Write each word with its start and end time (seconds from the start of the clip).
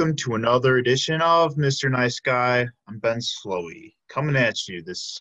welcome 0.00 0.16
to 0.16 0.34
another 0.34 0.78
edition 0.78 1.20
of 1.20 1.56
Mr. 1.56 1.90
Nice 1.90 2.20
Guy. 2.20 2.66
I'm 2.88 2.98
Ben 3.00 3.18
Slowey, 3.18 3.92
coming 4.08 4.34
at 4.34 4.66
you 4.66 4.80
this 4.80 5.20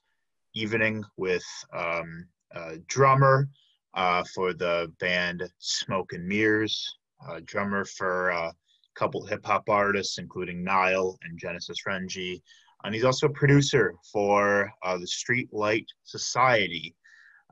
evening 0.55 1.03
with 1.17 1.43
um, 1.75 2.25
a 2.55 2.77
drummer 2.87 3.49
uh, 3.93 4.23
for 4.33 4.53
the 4.53 4.89
band 5.01 5.43
Smoke 5.57 6.13
and 6.13 6.25
Mirrors, 6.25 6.95
a 7.29 7.41
drummer 7.41 7.83
for 7.83 8.29
a 8.29 8.53
couple 8.95 9.25
hip 9.25 9.45
hop 9.45 9.67
artists, 9.67 10.17
including 10.17 10.63
Nile 10.63 11.17
and 11.23 11.37
Genesis 11.37 11.79
Renji. 11.85 12.41
And 12.85 12.95
he's 12.95 13.03
also 13.03 13.27
a 13.27 13.33
producer 13.33 13.93
for 14.13 14.71
uh, 14.81 14.97
the 14.97 15.07
Street 15.07 15.49
Light 15.51 15.87
Society, 16.05 16.95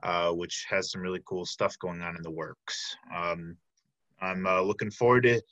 uh, 0.02 0.30
which 0.30 0.64
has 0.70 0.90
some 0.90 1.02
really 1.02 1.20
cool 1.26 1.44
stuff 1.44 1.78
going 1.78 2.00
on 2.00 2.16
in 2.16 2.22
the 2.22 2.30
works. 2.30 2.96
Um, 3.14 3.54
I'm 4.22 4.46
uh, 4.46 4.62
looking 4.62 4.90
forward 4.90 5.24
to 5.24 5.42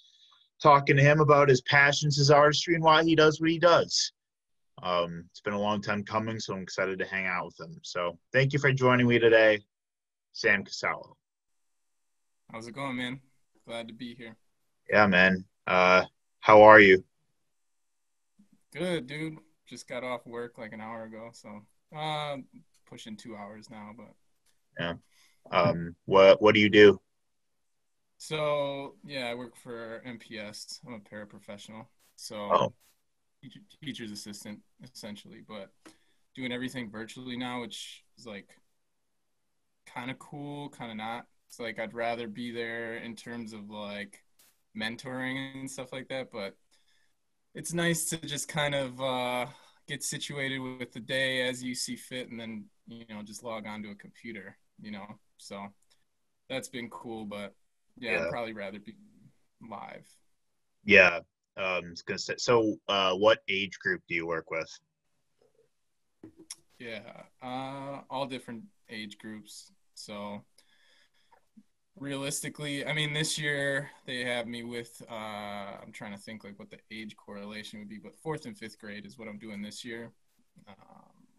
talking 0.63 0.97
to 0.97 1.03
him 1.03 1.21
about 1.21 1.49
his 1.49 1.61
passions, 1.63 2.17
his 2.17 2.31
artistry, 2.31 2.75
and 2.75 2.85
why 2.85 3.05
he 3.05 3.15
does 3.15 3.41
what 3.41 3.51
he 3.51 3.59
does. 3.59 4.13
Um, 4.83 5.25
it's 5.31 5.41
been 5.41 5.55
a 5.55 5.61
long 5.61 5.81
time 5.81 6.05
coming, 6.05 6.39
so 6.39 6.55
I'm 6.55 6.63
excited 6.63 6.99
to 6.99 7.07
hang 7.07 7.27
out 7.27 7.47
with 7.47 7.61
him. 7.61 7.81
So 7.83 8.19
thank 8.33 8.53
you 8.53 8.59
for 8.59 8.73
joining 8.73 9.09
me 9.09 9.19
today, 9.19 9.61
Sam 10.33 10.65
Casallo. 10.65 11.15
How's 12.53 12.69
it 12.69 12.75
going, 12.75 12.97
man? 12.97 13.21
Glad 13.67 13.89
to 13.89 13.95
be 13.95 14.15
here. 14.15 14.37
Yeah, 14.89 15.07
man. 15.07 15.45
Uh, 15.67 16.05
how 16.41 16.63
are 16.63 16.79
you? 16.79 17.03
Good, 18.73 19.07
dude. 19.07 19.39
Just 19.67 19.89
got 19.89 20.05
off 20.05 20.27
work 20.27 20.59
like 20.59 20.73
an 20.73 20.81
hour 20.81 21.05
ago, 21.05 21.31
so 21.33 21.63
uh, 21.97 22.37
pushing 22.89 23.17
two 23.17 23.35
hours 23.35 23.69
now. 23.71 23.91
But 23.97 24.13
yeah. 24.79 24.95
Um, 25.51 25.97
what 26.05 26.41
What 26.41 26.55
do 26.55 26.61
you 26.61 26.71
do? 26.71 27.01
So 28.19 28.95
yeah, 29.05 29.27
I 29.29 29.35
work 29.35 29.57
for 29.57 30.03
MPS. 30.05 30.81
I'm 30.87 30.95
a 30.95 31.01
paraprofessional, 31.01 31.87
so 32.17 32.59
Oh, 32.59 32.75
teacher, 33.43 33.61
teacher's 33.85 34.13
assistant 34.13 34.61
essentially, 34.83 35.43
but 35.47 35.71
doing 36.35 36.53
everything 36.53 36.91
virtually 36.91 37.37
now, 37.37 37.63
which 37.63 38.05
is 38.19 38.27
like 38.27 38.51
kind 39.87 40.11
of 40.11 40.19
cool, 40.19 40.69
kind 40.71 40.91
of 40.91 40.97
not. 40.97 41.27
It's 41.49 41.61
like 41.61 41.79
I'd 41.79 41.95
rather 41.95 42.29
be 42.29 42.51
there 42.51 42.97
in 42.97 43.15
terms 43.17 43.53
of 43.53 43.71
like 43.71 44.23
mentoring 44.77 45.55
and 45.55 45.71
stuff 45.71 45.93
like 45.93 46.09
that, 46.09 46.31
but 46.33 46.57
it's 47.55 47.73
nice 47.73 48.07
to 48.07 48.19
just 48.19 48.49
kind 48.49 48.75
of 48.75 49.01
uh, 49.01 49.47
get 49.89 50.03
situated 50.03 50.59
with 50.61 50.93
the 50.93 51.01
day 51.01 51.43
as 51.49 51.63
you 51.63 51.75
see 51.75 51.97
fit, 51.97 52.31
and 52.31 52.39
then 52.41 52.67
you 52.89 53.05
know 53.09 53.23
just 53.23 53.43
log 53.45 53.67
onto 53.67 53.91
a 53.91 53.95
computer, 53.95 54.57
you 54.81 54.91
know. 54.91 55.07
So 55.39 55.67
that's 56.51 56.69
been 56.69 56.91
cool, 56.91 57.25
but 57.25 57.55
yeah, 57.99 58.13
Yeah. 58.13 58.25
I'd 58.25 58.31
probably 58.31 58.53
rather 58.53 58.79
be 58.79 58.95
live. 59.69 60.07
yeah. 60.85 61.21
Um, 61.57 61.95
gonna 62.05 62.19
say. 62.19 62.35
So, 62.37 62.77
uh, 62.87 63.15
what 63.15 63.39
age 63.49 63.79
group 63.79 64.03
do 64.07 64.15
you 64.15 64.27
work 64.27 64.51
with? 64.51 64.69
Yeah, 66.79 67.23
uh, 67.43 68.03
all 68.11 68.27
different 68.27 68.65
age 68.91 69.17
groups. 69.17 69.73
So 69.95 70.45
realistically, 71.99 72.85
I 72.85 72.93
mean, 72.93 73.15
this 73.15 73.39
year 73.39 73.91
they 74.07 74.23
have 74.25 74.47
me 74.47 74.63
with. 74.65 75.01
Uh, 75.11 75.15
I'm 75.83 75.93
trying 75.93 76.13
to 76.13 76.19
think 76.19 76.45
like 76.45 76.59
what 76.59 76.69
the 76.71 76.79
age 76.91 77.17
correlation 77.17 77.79
would 77.79 77.89
be, 77.89 77.99
but 77.99 78.19
fourth 78.19 78.45
and 78.45 78.57
fifth 78.57 78.79
grade 78.79 79.07
is 79.07 79.19
what 79.19 79.29
I'm 79.29 79.39
doing 79.39 79.63
this 79.63 79.83
year. 79.83 80.13
Um, 80.69 80.75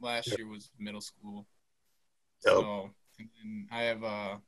last 0.02 0.36
year 0.36 0.48
was 0.48 0.72
middle 0.80 1.02
school. 1.02 1.46
Dope. 2.44 2.64
So 2.64 2.90
and 3.20 3.30
then 3.38 3.68
I 3.72 3.82
have 3.84 4.04
a, 4.04 4.40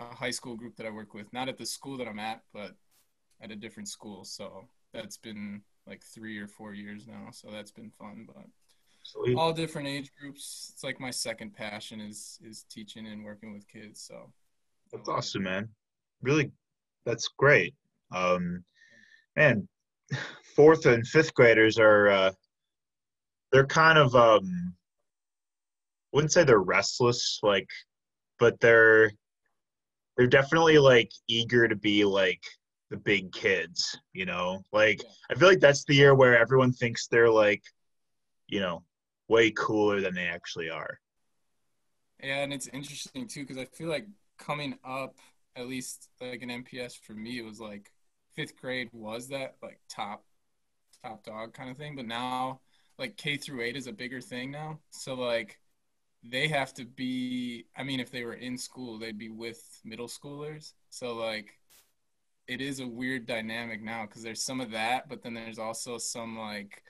a 0.00 0.14
high 0.14 0.30
school 0.30 0.56
group 0.56 0.76
that 0.76 0.86
I 0.86 0.90
work 0.90 1.14
with, 1.14 1.32
not 1.32 1.48
at 1.48 1.58
the 1.58 1.66
school 1.66 1.96
that 1.98 2.08
I'm 2.08 2.18
at, 2.18 2.42
but 2.52 2.72
at 3.40 3.50
a 3.50 3.56
different 3.56 3.88
school. 3.88 4.24
So 4.24 4.68
that's 4.92 5.16
been 5.16 5.62
like 5.86 6.02
three 6.02 6.38
or 6.38 6.48
four 6.48 6.74
years 6.74 7.06
now. 7.06 7.28
So 7.32 7.50
that's 7.50 7.70
been 7.70 7.90
fun, 7.90 8.26
but 8.26 8.44
Sweet. 9.02 9.36
all 9.36 9.52
different 9.52 9.88
age 9.88 10.10
groups. 10.18 10.70
It's 10.72 10.84
like 10.84 10.98
my 11.00 11.10
second 11.10 11.54
passion 11.54 12.00
is 12.00 12.38
is 12.42 12.64
teaching 12.70 13.06
and 13.06 13.24
working 13.24 13.52
with 13.52 13.68
kids. 13.68 14.00
So 14.00 14.32
That's 14.92 15.08
awesome, 15.08 15.42
man. 15.42 15.68
Really, 16.22 16.50
that's 17.04 17.28
great. 17.28 17.74
Um, 18.12 18.64
man, 19.36 19.68
fourth 20.56 20.86
and 20.86 21.06
fifth 21.06 21.34
graders 21.34 21.78
are 21.78 22.08
uh, 22.08 22.32
they're 23.52 23.66
kind 23.66 23.98
of 23.98 24.14
um, 24.14 24.74
wouldn't 26.12 26.32
say 26.32 26.44
they're 26.44 26.60
restless, 26.60 27.40
like, 27.42 27.68
but 28.38 28.58
they're 28.60 29.12
they're 30.16 30.26
definitely 30.26 30.78
like 30.78 31.10
eager 31.28 31.68
to 31.68 31.76
be 31.76 32.04
like 32.04 32.42
the 32.90 32.96
big 32.96 33.32
kids, 33.32 33.98
you 34.12 34.26
know. 34.26 34.62
Like, 34.72 35.00
Yeah. 35.02 35.10
I 35.30 35.34
feel 35.34 35.48
like 35.48 35.60
that's 35.60 35.84
the 35.84 35.94
year 35.94 36.14
where 36.14 36.38
everyone 36.38 36.72
thinks 36.72 37.06
they're 37.08 37.30
like, 37.30 37.62
you 38.48 38.60
know, 38.60 38.84
way 39.28 39.50
cooler 39.52 40.00
than 40.00 40.14
they 40.14 40.26
actually 40.26 40.70
are. 40.70 40.98
Yeah, 42.22 42.38
and 42.42 42.52
it's 42.52 42.68
interesting 42.68 43.26
too 43.26 43.42
because 43.42 43.58
I 43.58 43.64
feel 43.66 43.88
like 43.88 44.06
coming 44.38 44.78
up, 44.84 45.18
at 45.56 45.66
least 45.68 46.08
like 46.20 46.42
an 46.42 46.50
MPS 46.50 46.94
for 46.96 47.12
me, 47.12 47.38
it 47.38 47.44
was 47.44 47.60
like 47.60 47.92
fifth 48.34 48.56
grade 48.56 48.88
was 48.92 49.28
that 49.28 49.56
like 49.62 49.80
top 49.88 50.24
top 51.02 51.24
dog 51.24 51.54
kind 51.54 51.70
of 51.70 51.76
thing, 51.76 51.96
but 51.96 52.06
now 52.06 52.60
like 52.98 53.16
K 53.16 53.36
through 53.36 53.62
eight 53.62 53.76
is 53.76 53.86
a 53.86 53.92
bigger 53.92 54.20
thing 54.20 54.50
now. 54.50 54.80
So 54.90 55.14
like 55.14 55.58
they 56.24 56.48
have 56.48 56.74
to 56.74 56.84
be. 56.84 57.66
I 57.76 57.82
mean, 57.82 58.00
if 58.00 58.10
they 58.10 58.24
were 58.24 58.34
in 58.34 58.58
school, 58.58 58.98
they'd 58.98 59.18
be 59.18 59.30
with 59.30 59.62
middle 59.84 60.08
schoolers. 60.08 60.72
So 60.90 61.14
like 61.14 61.58
it 62.46 62.60
is 62.60 62.80
a 62.80 62.86
weird 62.86 63.26
dynamic 63.26 63.82
now 63.82 64.06
because 64.06 64.22
there's 64.22 64.42
some 64.44 64.60
of 64.60 64.70
that, 64.72 65.08
but 65.08 65.22
then 65.22 65.34
there's 65.34 65.58
also 65.58 65.98
some 65.98 66.38
like 66.38 66.82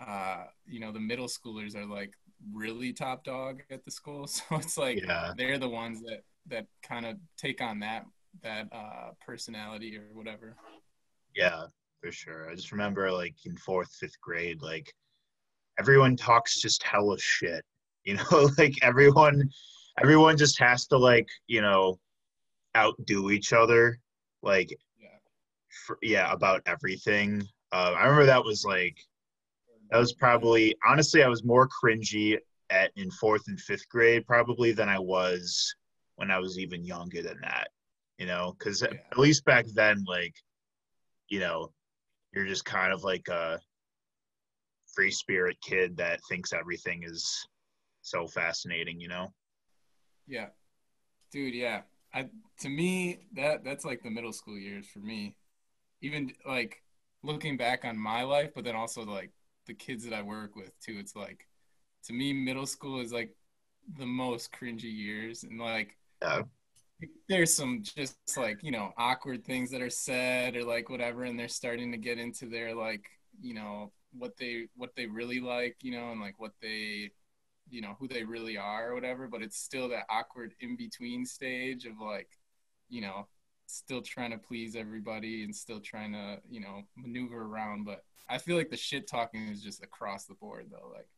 uh 0.00 0.44
you 0.66 0.80
know 0.80 0.92
the 0.92 1.00
middle 1.00 1.26
schoolers 1.28 1.76
are 1.76 1.86
like 1.86 2.14
really 2.52 2.92
top 2.92 3.24
dog 3.24 3.62
at 3.70 3.84
the 3.84 3.90
school 3.90 4.26
so 4.28 4.42
it's 4.52 4.78
like 4.78 5.04
Yeah. 5.04 5.34
they're 5.34 5.58
the 5.58 5.68
ones 5.68 6.02
that 6.02 6.22
that 6.46 6.66
kind 6.82 7.06
of 7.06 7.16
take 7.38 7.60
on 7.62 7.80
that 7.80 8.06
that 8.42 8.68
uh 8.72 9.10
personality 9.26 9.96
or 9.96 10.08
whatever 10.14 10.56
Yeah, 11.34 11.66
for 12.00 12.12
sure. 12.12 12.50
I 12.50 12.54
just 12.54 12.72
remember 12.72 13.10
like 13.10 13.34
in 13.44 13.56
fourth, 13.56 13.94
fifth 13.98 14.20
grade, 14.20 14.62
like 14.62 14.92
everyone 15.78 16.16
talks 16.16 16.60
just 16.60 16.82
hella 16.82 17.18
shit. 17.18 17.64
You 18.04 18.16
know, 18.16 18.50
like 18.58 18.74
everyone 18.82 19.48
everyone 20.02 20.36
just 20.36 20.58
has 20.58 20.86
to 20.88 20.98
like, 20.98 21.28
you 21.46 21.60
know, 21.62 22.00
outdo 22.76 23.30
each 23.30 23.52
other. 23.52 24.00
Like 24.42 24.70
yeah 25.00 25.08
for, 25.86 25.98
yeah, 26.02 26.32
about 26.32 26.62
everything. 26.66 27.42
Uh, 27.72 27.94
I 27.96 28.02
remember 28.04 28.26
that 28.26 28.44
was 28.44 28.64
like 28.64 28.96
that 29.90 29.98
was 29.98 30.12
probably 30.12 30.74
honestly 30.86 31.22
I 31.22 31.28
was 31.28 31.44
more 31.44 31.68
cringy 31.68 32.38
at 32.70 32.90
in 32.96 33.10
fourth 33.10 33.48
and 33.48 33.60
fifth 33.60 33.88
grade 33.88 34.26
probably 34.26 34.72
than 34.72 34.88
I 34.88 34.98
was 34.98 35.74
when 36.16 36.30
I 36.30 36.38
was 36.38 36.58
even 36.58 36.84
younger 36.84 37.22
than 37.22 37.38
that. 37.42 37.68
You 38.18 38.26
know, 38.26 38.54
because 38.58 38.82
Yeah. 38.82 38.98
at 39.10 39.18
least 39.18 39.44
back 39.44 39.66
then, 39.74 40.04
like, 40.06 40.34
you 41.28 41.40
know, 41.40 41.72
you're 42.32 42.46
just 42.46 42.64
kind 42.64 42.92
of 42.92 43.04
like 43.04 43.28
a 43.28 43.60
free 44.94 45.10
spirit 45.10 45.56
kid 45.62 45.96
that 45.96 46.20
thinks 46.28 46.52
everything 46.52 47.02
is 47.02 47.46
so 48.02 48.26
fascinating. 48.26 49.00
You 49.00 49.08
know? 49.08 49.32
yeah 50.26 50.46
dude 51.30 51.54
yeah 51.54 51.82
i 52.14 52.26
to 52.58 52.68
me 52.68 53.20
that 53.34 53.64
that's 53.64 53.84
like 53.84 54.02
the 54.02 54.10
middle 54.10 54.32
school 54.32 54.58
years 54.58 54.86
for 54.86 55.00
me 55.00 55.34
even 56.00 56.32
like 56.46 56.82
looking 57.22 57.56
back 57.56 57.84
on 57.84 57.96
my 57.98 58.22
life 58.22 58.50
but 58.54 58.64
then 58.64 58.76
also 58.76 59.02
like 59.04 59.30
the 59.66 59.74
kids 59.74 60.04
that 60.04 60.14
i 60.14 60.22
work 60.22 60.56
with 60.56 60.72
too 60.80 60.96
it's 60.98 61.16
like 61.16 61.46
to 62.04 62.12
me 62.12 62.32
middle 62.32 62.66
school 62.66 63.00
is 63.00 63.12
like 63.12 63.34
the 63.98 64.06
most 64.06 64.52
cringy 64.52 64.84
years 64.84 65.44
and 65.44 65.60
like 65.60 65.96
Yeah. 66.22 66.42
there's 67.28 67.54
some 67.54 67.82
just 67.82 68.16
like 68.36 68.62
you 68.62 68.70
know 68.70 68.92
awkward 68.96 69.44
things 69.44 69.70
that 69.70 69.82
are 69.82 69.90
said 69.90 70.56
or 70.56 70.64
like 70.64 70.88
whatever 70.88 71.24
and 71.24 71.38
they're 71.38 71.48
starting 71.48 71.90
to 71.92 71.98
get 71.98 72.18
into 72.18 72.46
their 72.46 72.74
like 72.74 73.04
you 73.40 73.54
know 73.54 73.90
what 74.16 74.36
they 74.36 74.66
what 74.76 74.94
they 74.94 75.06
really 75.06 75.40
like 75.40 75.76
you 75.82 75.90
know 75.92 76.12
and 76.12 76.20
like 76.20 76.38
what 76.38 76.52
they 76.60 77.10
you 77.72 77.80
know 77.80 77.96
who 77.98 78.06
they 78.06 78.22
really 78.22 78.56
are 78.56 78.90
or 78.90 78.94
whatever 78.94 79.26
but 79.26 79.42
it's 79.42 79.58
still 79.58 79.88
that 79.88 80.04
awkward 80.10 80.54
in 80.60 80.76
between 80.76 81.24
stage 81.24 81.86
of 81.86 81.98
like 82.00 82.28
you 82.88 83.00
know 83.00 83.26
still 83.66 84.02
trying 84.02 84.30
to 84.30 84.38
please 84.38 84.76
everybody 84.76 85.42
and 85.42 85.56
still 85.56 85.80
trying 85.80 86.12
to 86.12 86.38
you 86.48 86.60
know 86.60 86.82
maneuver 86.96 87.42
around 87.42 87.84
but 87.84 88.04
i 88.28 88.36
feel 88.36 88.56
like 88.56 88.70
the 88.70 88.76
shit 88.76 89.08
talking 89.08 89.48
is 89.48 89.62
just 89.62 89.82
across 89.82 90.26
the 90.26 90.34
board 90.34 90.66
though 90.70 90.92
like 90.94 91.08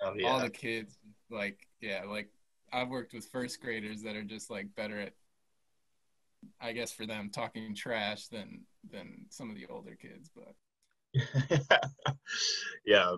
Oh 0.00 0.14
all 0.26 0.40
the 0.40 0.50
kids 0.50 0.96
like 1.30 1.66
yeah 1.80 2.02
like 2.04 2.28
i've 2.72 2.88
worked 2.88 3.12
with 3.12 3.26
first 3.26 3.60
graders 3.60 4.02
that 4.02 4.16
are 4.16 4.24
just 4.24 4.50
like 4.50 4.66
better 4.76 5.00
at 5.00 5.14
i 6.60 6.72
guess 6.72 6.92
for 6.92 7.06
them 7.06 7.30
talking 7.32 7.74
trash 7.74 8.28
than 8.28 8.60
than 8.92 9.26
some 9.30 9.50
of 9.50 9.56
the 9.56 9.66
older 9.66 9.96
kids 10.00 10.30
but 10.34 10.54
yeah. 12.84 13.14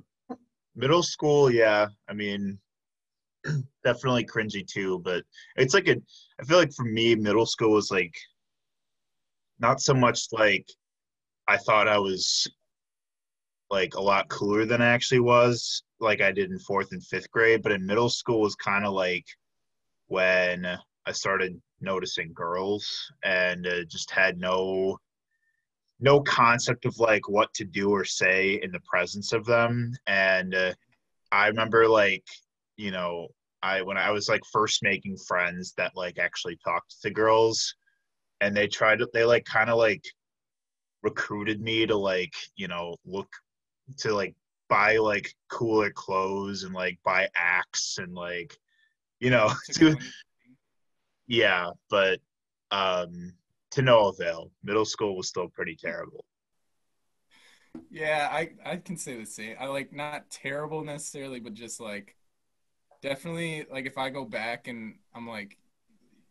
Middle 0.75 1.03
school, 1.03 1.51
yeah. 1.51 1.89
I 2.09 2.13
mean, 2.13 2.59
definitely 3.85 4.25
cringy 4.25 4.67
too, 4.67 5.01
but 5.05 5.25
it's 5.57 5.75
like 5.75 5.89
a, 5.89 5.97
I 6.41 6.45
feel 6.45 6.59
like 6.59 6.73
for 6.73 6.85
me, 6.85 7.15
middle 7.15 7.47
school 7.47 7.73
was 7.73 7.91
like 7.91 8.15
not 9.59 9.81
so 9.81 9.95
much 9.95 10.27
like 10.33 10.69
I 11.49 11.57
thought 11.57 11.89
I 11.89 11.99
was 11.99 12.47
like 13.71 13.95
a 13.95 14.01
lot 14.01 14.29
cooler 14.29 14.65
than 14.65 14.83
I 14.83 14.87
actually 14.87 15.21
was, 15.21 15.83
like 16.01 16.21
I 16.21 16.33
did 16.33 16.51
in 16.51 16.59
fourth 16.59 16.93
and 16.93 17.05
fifth 17.05 17.31
grade. 17.31 17.63
But 17.63 17.73
in 17.73 17.87
middle 17.87 18.09
school 18.09 18.41
was 18.41 18.55
kind 18.55 18.85
of 18.85 18.93
like 18.93 19.27
when 20.09 20.67
I 21.07 21.13
started 21.13 21.61
noticing 21.81 22.33
girls 22.33 23.11
and 23.23 23.67
uh, 23.67 23.85
just 23.89 24.11
had 24.11 24.39
no 24.39 24.99
no 26.01 26.21
concept 26.21 26.85
of 26.85 26.99
like 26.99 27.29
what 27.29 27.53
to 27.55 27.65
do 27.65 27.91
or 27.91 28.05
say 28.05 28.61
in 28.63 28.71
the 28.71 28.81
presence 28.81 29.33
of 29.33 29.45
them 29.47 29.93
and 30.07 30.55
uh, 30.55 30.73
i 31.33 31.47
remember 31.47 31.89
like 31.89 32.25
you 32.77 32.91
know 32.91 33.29
i 33.63 33.83
when 33.83 33.97
i 33.97 34.11
was 34.11 34.29
like 34.29 34.43
first 34.53 34.83
making 34.83 35.17
friends 35.17 35.73
that 35.77 35.93
like 35.97 36.19
actually 36.19 36.59
talked 36.65 37.01
to 37.03 37.11
girls 37.11 37.75
and 38.41 38.57
they 38.57 38.67
tried 38.67 38.99
to 38.99 39.09
they 39.13 39.25
like 39.25 39.45
kind 39.45 39.71
of 39.71 39.79
like 39.79 40.05
recruited 41.03 41.61
me 41.61 41.87
to 41.87 41.97
like 41.97 42.35
you 42.57 42.69
know 42.69 42.95
look 43.05 43.29
to 43.99 44.13
like 44.13 44.35
buy 44.69 44.97
like 44.97 45.33
cooler 45.49 45.91
clothes 45.91 46.65
and 46.65 46.75
like 46.75 46.99
buy 47.05 47.29
Axe 47.37 47.99
and 47.99 48.15
like 48.15 48.57
you 49.21 49.31
know 49.31 49.51
to 49.73 49.97
yeah 51.27 51.71
but 51.89 52.19
um 52.71 53.33
to 53.73 53.83
no 53.83 54.09
avail. 54.09 54.51
Middle 54.65 54.87
school 54.87 55.17
was 55.17 55.29
still 55.29 55.49
pretty 55.49 55.77
terrible. 55.77 56.25
Yeah 57.91 58.29
i 58.33 58.51
i 58.65 58.77
can 58.77 58.97
say 58.97 59.19
the 59.19 59.27
same. 59.27 59.57
I 59.61 59.67
like 59.67 59.93
not 59.93 60.31
terrible 60.31 60.83
necessarily 60.83 61.41
but 61.41 61.55
just 61.55 61.79
like 61.81 62.17
definitely 63.03 63.67
like 63.71 63.87
if 63.87 63.99
i 63.99 64.09
go 64.11 64.25
back 64.25 64.69
and 64.69 64.95
i'm 65.15 65.29
like 65.29 65.57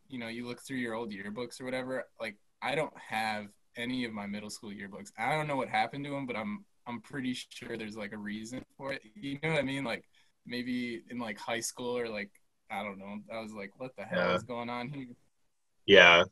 you 0.07 0.19
know 0.19 0.27
you 0.27 0.45
look 0.45 0.62
through 0.62 0.77
your 0.77 0.94
old 0.94 1.12
yearbooks 1.12 1.59
or 1.59 1.65
whatever 1.65 2.06
like 2.19 2.35
i 2.62 2.75
don't 2.75 2.94
have 2.97 3.47
any 3.77 4.06
of 4.06 4.13
my 4.13 4.25
middle 4.25 4.50
school 4.50 4.71
yearbooks 4.71 5.12
i 5.17 5.35
don't 5.35 5.47
know 5.47 5.56
what 5.56 5.67
happened 5.67 6.03
to 6.03 6.12
them 6.12 6.25
but 6.25 6.35
i'm 6.35 6.63
i'm 6.88 7.01
pretty 7.01 7.33
sure 7.33 7.77
there's 7.77 7.97
like 7.97 8.13
a 8.13 8.17
reason 8.17 8.63
for 8.77 8.94
it 8.94 9.01
you 9.15 9.38
know 9.44 9.50
what 9.50 9.59
i 9.59 9.63
mean 9.63 9.83
like 9.83 10.06
maybe 10.45 11.01
in 11.09 11.17
like 11.17 11.38
high 11.38 11.59
school 11.59 11.97
or 11.97 12.07
like 12.07 12.29
I 12.69 12.83
don't 12.83 12.97
know. 12.97 13.19
I 13.31 13.41
was 13.41 13.53
like, 13.53 13.71
what 13.77 13.95
the 13.95 14.03
hell 14.03 14.29
yeah. 14.29 14.35
is 14.35 14.44
going 14.44 14.69
on 14.69 14.89
here? 14.89 15.07
Yeah. 15.85 16.23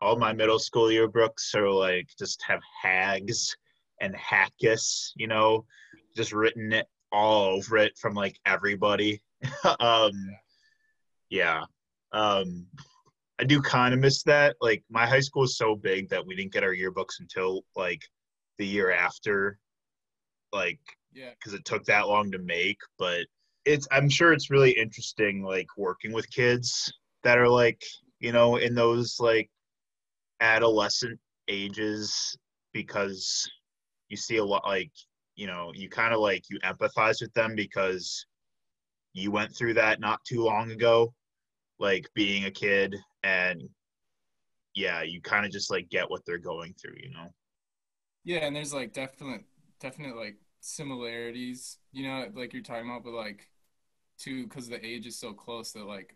All 0.00 0.16
my 0.16 0.32
middle 0.32 0.58
school 0.58 0.88
yearbooks 0.88 1.54
are 1.54 1.70
like 1.70 2.08
just 2.18 2.42
have 2.46 2.60
hags 2.82 3.56
and 4.00 4.14
hackus, 4.14 5.12
you 5.16 5.26
know, 5.26 5.64
just 6.14 6.32
written 6.32 6.72
it 6.72 6.86
all 7.12 7.44
over 7.44 7.78
it 7.78 7.96
from 7.96 8.14
like 8.14 8.38
everybody. 8.44 9.22
um 9.80 10.12
yeah. 11.30 11.64
Um 12.12 12.66
I 13.38 13.44
do 13.44 13.60
kind 13.60 13.92
of 13.92 14.00
miss 14.00 14.22
that. 14.22 14.56
Like 14.60 14.82
my 14.90 15.06
high 15.06 15.20
school 15.20 15.44
is 15.44 15.58
so 15.58 15.76
big 15.76 16.08
that 16.08 16.24
we 16.24 16.34
didn't 16.34 16.52
get 16.52 16.64
our 16.64 16.74
yearbooks 16.74 17.20
until 17.20 17.64
like 17.74 18.02
the 18.58 18.66
year 18.66 18.90
after 18.90 19.58
like 20.52 20.80
yeah 21.12 21.30
because 21.38 21.54
it 21.54 21.64
took 21.64 21.84
that 21.84 22.08
long 22.08 22.30
to 22.30 22.38
make 22.38 22.78
but 22.98 23.26
it's 23.64 23.86
i'm 23.90 24.08
sure 24.08 24.32
it's 24.32 24.50
really 24.50 24.70
interesting 24.70 25.42
like 25.42 25.66
working 25.76 26.12
with 26.12 26.30
kids 26.30 26.92
that 27.24 27.38
are 27.38 27.48
like 27.48 27.82
you 28.20 28.32
know 28.32 28.56
in 28.56 28.74
those 28.74 29.16
like 29.18 29.50
adolescent 30.40 31.18
ages 31.48 32.36
because 32.72 33.48
you 34.08 34.16
see 34.16 34.36
a 34.36 34.44
lot 34.44 34.64
like 34.66 34.90
you 35.34 35.46
know 35.46 35.72
you 35.74 35.88
kind 35.88 36.14
of 36.14 36.20
like 36.20 36.44
you 36.50 36.58
empathize 36.60 37.20
with 37.20 37.32
them 37.34 37.54
because 37.54 38.24
you 39.16 39.30
went 39.30 39.56
through 39.56 39.72
that 39.74 39.98
not 39.98 40.22
too 40.24 40.44
long 40.44 40.70
ago 40.70 41.12
like 41.78 42.06
being 42.14 42.44
a 42.44 42.50
kid 42.50 42.94
and 43.22 43.62
yeah 44.74 45.02
you 45.02 45.20
kind 45.22 45.46
of 45.46 45.50
just 45.50 45.70
like 45.70 45.88
get 45.88 46.08
what 46.10 46.20
they're 46.26 46.38
going 46.38 46.74
through 46.80 46.96
you 47.02 47.10
know? 47.10 47.28
Yeah 48.24 48.38
and 48.38 48.54
there's 48.54 48.74
like 48.74 48.92
definite 48.92 49.44
definite 49.80 50.16
like 50.16 50.36
similarities 50.60 51.78
you 51.92 52.06
know 52.06 52.26
like 52.34 52.52
you're 52.52 52.62
talking 52.62 52.88
about 52.88 53.04
but 53.04 53.14
like 53.14 53.48
too 54.18 54.44
because 54.44 54.68
the 54.68 54.84
age 54.84 55.06
is 55.06 55.18
so 55.18 55.32
close 55.32 55.72
that 55.72 55.86
like 55.86 56.14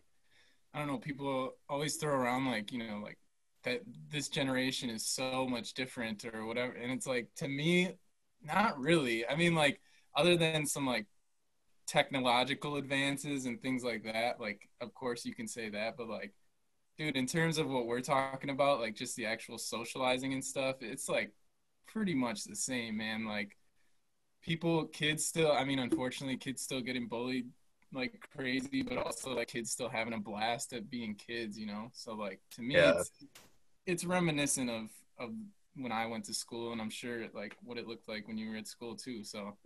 I 0.74 0.78
don't 0.78 0.88
know 0.88 0.98
people 0.98 1.52
always 1.68 1.96
throw 1.96 2.14
around 2.14 2.46
like 2.46 2.70
you 2.70 2.86
know 2.86 3.00
like 3.02 3.18
that 3.64 3.80
this 4.10 4.28
generation 4.28 4.90
is 4.90 5.06
so 5.06 5.46
much 5.46 5.74
different 5.74 6.24
or 6.24 6.44
whatever 6.44 6.72
and 6.72 6.92
it's 6.92 7.06
like 7.06 7.28
to 7.36 7.48
me 7.48 7.92
not 8.42 8.78
really. 8.78 9.26
I 9.26 9.36
mean 9.36 9.54
like 9.54 9.80
other 10.14 10.36
than 10.36 10.66
some 10.66 10.86
like 10.86 11.06
technological 11.90 12.76
advances 12.76 13.46
and 13.46 13.60
things 13.60 13.82
like 13.82 14.04
that 14.04 14.38
like 14.38 14.68
of 14.80 14.94
course 14.94 15.24
you 15.24 15.34
can 15.34 15.48
say 15.48 15.68
that 15.68 15.96
but 15.96 16.08
like 16.08 16.32
dude 16.96 17.16
in 17.16 17.26
terms 17.26 17.58
of 17.58 17.68
what 17.68 17.86
we're 17.86 18.00
talking 18.00 18.50
about 18.50 18.78
like 18.78 18.94
just 18.94 19.16
the 19.16 19.26
actual 19.26 19.58
socializing 19.58 20.32
and 20.32 20.44
stuff 20.44 20.76
it's 20.82 21.08
like 21.08 21.32
pretty 21.88 22.14
much 22.14 22.44
the 22.44 22.54
same 22.54 22.96
man 22.96 23.26
like 23.26 23.56
people 24.40 24.84
kids 24.86 25.26
still 25.26 25.50
i 25.50 25.64
mean 25.64 25.80
unfortunately 25.80 26.36
kids 26.36 26.62
still 26.62 26.80
getting 26.80 27.08
bullied 27.08 27.48
like 27.92 28.20
crazy, 28.34 28.82
but 28.82 28.98
also 28.98 29.34
like 29.34 29.48
kids 29.48 29.70
still 29.70 29.88
having 29.88 30.14
a 30.14 30.18
blast 30.18 30.72
at 30.72 30.90
being 30.90 31.14
kids, 31.14 31.58
you 31.58 31.66
know. 31.66 31.90
So 31.92 32.14
like 32.14 32.40
to 32.52 32.62
me, 32.62 32.74
yeah. 32.74 33.00
it's 33.00 33.10
it's 33.86 34.04
reminiscent 34.04 34.70
of 34.70 34.88
of 35.18 35.30
when 35.74 35.92
I 35.92 36.06
went 36.06 36.24
to 36.26 36.34
school, 36.34 36.72
and 36.72 36.80
I'm 36.80 36.90
sure 36.90 37.26
like 37.34 37.56
what 37.62 37.78
it 37.78 37.86
looked 37.86 38.08
like 38.08 38.28
when 38.28 38.38
you 38.38 38.50
were 38.50 38.56
at 38.56 38.68
school 38.68 38.94
too. 38.94 39.24
So 39.24 39.56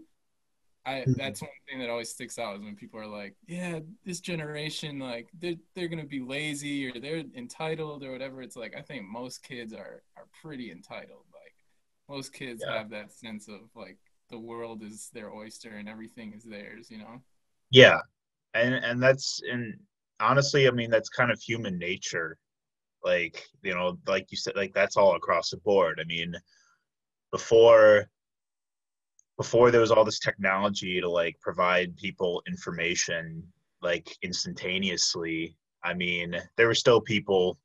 I 0.86 0.92
mm-hmm. 1.00 1.12
that's 1.14 1.40
one 1.40 1.50
thing 1.69 1.78
that 1.81 1.90
always 1.90 2.10
sticks 2.10 2.38
out 2.38 2.56
is 2.56 2.62
when 2.62 2.76
people 2.76 3.00
are 3.00 3.06
like, 3.06 3.34
yeah, 3.46 3.81
this 4.04 4.20
generation 4.20 4.98
like 4.98 5.28
they're 5.40 5.56
they're 5.75 5.88
gonna 5.88 6.04
be 6.04 6.20
lazy 6.20 6.88
or 6.88 7.00
they're 7.00 7.25
entitled 7.34 8.04
or 8.04 8.12
whatever. 8.12 8.42
It's 8.42 8.56
like 8.56 8.75
I 8.76 8.82
think 8.82 9.04
most 9.04 9.42
kids 9.42 9.72
are 9.72 10.02
are 10.16 10.26
pretty 10.42 10.70
entitled. 10.70 11.25
Like 11.32 11.54
most 12.08 12.32
kids 12.32 12.62
yeah. 12.66 12.78
have 12.78 12.90
that 12.90 13.12
sense 13.12 13.48
of 13.48 13.60
like 13.75 13.98
the 14.31 14.38
world 14.38 14.82
is 14.82 15.10
their 15.12 15.32
oyster 15.32 15.70
and 15.70 15.88
everything 15.88 16.32
is 16.32 16.44
theirs, 16.44 16.90
you 16.90 16.98
know. 16.98 17.22
Yeah, 17.70 18.00
and 18.54 18.75
and 18.75 19.02
that's 19.02 19.40
and 19.50 19.78
honestly 20.20 20.69
i 20.69 20.70
mean 20.70 20.90
that's 20.90 21.08
kind 21.08 21.30
of 21.30 21.40
human 21.40 21.78
nature 21.78 22.38
like 23.02 23.44
you 23.62 23.75
know 23.75 23.98
like 24.06 24.26
you 24.30 24.37
said 24.37 24.56
like 24.56 24.72
that's 24.72 24.96
all 24.96 25.16
across 25.16 25.50
the 25.50 25.56
board 25.58 25.98
i 26.00 26.04
mean 26.04 26.34
before 27.30 28.08
before 29.36 29.70
there 29.70 29.81
was 29.81 29.90
all 29.90 30.04
this 30.04 30.19
technology 30.19 31.00
to 31.00 31.08
like 31.08 31.38
provide 31.40 31.96
people 31.96 32.42
information 32.47 33.42
like 33.82 34.16
instantaneously 34.23 35.56
i 35.82 35.92
mean 35.92 36.37
there 36.56 36.66
were 36.66 36.75
still 36.75 37.00
people 37.00 37.59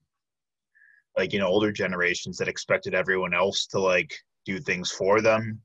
like 1.17 1.34
you 1.34 1.39
know 1.39 1.48
older 1.48 1.72
generations 1.72 2.38
that 2.38 2.48
expected 2.48 2.94
everyone 2.94 3.34
else 3.34 3.65
to 3.67 3.79
like 3.79 4.13
do 4.46 4.60
things 4.60 4.91
for 4.91 5.22
them 5.22 5.62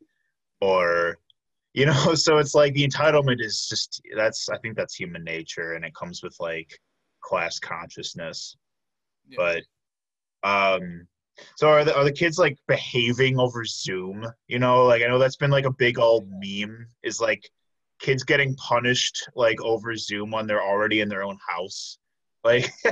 or 0.60 1.16
you 1.72 1.86
know 1.90 2.14
so 2.14 2.38
it's 2.38 2.54
like 2.54 2.74
the 2.74 2.86
entitlement 2.86 3.40
is 3.40 3.66
just 3.68 4.00
that's 4.16 4.48
i 4.48 4.58
think 4.58 4.76
that's 4.76 4.94
human 4.94 5.24
nature 5.24 5.74
and 5.74 5.84
it 5.84 5.94
comes 5.94 6.22
with 6.22 6.36
like 6.40 6.78
class 7.22 7.58
consciousness 7.58 8.56
yeah. 9.28 9.36
but 10.42 10.48
um 10.48 11.06
so 11.56 11.68
are 11.68 11.84
the, 11.84 11.96
are 11.96 12.04
the 12.04 12.12
kids 12.12 12.38
like 12.38 12.58
behaving 12.68 13.38
over 13.38 13.64
zoom? 13.64 14.26
You 14.48 14.58
know 14.58 14.84
like 14.84 15.02
i 15.02 15.06
know 15.06 15.18
that's 15.18 15.36
been 15.36 15.50
like 15.50 15.66
a 15.66 15.72
big 15.72 15.98
old 15.98 16.28
meme 16.30 16.86
is 17.02 17.20
like 17.20 17.50
kids 17.98 18.22
getting 18.22 18.54
punished 18.56 19.28
like 19.34 19.60
over 19.62 19.96
zoom 19.96 20.30
when 20.30 20.46
they're 20.46 20.62
already 20.62 21.00
in 21.00 21.08
their 21.08 21.22
own 21.22 21.38
house. 21.48 21.98
Like 22.42 22.70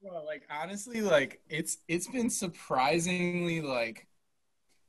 well, 0.00 0.24
like 0.24 0.44
honestly 0.50 1.02
like 1.02 1.42
it's 1.48 1.78
it's 1.88 2.08
been 2.08 2.30
surprisingly 2.30 3.60
like 3.60 4.06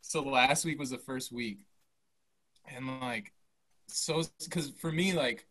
so 0.01 0.21
last 0.21 0.65
week 0.65 0.79
was 0.79 0.91
the 0.91 0.97
first 0.97 1.31
week. 1.31 1.65
And 2.73 3.01
like 3.01 3.33
so 3.87 4.23
because 4.43 4.69
for 4.69 4.91
me 4.91 5.11
like 5.11 5.45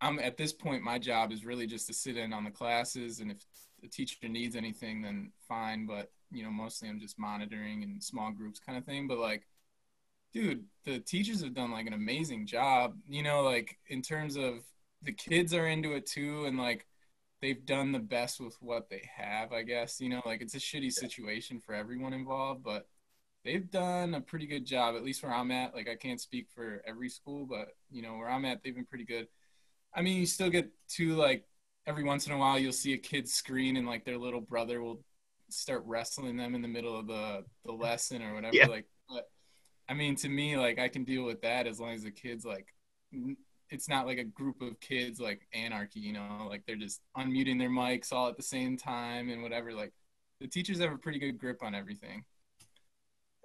i'm 0.00 0.18
at 0.18 0.38
this 0.38 0.52
point 0.52 0.82
my 0.82 0.98
job 0.98 1.30
is 1.30 1.44
really 1.44 1.66
just 1.66 1.86
to 1.86 1.92
sit 1.92 2.16
in 2.16 2.32
on 2.32 2.44
the 2.44 2.50
classes 2.50 3.20
and 3.20 3.30
if 3.30 3.38
the 3.82 3.88
teacher 3.88 4.28
needs 4.28 4.56
anything 4.56 5.02
then 5.02 5.32
fine. 5.46 5.86
But 5.86 6.10
you 6.30 6.42
know 6.42 6.50
mostly 6.50 6.88
i'm 6.88 7.00
just 7.00 7.18
monitoring 7.18 7.82
and 7.82 8.02
small 8.02 8.30
groups 8.30 8.58
kind 8.58 8.78
of 8.78 8.84
thing 8.84 9.06
but 9.06 9.18
like 9.18 9.46
dude 10.32 10.64
the 10.84 10.98
teachers 11.00 11.42
have 11.42 11.54
done 11.54 11.70
like 11.70 11.86
an 11.86 11.92
amazing 11.92 12.46
job 12.46 12.96
you 13.08 13.22
know 13.22 13.42
like 13.42 13.78
in 13.88 14.02
terms 14.02 14.36
of 14.36 14.54
the 15.02 15.12
kids 15.12 15.54
are 15.54 15.66
into 15.66 15.92
it 15.92 16.06
too 16.06 16.44
and 16.46 16.58
like 16.58 16.86
they've 17.40 17.64
done 17.66 17.92
the 17.92 17.98
best 17.98 18.40
with 18.40 18.56
what 18.60 18.88
they 18.90 19.08
have 19.16 19.52
i 19.52 19.62
guess 19.62 20.00
you 20.00 20.08
know 20.08 20.22
like 20.26 20.40
it's 20.42 20.54
a 20.54 20.58
shitty 20.58 20.92
situation 20.92 21.60
for 21.60 21.74
everyone 21.74 22.12
involved 22.12 22.62
but 22.62 22.86
they've 23.46 23.70
done 23.70 24.14
a 24.14 24.20
pretty 24.20 24.46
good 24.46 24.66
job, 24.66 24.96
at 24.96 25.04
least 25.04 25.22
where 25.22 25.32
I'm 25.32 25.52
at. 25.52 25.74
Like 25.74 25.88
I 25.88 25.94
can't 25.94 26.20
speak 26.20 26.48
for 26.54 26.82
every 26.86 27.08
school, 27.08 27.46
but 27.46 27.68
you 27.90 28.02
know 28.02 28.16
where 28.16 28.28
I'm 28.28 28.44
at, 28.44 28.62
they've 28.62 28.74
been 28.74 28.84
pretty 28.84 29.04
good. 29.04 29.28
I 29.94 30.02
mean, 30.02 30.18
you 30.18 30.26
still 30.26 30.50
get 30.50 30.68
to 30.96 31.14
like 31.14 31.44
every 31.86 32.02
once 32.04 32.26
in 32.26 32.32
a 32.32 32.38
while 32.38 32.58
you'll 32.58 32.72
see 32.72 32.92
a 32.92 32.98
kid 32.98 33.28
screen 33.28 33.76
and 33.76 33.86
like 33.86 34.04
their 34.04 34.18
little 34.18 34.40
brother 34.40 34.82
will 34.82 35.00
start 35.48 35.82
wrestling 35.86 36.36
them 36.36 36.54
in 36.54 36.62
the 36.62 36.68
middle 36.68 36.98
of 36.98 37.06
the 37.06 37.44
the 37.64 37.72
lesson 37.72 38.22
or 38.22 38.34
whatever. 38.34 38.56
Yeah. 38.56 38.66
Like, 38.66 38.86
but 39.08 39.28
I 39.88 39.94
mean, 39.94 40.16
to 40.16 40.28
me, 40.28 40.56
like 40.56 40.78
I 40.78 40.88
can 40.88 41.04
deal 41.04 41.24
with 41.24 41.42
that 41.42 41.66
as 41.66 41.80
long 41.80 41.92
as 41.92 42.02
the 42.02 42.10
kids 42.10 42.44
like 42.44 42.66
it's 43.70 43.88
not 43.88 44.06
like 44.06 44.18
a 44.18 44.24
group 44.24 44.60
of 44.62 44.78
kids 44.80 45.20
like 45.20 45.46
anarchy, 45.52 46.00
you 46.00 46.12
know, 46.12 46.46
like 46.48 46.62
they're 46.66 46.76
just 46.76 47.00
unmuting 47.16 47.58
their 47.58 47.70
mics 47.70 48.12
all 48.12 48.28
at 48.28 48.36
the 48.36 48.42
same 48.42 48.76
time 48.76 49.28
and 49.30 49.42
whatever. 49.42 49.72
Like 49.72 49.92
the 50.40 50.46
teachers 50.46 50.80
have 50.80 50.92
a 50.92 50.98
pretty 50.98 51.18
good 51.18 51.38
grip 51.38 51.62
on 51.62 51.74
everything 51.74 52.24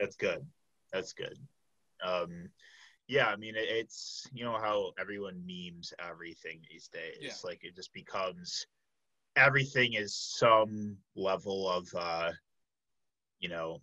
that's 0.02 0.16
good. 0.16 0.46
That's 0.92 1.14
good. 1.14 1.38
Um, 2.04 2.50
yeah, 3.08 3.28
I 3.28 3.36
mean, 3.36 3.56
it, 3.56 3.68
it's 3.70 4.28
you 4.34 4.44
know 4.44 4.58
how 4.60 4.92
everyone 5.00 5.44
memes 5.46 5.94
everything 6.00 6.62
these 6.70 6.88
days. 6.88 7.18
Yeah. 7.22 7.34
Like 7.44 7.64
it 7.64 7.76
just 7.76 7.94
becomes 7.94 8.66
everything 9.36 9.94
is 9.94 10.16
some 10.16 10.98
level 11.16 11.70
of 11.70 11.88
uh, 11.98 12.32
you 13.40 13.50
know, 13.50 13.82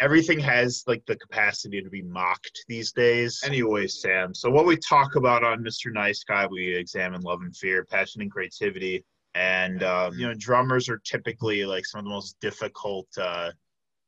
everything 0.00 0.38
has 0.38 0.84
like 0.86 1.04
the 1.06 1.16
capacity 1.16 1.82
to 1.82 1.90
be 1.90 2.02
mocked 2.02 2.64
these 2.68 2.92
days. 2.92 3.42
Anyway, 3.44 3.86
Sam. 3.86 4.34
So 4.34 4.48
what 4.48 4.66
we 4.66 4.76
talk 4.76 5.16
about 5.16 5.44
on 5.44 5.62
Mr. 5.62 5.92
Nice 5.92 6.24
Guy, 6.24 6.46
we 6.46 6.74
examine 6.74 7.20
love 7.20 7.40
and 7.42 7.54
fear, 7.54 7.84
passion 7.84 8.22
and 8.22 8.30
creativity, 8.30 9.04
and 9.34 9.82
um, 9.82 10.14
you 10.18 10.26
know, 10.26 10.34
drummers 10.34 10.88
are 10.88 11.00
typically 11.04 11.64
like 11.64 11.84
some 11.84 11.98
of 11.98 12.04
the 12.04 12.10
most 12.10 12.36
difficult. 12.40 13.06
Uh, 13.20 13.50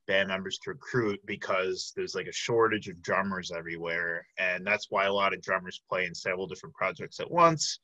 band 0.06 0.28
members 0.28 0.58
to 0.58 0.70
recruit 0.70 1.20
because 1.24 1.92
there's 1.94 2.16
like 2.16 2.26
a 2.26 2.32
shortage 2.32 2.88
of 2.88 3.00
drummers 3.00 3.52
everywhere 3.52 4.26
and 4.38 4.66
that's 4.66 4.86
why 4.90 5.04
a 5.04 5.12
lot 5.12 5.32
of 5.32 5.40
drummers 5.40 5.82
play 5.88 6.04
in 6.04 6.12
several 6.12 6.48
different 6.48 6.74
projects 6.74 7.20
at 7.20 7.30
once 7.30 7.78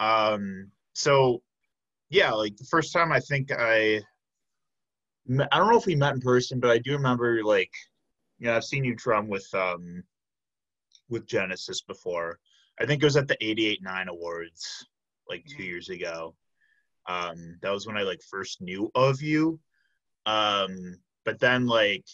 um 0.00 0.68
so 0.92 1.40
yeah 2.12 2.30
like 2.30 2.56
the 2.56 2.64
first 2.64 2.92
time 2.92 3.10
i 3.10 3.18
think 3.18 3.50
i 3.50 4.00
i 5.50 5.58
don't 5.58 5.70
know 5.70 5.78
if 5.78 5.86
we 5.86 5.96
met 5.96 6.14
in 6.14 6.20
person 6.20 6.60
but 6.60 6.70
i 6.70 6.78
do 6.78 6.92
remember 6.92 7.42
like 7.42 7.72
you 8.38 8.46
know 8.46 8.54
i've 8.54 8.64
seen 8.64 8.84
you 8.84 8.94
drum 8.94 9.28
with 9.28 9.46
um 9.54 10.04
with 11.12 11.26
genesis 11.26 11.82
before. 11.82 12.38
I 12.80 12.86
think 12.86 13.02
it 13.02 13.06
was 13.06 13.16
at 13.16 13.28
the 13.28 13.36
88.9 13.36 14.06
awards 14.06 14.86
like 15.28 15.44
two 15.46 15.62
years 15.62 15.90
ago. 15.90 16.34
Um 17.08 17.58
that 17.62 17.70
was 17.70 17.86
when 17.86 17.98
i 17.98 18.02
like 18.02 18.22
first 18.22 18.60
knew 18.60 18.90
of 18.94 19.20
you. 19.20 19.60
Um 20.26 20.96
but 21.24 21.38
then 21.38 21.66
like 21.66 22.06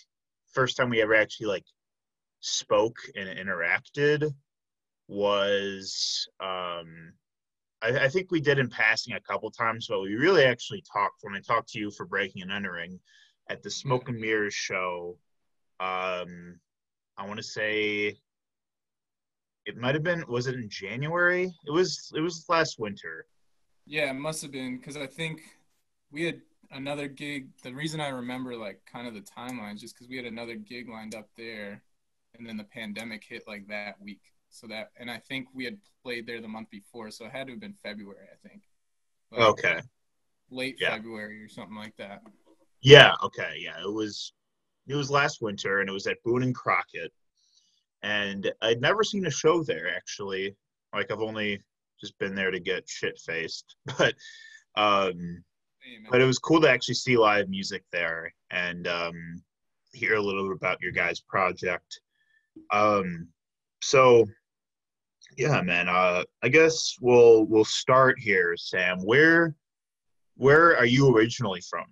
first 0.52 0.76
time 0.76 0.90
we 0.90 1.00
ever 1.00 1.14
actually 1.14 1.46
like 1.46 1.66
spoke 2.40 2.96
and 3.14 3.28
interacted 3.28 4.34
was 5.06 6.28
um 6.40 7.12
I, 7.82 8.04
I, 8.04 8.08
think 8.08 8.30
we 8.30 8.40
did 8.40 8.58
in 8.58 8.68
passing 8.68 9.14
a 9.14 9.20
couple 9.20 9.50
times, 9.50 9.86
but 9.88 10.00
we 10.00 10.14
really 10.14 10.44
actually 10.44 10.82
talked 10.92 11.22
when 11.22 11.34
I 11.34 11.40
talked 11.40 11.68
to 11.70 11.78
you 11.78 11.90
for 11.90 12.06
breaking 12.06 12.42
and 12.42 12.50
entering 12.50 12.98
at 13.48 13.62
the 13.62 13.70
Smoke 13.70 14.08
and 14.08 14.18
Mirrors 14.18 14.54
show. 14.54 15.16
Um, 15.80 16.58
I 17.16 17.26
want 17.26 17.36
to 17.36 17.42
say 17.42 18.18
it 19.66 19.76
might 19.76 19.94
have 19.94 20.02
been. 20.02 20.24
Was 20.28 20.46
it 20.46 20.54
in 20.54 20.68
January? 20.68 21.52
It 21.66 21.70
was. 21.70 22.12
It 22.16 22.20
was 22.20 22.44
last 22.48 22.78
winter. 22.78 23.26
Yeah, 23.86 24.10
it 24.10 24.14
must 24.14 24.42
have 24.42 24.52
been 24.52 24.78
because 24.78 24.96
I 24.96 25.06
think 25.06 25.42
we 26.10 26.24
had 26.24 26.40
another 26.70 27.08
gig. 27.08 27.48
The 27.62 27.72
reason 27.72 28.00
I 28.00 28.08
remember 28.08 28.56
like 28.56 28.80
kind 28.90 29.06
of 29.06 29.14
the 29.14 29.20
timeline 29.20 29.74
is 29.74 29.80
just 29.80 29.94
because 29.94 30.08
we 30.08 30.16
had 30.16 30.26
another 30.26 30.56
gig 30.56 30.88
lined 30.88 31.14
up 31.14 31.28
there, 31.36 31.82
and 32.36 32.46
then 32.48 32.56
the 32.56 32.64
pandemic 32.64 33.24
hit 33.24 33.44
like 33.46 33.68
that 33.68 34.00
week. 34.00 34.20
So 34.58 34.66
that, 34.68 34.90
and 34.98 35.10
I 35.10 35.18
think 35.18 35.46
we 35.54 35.64
had 35.64 35.78
played 36.02 36.26
there 36.26 36.40
the 36.40 36.48
month 36.48 36.70
before, 36.70 37.10
so 37.10 37.26
it 37.26 37.32
had 37.32 37.46
to 37.46 37.52
have 37.52 37.60
been 37.60 37.74
February, 37.82 38.26
I 38.32 38.48
think. 38.48 38.62
Like 39.30 39.40
okay. 39.40 39.80
Late 40.50 40.76
yeah. 40.80 40.94
February 40.94 41.42
or 41.42 41.48
something 41.48 41.76
like 41.76 41.96
that. 41.96 42.22
Yeah. 42.80 43.12
Okay. 43.22 43.56
Yeah. 43.58 43.80
It 43.82 43.92
was. 43.92 44.32
It 44.86 44.94
was 44.94 45.10
last 45.10 45.42
winter, 45.42 45.80
and 45.80 45.88
it 45.88 45.92
was 45.92 46.06
at 46.06 46.22
Boone 46.24 46.42
and 46.42 46.54
Crockett, 46.54 47.12
and 48.02 48.50
I'd 48.62 48.80
never 48.80 49.04
seen 49.04 49.26
a 49.26 49.30
show 49.30 49.62
there 49.62 49.94
actually. 49.94 50.56
Like 50.94 51.10
I've 51.10 51.20
only 51.20 51.60
just 52.00 52.18
been 52.18 52.34
there 52.34 52.50
to 52.50 52.58
get 52.58 52.88
shit 52.88 53.18
faced, 53.18 53.76
but 53.98 54.14
um, 54.76 55.44
but 56.10 56.20
it 56.20 56.24
was 56.24 56.38
cool 56.38 56.60
to 56.62 56.70
actually 56.70 56.94
see 56.94 57.16
live 57.16 57.48
music 57.48 57.84
there 57.92 58.32
and 58.50 58.86
um, 58.86 59.42
hear 59.92 60.14
a 60.14 60.22
little 60.22 60.48
bit 60.48 60.56
about 60.56 60.80
your 60.80 60.92
guys' 60.92 61.20
project. 61.20 62.00
Um, 62.72 63.28
so, 63.82 64.26
yeah, 65.36 65.60
man. 65.62 65.88
Uh, 65.88 66.24
I 66.42 66.48
guess 66.48 66.96
we'll 67.00 67.44
we'll 67.44 67.64
start 67.64 68.18
here, 68.18 68.56
Sam. 68.56 69.00
Where 69.04 69.54
where 70.36 70.76
are 70.76 70.86
you 70.86 71.14
originally 71.14 71.62
from? 71.68 71.84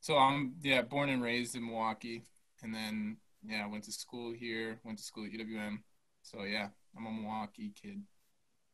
So 0.00 0.16
I'm 0.16 0.54
yeah 0.62 0.82
born 0.82 1.08
and 1.08 1.22
raised 1.22 1.56
in 1.56 1.66
Milwaukee, 1.66 2.22
and 2.62 2.74
then 2.74 3.16
yeah 3.44 3.66
went 3.66 3.84
to 3.84 3.92
school 3.92 4.32
here, 4.32 4.78
went 4.84 4.98
to 4.98 5.04
school 5.04 5.24
at 5.24 5.32
UWM. 5.32 5.78
So 6.22 6.44
yeah, 6.44 6.68
I'm 6.96 7.06
a 7.06 7.10
Milwaukee 7.10 7.72
kid. 7.80 8.02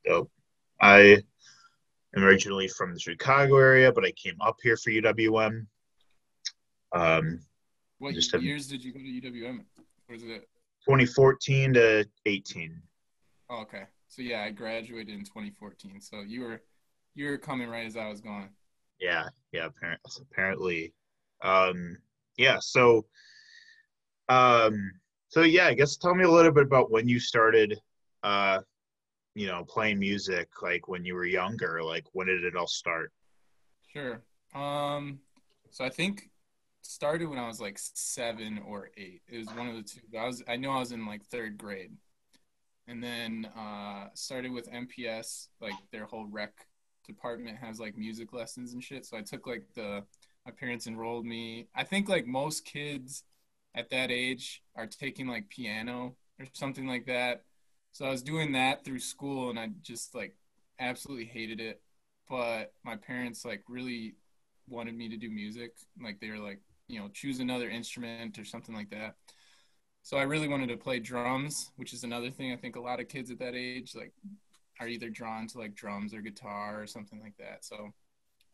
Dope. 0.05 0.31
I 0.81 1.23
I'm 2.15 2.25
originally 2.25 2.69
from 2.69 2.93
the 2.93 3.01
Chicago 3.01 3.57
area, 3.57 3.93
but 3.93 4.05
I 4.05 4.13
came 4.13 4.37
up 4.41 4.57
here 4.63 4.77
for 4.77 4.91
UWM. 4.91 5.67
Um, 6.93 7.41
what 7.99 8.15
years 8.43 8.67
did 8.67 8.85
you 8.85 8.93
go 8.93 8.99
to 8.99 9.05
UWM? 9.05 9.65
Was 10.11 10.23
it 10.25 10.49
2014 10.87 11.75
to 11.75 12.05
18? 12.27 12.83
Oh, 13.52 13.61
okay. 13.61 13.82
So 14.09 14.23
yeah, 14.23 14.42
I 14.42 14.50
graduated 14.50 15.14
in 15.14 15.25
2014. 15.25 16.00
So 16.00 16.21
you 16.21 16.40
were 16.40 16.62
you 17.14 17.28
were 17.28 17.37
coming 17.37 17.68
right 17.68 17.85
as 17.85 17.99
I 17.99 18.09
was 18.09 18.23
going. 18.23 18.49
Yeah, 18.99 19.28
yeah. 19.52 19.66
Apparently, 19.66 20.11
apparently, 20.30 20.94
um, 21.42 21.99
yeah. 22.38 22.59
So, 22.61 23.04
um, 24.30 24.92
so 25.28 25.42
yeah. 25.42 25.66
I 25.66 25.75
guess 25.75 25.99
tell 25.99 26.14
me 26.14 26.25
a 26.25 26.30
little 26.30 26.52
bit 26.52 26.64
about 26.64 26.90
when 26.90 27.06
you 27.06 27.21
started 27.21 27.78
uh, 28.23 28.61
you 29.35 29.47
know 29.47 29.64
playing 29.64 29.99
music 29.99 30.49
like 30.62 30.88
when 30.88 31.04
you 31.04 31.14
were 31.14 31.25
younger 31.25 31.82
like 31.82 32.04
when 32.12 32.26
did 32.26 32.44
it 32.44 32.56
all 32.56 32.66
start 32.66 33.12
sure 33.92 34.23
um 34.54 35.18
so 35.71 35.85
i 35.85 35.88
think 35.88 36.30
started 36.82 37.28
when 37.28 37.38
i 37.38 37.47
was 37.47 37.61
like 37.61 37.78
seven 37.78 38.61
or 38.66 38.90
eight 38.97 39.23
it 39.30 39.38
was 39.38 39.49
one 39.54 39.68
of 39.68 39.75
the 39.75 39.82
two 39.82 40.00
i 40.18 40.26
was 40.26 40.42
i 40.49 40.56
know 40.56 40.71
i 40.71 40.78
was 40.78 40.92
in 40.92 41.06
like 41.06 41.25
third 41.25 41.56
grade 41.56 41.92
and 42.89 43.03
then 43.03 43.49
uh 43.57 44.07
started 44.15 44.53
with 44.53 44.71
mps 44.71 45.49
like 45.61 45.75
their 45.91 46.05
whole 46.05 46.27
rec 46.27 46.53
department 47.07 47.57
has 47.59 47.81
like 47.81 47.97
music 47.97 48.33
lessons 48.33 48.73
and 48.73 48.83
shit 48.83 49.05
so 49.05 49.17
i 49.17 49.21
took 49.21 49.47
like 49.47 49.65
the 49.75 50.03
my 50.47 50.53
parents 50.53 50.87
enrolled 50.87 51.25
me 51.25 51.67
i 51.75 51.85
think 51.85 52.09
like 52.09 52.27
most 52.27 52.65
kids 52.65 53.25
at 53.75 53.91
that 53.91 54.11
age 54.11 54.62
are 54.77 54.87
taking 54.87 55.27
like 55.27 55.49
piano 55.49 56.15
or 56.39 56.47
something 56.53 56.87
like 56.87 57.07
that 57.07 57.43
so 57.93 58.07
I 58.07 58.11
was 58.11 58.23
doing 58.23 58.53
that 58.53 58.85
through 58.85 59.01
school 59.01 59.51
and 59.51 59.59
I 59.59 59.69
just 59.83 60.15
like 60.15 60.35
absolutely 60.81 61.27
hated 61.27 61.61
it. 61.61 61.81
But 62.29 62.73
my 62.85 62.97
parents 62.97 63.45
like 63.45 63.62
really 63.69 64.15
wanted 64.67 64.97
me 64.97 65.11
to 65.11 65.19
do 65.19 65.31
music. 65.31 65.77
Like 66.03 66.19
they 66.19 66.31
were 66.31 66.39
like, 66.39 66.61
you 66.89 66.99
know, 66.99 67.09
choose 67.09 67.41
another 67.41 67.69
instrument 67.69 68.39
or 68.39 68.45
something 68.45 68.75
like 68.75 68.91
that. 68.91 69.17
So 70.02 70.16
I 70.16 70.23
really 70.23 70.49
wanted 70.49 70.68
to 70.68 70.76
play 70.76 70.99
drums, 70.99 71.71
which 71.76 71.92
is 71.92 72.04
another 72.04 72.30
thing 72.30 72.52
I 72.52 72.56
think 72.56 72.76
a 72.76 72.80
lot 72.80 73.00
of 73.00 73.09
kids 73.09 73.30
at 73.30 73.38
that 73.38 73.54
age 73.54 73.94
like 73.94 74.12
are 74.80 74.88
either 74.88 75.09
drawn 75.09 75.47
to 75.49 75.59
like 75.59 75.75
drums 75.75 76.12
or 76.12 76.21
guitar 76.21 76.82
or 76.82 76.87
something 76.87 77.21
like 77.21 77.37
that. 77.38 77.64
So 77.64 77.92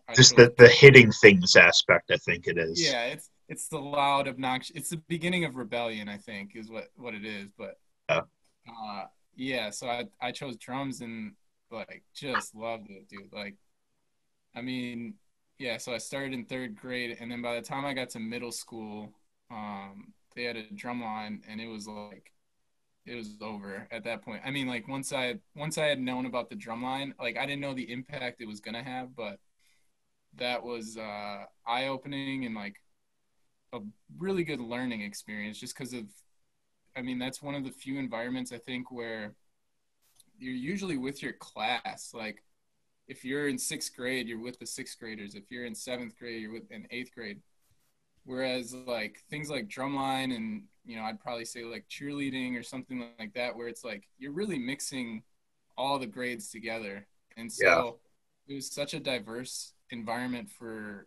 I 0.09 0.15
just 0.15 0.37
the, 0.37 0.53
the 0.57 0.69
hitting 0.69 1.11
things 1.13 1.57
aspect, 1.57 2.11
I 2.11 2.17
think 2.17 2.47
it 2.47 2.59
is. 2.59 2.83
Yeah, 2.83 3.07
it's 3.07 3.31
it's 3.49 3.69
the 3.69 3.79
loud, 3.79 4.29
obnoxious. 4.29 4.77
It's 4.77 4.91
the 4.91 5.03
beginning 5.09 5.45
of 5.45 5.57
rebellion, 5.57 6.09
I 6.09 6.19
think, 6.19 6.53
is 6.55 6.71
what 6.71 6.89
what 6.97 7.15
it 7.15 7.25
is. 7.25 7.51
But 7.57 7.79
uh, 8.09 9.05
yeah, 9.37 9.71
so 9.71 9.89
I 9.89 10.05
I 10.21 10.33
chose 10.33 10.57
drums 10.57 11.01
and 11.01 11.33
like 11.71 12.03
just 12.15 12.55
loved 12.55 12.91
it, 12.91 13.09
dude. 13.09 13.33
Like, 13.33 13.57
I 14.55 14.63
mean, 14.63 15.15
yeah. 15.59 15.77
So 15.79 15.93
I 15.93 15.99
started 15.99 16.33
in 16.33 16.45
third 16.45 16.77
grade, 16.77 17.17
and 17.21 17.31
then 17.31 17.43
by 17.43 17.55
the 17.55 17.63
time 17.63 17.85
I 17.85 17.95
got 17.95 18.11
to 18.11 18.19
middle 18.19 18.53
school, 18.53 19.13
um, 19.51 20.13
they 20.39 20.45
had 20.45 20.57
a 20.57 20.63
drum 20.75 21.03
line, 21.03 21.43
and 21.49 21.61
it 21.61 21.67
was 21.67 21.89
like, 21.89 22.33
it 23.07 23.17
was 23.17 23.37
over 23.43 23.89
at 23.91 24.05
that 24.05 24.23
point. 24.23 24.43
I 24.45 24.51
mean, 24.51 24.69
like 24.69 24.87
once 24.87 25.13
I 25.13 25.37
once 25.57 25.79
I 25.79 25.87
had 25.87 26.01
known 26.01 26.27
about 26.27 26.49
the 26.49 26.57
drum 26.57 26.83
line, 26.83 27.15
like 27.19 27.37
I 27.37 27.47
didn't 27.47 27.61
know 27.61 27.75
the 27.75 27.91
impact 27.91 28.41
it 28.41 28.47
was 28.47 28.61
gonna 28.61 28.83
have, 28.85 29.17
but 29.17 29.39
that 30.37 30.63
was 30.63 30.97
uh, 30.97 31.45
eye 31.67 31.89
opening 31.89 32.45
and 32.45 32.55
like 32.55 32.77
a 33.73 33.81
really 34.19 34.45
good 34.45 34.61
learning 34.61 35.03
experience, 35.03 35.59
just 35.59 35.77
because 35.77 35.93
of 35.93 36.05
I 36.97 37.03
mean, 37.03 37.19
that's 37.19 37.43
one 37.43 37.55
of 37.55 37.65
the 37.65 37.71
few 37.71 37.99
environments 37.99 38.53
I 38.53 38.59
think 38.59 38.91
where 38.93 39.35
you're 40.39 40.55
usually 40.55 40.97
with 40.97 41.23
your 41.23 41.33
class. 41.35 42.13
Like, 42.15 42.45
if 43.09 43.25
you're 43.25 43.49
in 43.49 43.59
sixth 43.59 43.97
grade, 43.97 44.29
you're 44.29 44.41
with 44.41 44.59
the 44.59 44.67
sixth 44.67 44.99
graders. 44.99 45.35
If 45.35 45.51
you're 45.51 45.65
in 45.65 45.75
seventh 45.75 46.17
grade, 46.19 46.43
you're 46.43 46.53
with 46.53 46.71
in 46.71 46.87
eighth 46.91 47.13
grade. 47.15 47.41
Whereas, 48.29 48.75
like 48.75 49.23
things 49.31 49.49
like 49.49 49.69
drumline 49.69 50.37
and 50.37 50.65
you 50.85 50.97
know, 50.97 51.03
I'd 51.03 51.19
probably 51.19 51.47
say 51.47 51.65
like 51.65 51.87
cheerleading 51.89 52.59
or 52.59 52.63
something 52.63 53.09
like 53.19 53.33
that, 53.35 53.57
where 53.57 53.69
it's 53.69 53.85
like 53.85 54.07
you're 54.19 54.33
really 54.33 54.59
mixing 54.59 55.23
all 55.79 55.99
the 55.99 56.07
grades 56.07 56.51
together, 56.51 57.07
and 57.39 57.51
so 57.51 58.01
yeah. 58.49 58.53
it 58.53 58.55
was 58.57 58.71
such 58.71 58.93
a 58.93 59.01
diverse 59.01 59.73
environment 59.91 60.51
for 60.51 61.07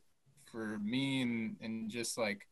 for 0.51 0.79
me 0.79 1.21
and 1.21 1.57
and 1.61 1.91
just 1.91 2.17
like 2.17 2.47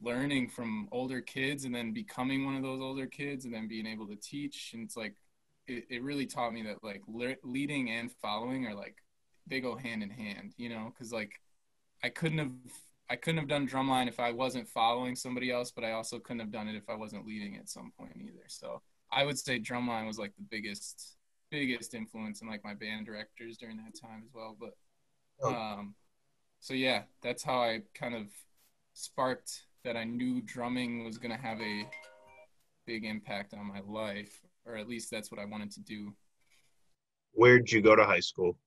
learning 0.00 0.48
from 0.48 0.88
older 0.92 1.20
kids 1.20 1.64
and 1.64 1.74
then 1.74 1.92
becoming 1.92 2.44
one 2.44 2.54
of 2.54 2.62
those 2.62 2.80
older 2.80 3.06
kids 3.06 3.44
and 3.46 3.52
then 3.52 3.66
being 3.66 3.86
able 3.86 4.06
to 4.06 4.16
teach. 4.16 4.70
And 4.74 4.84
it's 4.84 4.96
like 4.96 5.16
it, 5.66 5.86
it 5.90 6.02
really 6.04 6.26
taught 6.26 6.52
me 6.52 6.62
that 6.62 6.84
like 6.84 7.02
le- 7.08 7.34
leading 7.42 7.90
and 7.90 8.12
following 8.12 8.64
are 8.66 8.74
like 8.74 8.96
they 9.48 9.60
go 9.60 9.74
hand 9.76 10.04
in 10.04 10.10
hand 10.10 10.52
you 10.56 10.68
know? 10.68 10.92
Because 10.94 11.12
like 11.12 11.40
i 12.04 12.08
couldn't 12.08 12.38
have 12.38 12.52
I 13.10 13.16
couldn't 13.16 13.38
have 13.38 13.48
done 13.48 13.66
drumline 13.66 14.06
if 14.08 14.20
I 14.20 14.32
wasn't 14.32 14.68
following 14.68 15.16
somebody 15.16 15.50
else, 15.50 15.70
but 15.70 15.84
I 15.84 15.92
also 15.92 16.18
couldn't 16.18 16.40
have 16.40 16.50
done 16.52 16.68
it 16.68 16.76
if 16.76 16.88
I 16.90 16.94
wasn't 16.94 17.26
leading 17.26 17.56
at 17.56 17.68
some 17.68 17.90
point 17.98 18.16
either. 18.20 18.44
So 18.48 18.82
I 19.10 19.24
would 19.24 19.38
say 19.38 19.58
drumline 19.58 20.06
was 20.06 20.18
like 20.18 20.34
the 20.36 20.42
biggest 20.50 21.16
biggest 21.50 21.94
influence 21.94 22.42
in 22.42 22.48
like 22.48 22.62
my 22.62 22.74
band 22.74 23.06
directors 23.06 23.56
during 23.56 23.78
that 23.78 23.98
time 23.98 24.22
as 24.24 24.30
well. 24.34 24.56
But 24.58 24.76
Oh. 25.40 25.54
um, 25.54 25.94
so 26.60 26.74
yeah, 26.74 27.04
that's 27.22 27.42
how 27.42 27.60
I 27.60 27.82
kind 27.94 28.14
of 28.14 28.26
sparked 28.92 29.62
that 29.84 29.96
I 29.96 30.04
knew 30.04 30.42
drumming 30.42 31.04
was 31.04 31.16
gonna 31.16 31.36
have 31.38 31.60
a 31.60 31.88
big 32.86 33.04
impact 33.04 33.54
on 33.54 33.66
my 33.66 33.80
life, 33.80 34.42
or 34.66 34.76
at 34.76 34.88
least 34.88 35.10
that's 35.10 35.30
what 35.30 35.40
I 35.40 35.44
wanted 35.46 35.70
to 35.72 35.80
do. 35.80 36.12
Where'd 37.32 37.70
you 37.70 37.80
go 37.80 37.94
to 37.96 38.04
high 38.04 38.20
school? 38.20 38.58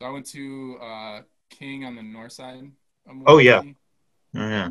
So 0.00 0.06
I 0.08 0.10
went 0.10 0.26
to 0.28 0.78
uh, 0.80 1.20
King 1.50 1.84
on 1.84 1.94
the 1.94 2.02
north 2.02 2.32
side. 2.32 2.72
Of 3.06 3.16
Oh, 3.26 3.38
yeah. 3.38 3.60
Milwaukee. 3.60 3.76
Oh, 4.36 4.48
yeah. 4.48 4.68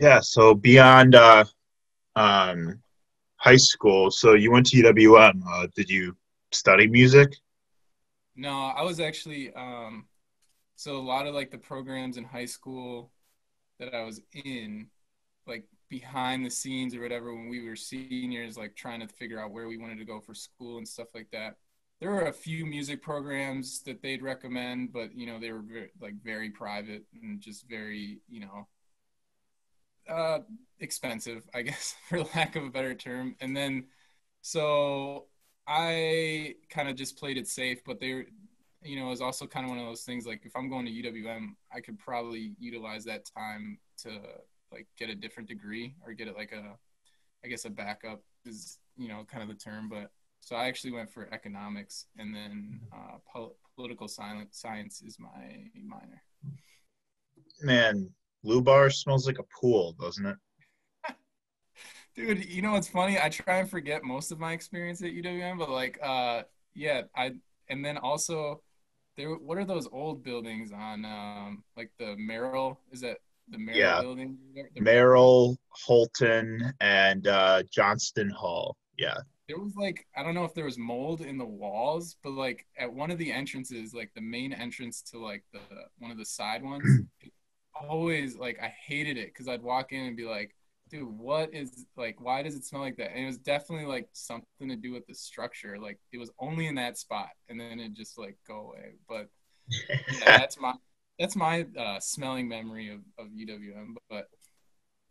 Yeah. 0.00 0.20
So 0.20 0.54
beyond 0.54 1.14
uh, 1.14 1.44
um, 2.14 2.82
high 3.36 3.56
school, 3.56 4.10
so 4.10 4.34
you 4.34 4.50
went 4.50 4.66
to 4.66 4.76
UWM. 4.82 5.42
Uh, 5.48 5.66
did 5.74 5.88
you 5.88 6.16
study 6.52 6.86
music? 6.86 7.34
No, 8.34 8.50
I 8.50 8.82
was 8.82 9.00
actually 9.00 9.52
um 9.54 10.06
so 10.76 10.96
a 10.96 10.98
lot 10.98 11.26
of 11.26 11.34
like 11.34 11.50
the 11.50 11.58
programs 11.58 12.18
in 12.18 12.24
high 12.24 12.44
school 12.44 13.10
that 13.78 13.94
I 13.94 14.02
was 14.04 14.20
in, 14.44 14.88
like 15.46 15.64
behind 15.88 16.44
the 16.44 16.50
scenes 16.50 16.94
or 16.94 17.00
whatever 17.00 17.34
when 17.34 17.48
we 17.48 17.66
were 17.66 17.76
seniors, 17.76 18.58
like 18.58 18.74
trying 18.74 19.00
to 19.00 19.08
figure 19.08 19.40
out 19.40 19.52
where 19.52 19.68
we 19.68 19.78
wanted 19.78 19.98
to 19.98 20.04
go 20.04 20.20
for 20.20 20.34
school 20.34 20.76
and 20.78 20.86
stuff 20.86 21.08
like 21.14 21.28
that. 21.32 21.56
There 22.00 22.10
were 22.10 22.26
a 22.26 22.32
few 22.32 22.66
music 22.66 23.02
programs 23.02 23.82
that 23.82 24.02
they'd 24.02 24.22
recommend, 24.22 24.92
but 24.92 25.14
you 25.14 25.26
know, 25.26 25.38
they 25.40 25.52
were 25.52 25.62
very, 25.62 25.90
like 26.00 26.14
very 26.22 26.50
private 26.50 27.04
and 27.22 27.40
just 27.40 27.68
very, 27.68 28.20
you 28.28 28.40
know, 28.40 28.68
uh 30.08 30.40
expensive, 30.80 31.48
I 31.54 31.62
guess, 31.62 31.94
for 32.08 32.22
lack 32.34 32.56
of 32.56 32.64
a 32.64 32.70
better 32.70 32.94
term. 32.94 33.36
And 33.40 33.56
then 33.56 33.86
so 34.42 35.26
I 35.66 36.54
kind 36.70 36.88
of 36.88 36.96
just 36.96 37.18
played 37.18 37.38
it 37.38 37.48
safe, 37.48 37.82
but 37.84 37.98
they, 38.00 38.24
you 38.82 38.96
know, 39.00 39.06
it 39.06 39.10
was 39.10 39.20
also 39.20 39.46
kind 39.46 39.64
of 39.64 39.70
one 39.70 39.78
of 39.80 39.86
those 39.86 40.02
things 40.02 40.26
like 40.26 40.42
if 40.44 40.54
I'm 40.56 40.68
going 40.68 40.86
to 40.86 40.92
UWM, 40.92 41.56
I 41.72 41.80
could 41.80 41.98
probably 41.98 42.54
utilize 42.58 43.04
that 43.04 43.24
time 43.36 43.78
to 43.98 44.20
like 44.72 44.86
get 44.98 45.10
a 45.10 45.14
different 45.14 45.48
degree 45.48 45.94
or 46.06 46.12
get 46.12 46.28
it 46.28 46.36
like 46.36 46.52
a, 46.52 46.76
I 47.44 47.48
guess 47.48 47.64
a 47.66 47.70
backup 47.70 48.22
is 48.46 48.78
you 48.96 49.08
know 49.08 49.24
kind 49.30 49.42
of 49.42 49.48
the 49.50 49.62
term, 49.62 49.88
but 49.88 50.10
so 50.46 50.54
I 50.54 50.68
actually 50.68 50.92
went 50.92 51.10
for 51.10 51.28
economics 51.32 52.06
and 52.16 52.32
then 52.32 52.78
uh, 52.92 53.16
pol- 53.26 53.56
political 53.74 54.06
science 54.06 54.58
science 54.60 55.02
is 55.02 55.18
my 55.18 55.28
minor. 55.84 56.22
Man, 57.62 58.08
Blue 58.44 58.62
Bar 58.62 58.90
smells 58.90 59.26
like 59.26 59.40
a 59.40 59.60
pool, 59.60 59.96
doesn't 60.00 60.24
it? 60.24 60.36
Dude, 62.14 62.44
you 62.44 62.62
know 62.62 62.70
what's 62.70 62.86
funny? 62.86 63.18
I 63.20 63.28
try 63.28 63.56
and 63.56 63.68
forget 63.68 64.04
most 64.04 64.30
of 64.30 64.38
my 64.38 64.52
experience 64.52 65.02
at 65.02 65.10
UWM, 65.10 65.58
but 65.58 65.68
like, 65.68 65.98
uh, 66.00 66.42
yeah, 66.74 67.02
I 67.16 67.32
and 67.68 67.84
then 67.84 67.98
also 67.98 68.62
there. 69.16 69.30
What 69.30 69.58
are 69.58 69.64
those 69.64 69.88
old 69.90 70.22
buildings 70.22 70.70
on, 70.70 71.04
um, 71.04 71.64
like 71.76 71.90
the 71.98 72.14
Merrill? 72.16 72.78
Is 72.92 73.00
that 73.00 73.18
the 73.48 73.58
Merrill 73.58 73.80
Yeah. 73.80 74.00
building? 74.00 74.38
The- 74.54 74.80
Merrill, 74.80 75.58
Holton, 75.70 76.72
and 76.80 77.26
uh, 77.26 77.64
Johnston 77.72 78.30
Hall. 78.30 78.76
Yeah. 78.96 79.16
There 79.48 79.58
was 79.58 79.76
like 79.76 80.06
I 80.16 80.22
don't 80.22 80.34
know 80.34 80.44
if 80.44 80.54
there 80.54 80.64
was 80.64 80.78
mold 80.78 81.20
in 81.20 81.38
the 81.38 81.44
walls, 81.44 82.16
but 82.22 82.32
like 82.32 82.66
at 82.78 82.92
one 82.92 83.10
of 83.10 83.18
the 83.18 83.32
entrances, 83.32 83.94
like 83.94 84.10
the 84.14 84.20
main 84.20 84.52
entrance 84.52 85.02
to 85.12 85.18
like 85.18 85.44
the 85.52 85.60
one 85.98 86.10
of 86.10 86.18
the 86.18 86.24
side 86.24 86.62
ones, 86.62 86.84
always 87.80 88.36
like 88.36 88.58
I 88.60 88.68
hated 88.86 89.16
it 89.16 89.28
because 89.28 89.48
I'd 89.48 89.62
walk 89.62 89.92
in 89.92 90.06
and 90.06 90.16
be 90.16 90.24
like, 90.24 90.54
dude, 90.90 91.08
what 91.08 91.54
is 91.54 91.86
like 91.96 92.20
why 92.20 92.42
does 92.42 92.56
it 92.56 92.64
smell 92.64 92.82
like 92.82 92.96
that? 92.96 93.12
And 93.12 93.22
it 93.22 93.26
was 93.26 93.38
definitely 93.38 93.86
like 93.86 94.08
something 94.12 94.68
to 94.68 94.76
do 94.76 94.92
with 94.92 95.06
the 95.06 95.14
structure. 95.14 95.78
Like 95.78 95.98
it 96.12 96.18
was 96.18 96.30
only 96.40 96.66
in 96.66 96.74
that 96.76 96.98
spot 96.98 97.30
and 97.48 97.60
then 97.60 97.78
it 97.78 97.94
just 97.94 98.18
like 98.18 98.36
go 98.48 98.72
away. 98.72 98.94
But 99.08 99.28
yeah, 99.88 100.38
that's 100.38 100.58
my 100.58 100.74
that's 101.18 101.36
my 101.36 101.66
uh, 101.78 102.00
smelling 102.00 102.48
memory 102.48 102.90
of, 102.90 103.00
of 103.18 103.28
UWM. 103.32 103.94
But 104.10 104.28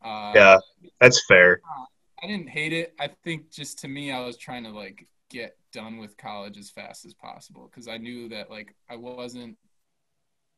uh, 0.04 0.34
yeah, 0.36 0.58
that's 1.00 1.26
fair. 1.26 1.62
I 2.26 2.28
didn't 2.28 2.50
hate 2.50 2.74
it. 2.74 2.96
I 3.00 3.10
think 3.24 3.52
just 3.52 3.78
to 3.80 3.88
me, 3.88 4.12
I 4.12 4.26
was 4.26 4.36
trying 4.36 4.64
to 4.64 4.72
like 4.72 5.08
get 5.30 5.58
done 5.72 6.00
with 6.00 6.18
college 6.18 6.58
as 6.58 6.72
fast 6.72 7.06
as 7.06 7.14
possible 7.14 7.70
because 7.70 7.88
I 7.88 7.98
knew 7.98 8.30
that 8.30 8.50
like 8.50 8.74
I 8.90 8.96
wasn't, 8.96 9.58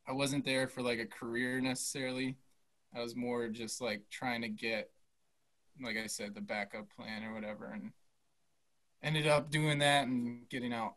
I 0.06 0.12
wasn't 0.12 0.46
there 0.46 0.66
for 0.66 0.80
like 0.80 0.98
a 0.98 1.04
career 1.04 1.60
necessarily. 1.60 2.38
I 2.96 3.02
was 3.02 3.14
more 3.14 3.48
just 3.48 3.82
like 3.82 4.00
trying 4.10 4.40
to 4.40 4.48
get, 4.48 4.90
like 5.82 5.98
I 5.98 6.06
said, 6.06 6.34
the 6.34 6.40
backup 6.40 6.86
plan 6.96 7.22
or 7.22 7.34
whatever, 7.34 7.66
and 7.66 7.92
ended 9.02 9.26
up 9.26 9.50
doing 9.50 9.80
that 9.80 10.06
and 10.06 10.48
getting 10.48 10.72
out. 10.72 10.94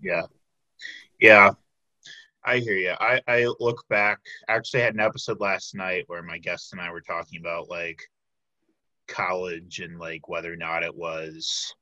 Yeah. 0.00 0.22
Yeah. 1.20 1.50
I 2.42 2.60
hear 2.60 2.76
you. 2.76 2.94
I, 2.98 3.20
I 3.28 3.46
look 3.60 3.86
back. 3.90 4.20
Actually 4.48 4.80
had 4.80 4.94
an 4.94 5.00
episode 5.00 5.38
last 5.38 5.74
night 5.74 6.04
where 6.06 6.22
my 6.22 6.38
guest 6.38 6.72
and 6.72 6.80
I 6.80 6.90
were 6.90 7.02
talking 7.02 7.40
about 7.40 7.68
like 7.68 8.00
college 9.10 9.80
and 9.80 9.98
like 9.98 10.28
whether 10.28 10.52
or 10.52 10.56
not 10.56 10.82
it 10.82 10.94
was 10.94 11.74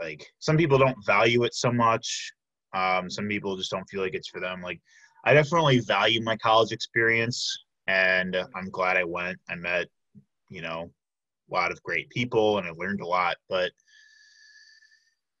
like 0.00 0.26
some 0.38 0.56
people 0.56 0.78
don't 0.78 1.06
value 1.06 1.44
it 1.44 1.54
so 1.54 1.72
much. 1.72 2.32
Um, 2.74 3.08
some 3.08 3.28
people 3.28 3.56
just 3.56 3.70
don't 3.70 3.88
feel 3.88 4.02
like 4.02 4.14
it's 4.14 4.28
for 4.28 4.40
them. 4.40 4.60
Like 4.60 4.80
I 5.24 5.32
definitely 5.32 5.80
value 5.80 6.20
my 6.22 6.36
college 6.36 6.72
experience 6.72 7.56
and 7.86 8.36
I'm 8.54 8.70
glad 8.70 8.96
I 8.96 9.04
went. 9.04 9.38
I 9.48 9.54
met, 9.54 9.86
you 10.50 10.60
know, 10.60 10.90
a 11.50 11.54
lot 11.54 11.72
of 11.72 11.82
great 11.82 12.10
people 12.10 12.58
and 12.58 12.66
I 12.66 12.72
learned 12.72 13.00
a 13.00 13.06
lot, 13.06 13.36
but 13.48 13.70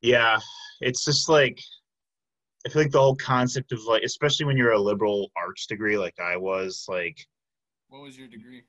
yeah, 0.00 0.38
it's 0.80 1.04
just 1.04 1.28
like 1.28 1.60
I 2.64 2.68
feel 2.68 2.82
like 2.82 2.90
the 2.92 3.00
whole 3.00 3.16
concept 3.16 3.72
of 3.72 3.84
like, 3.84 4.02
especially 4.02 4.46
when 4.46 4.56
you're 4.56 4.72
a 4.72 4.78
liberal 4.80 5.30
arts 5.36 5.66
degree 5.66 5.98
like 5.98 6.18
I 6.18 6.36
was, 6.36 6.86
like 6.88 7.18
What 7.88 8.02
was 8.02 8.16
your 8.18 8.28
degree? 8.28 8.64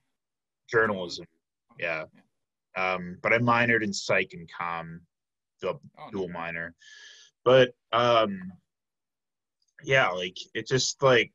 journalism. 0.70 1.26
Yeah. 1.80 2.06
Um, 2.76 3.18
but 3.22 3.34
I 3.34 3.40
minored 3.40 3.84
in 3.84 3.94
psych 3.94 4.32
and 4.34 4.50
com, 4.56 5.02
the 5.62 5.70
Oh, 5.70 6.10
dual 6.12 6.28
no. 6.28 6.34
minor. 6.34 6.76
But 7.44 7.72
um, 7.92 8.52
yeah, 9.84 10.10
like 10.10 10.38
it 10.54 10.68
just 10.68 11.02
like 11.02 11.32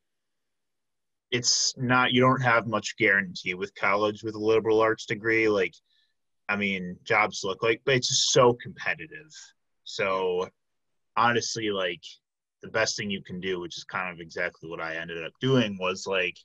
it's 1.31 1.73
not 1.77 2.11
you 2.11 2.21
don't 2.21 2.41
have 2.41 2.67
much 2.67 2.95
guarantee 2.97 3.55
with 3.55 3.73
college 3.75 4.23
with 4.23 4.35
a 4.35 4.39
liberal 4.39 4.79
arts 4.81 5.05
degree. 5.05 5.49
Like, 5.49 5.73
I 6.47 6.55
mean, 6.55 6.97
jobs 7.03 7.41
look 7.43 7.63
like, 7.63 7.81
but 7.85 7.95
it's 7.95 8.09
just 8.09 8.31
so 8.31 8.53
competitive. 8.53 9.31
So 9.83 10.47
honestly, 11.17 11.71
like 11.71 12.03
the 12.61 12.69
best 12.69 12.95
thing 12.95 13.09
you 13.09 13.23
can 13.23 13.39
do, 13.39 13.59
which 13.59 13.77
is 13.77 13.83
kind 13.83 14.13
of 14.13 14.19
exactly 14.21 14.69
what 14.69 14.79
I 14.79 14.95
ended 14.95 15.23
up 15.23 15.33
doing, 15.41 15.77
was 15.79 16.05
like 16.07 16.37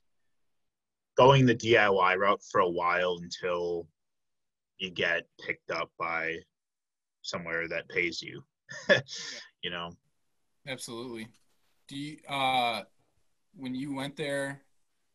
going 1.19 1.45
the 1.45 1.55
DIY 1.55 2.17
route 2.17 2.41
for 2.49 2.61
a 2.61 2.69
while 2.69 3.17
until 3.21 3.87
you 4.77 4.89
get 4.89 5.27
picked 5.45 5.69
up 5.69 5.91
by 5.99 6.37
somewhere 7.21 7.67
that 7.67 7.89
pays 7.89 8.21
you. 8.21 8.41
you 9.61 9.69
know, 9.69 9.91
Absolutely. 10.67 11.27
Do 11.89 11.97
you, 11.97 12.17
uh, 12.29 12.83
when 13.55 13.75
you 13.75 13.93
went 13.93 14.15
there, 14.15 14.61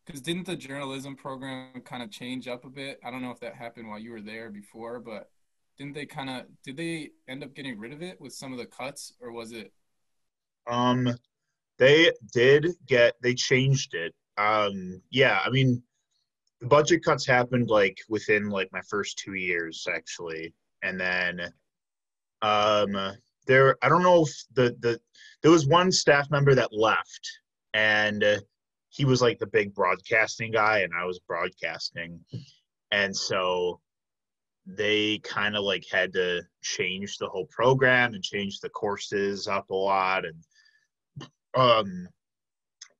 because 0.04 0.20
didn't 0.20 0.44
the 0.44 0.56
journalism 0.56 1.16
program 1.16 1.80
kind 1.84 2.02
of 2.02 2.10
change 2.10 2.48
up 2.48 2.64
a 2.64 2.70
bit? 2.70 3.00
I 3.02 3.10
don't 3.10 3.22
know 3.22 3.30
if 3.30 3.40
that 3.40 3.54
happened 3.54 3.88
while 3.88 3.98
you 3.98 4.10
were 4.10 4.20
there 4.20 4.50
before, 4.50 5.00
but 5.00 5.30
didn't 5.78 5.94
they 5.94 6.04
kind 6.04 6.28
of, 6.28 6.44
did 6.62 6.76
they 6.76 7.10
end 7.28 7.42
up 7.42 7.54
getting 7.54 7.78
rid 7.78 7.92
of 7.92 8.02
it 8.02 8.20
with 8.20 8.34
some 8.34 8.52
of 8.52 8.58
the 8.58 8.66
cuts 8.66 9.14
or 9.20 9.32
was 9.32 9.52
it? 9.52 9.72
um, 10.66 11.08
they 11.78 12.10
did 12.32 12.68
get 12.86 13.14
they 13.22 13.34
changed 13.34 13.94
it. 13.94 14.14
Um, 14.36 15.00
yeah, 15.10 15.40
I 15.44 15.50
mean, 15.50 15.82
budget 16.64 17.04
cuts 17.04 17.26
happened 17.26 17.70
like 17.70 17.98
within 18.08 18.48
like 18.48 18.68
my 18.72 18.80
first 18.88 19.18
two 19.18 19.34
years 19.34 19.86
actually, 19.92 20.54
and 20.82 21.00
then 21.00 21.52
um, 22.42 22.96
there 23.46 23.76
I 23.82 23.88
don't 23.88 24.02
know 24.02 24.22
if 24.22 24.44
the 24.54 24.76
the 24.80 25.00
there 25.42 25.50
was 25.50 25.66
one 25.66 25.92
staff 25.92 26.30
member 26.30 26.54
that 26.54 26.72
left 26.72 27.30
and 27.74 28.24
he 28.88 29.04
was 29.04 29.20
like 29.20 29.38
the 29.38 29.46
big 29.46 29.74
broadcasting 29.74 30.52
guy 30.52 30.80
and 30.80 30.92
I 30.98 31.04
was 31.04 31.18
broadcasting. 31.18 32.20
And 32.92 33.14
so 33.14 33.80
they 34.66 35.18
kind 35.18 35.56
of 35.56 35.64
like 35.64 35.84
had 35.90 36.12
to 36.12 36.42
change 36.62 37.18
the 37.18 37.28
whole 37.28 37.46
program 37.46 38.14
and 38.14 38.22
change 38.22 38.60
the 38.60 38.68
courses 38.70 39.48
up 39.48 39.68
a 39.70 39.74
lot. 39.74 40.24
And 40.24 40.44
um 41.56 42.08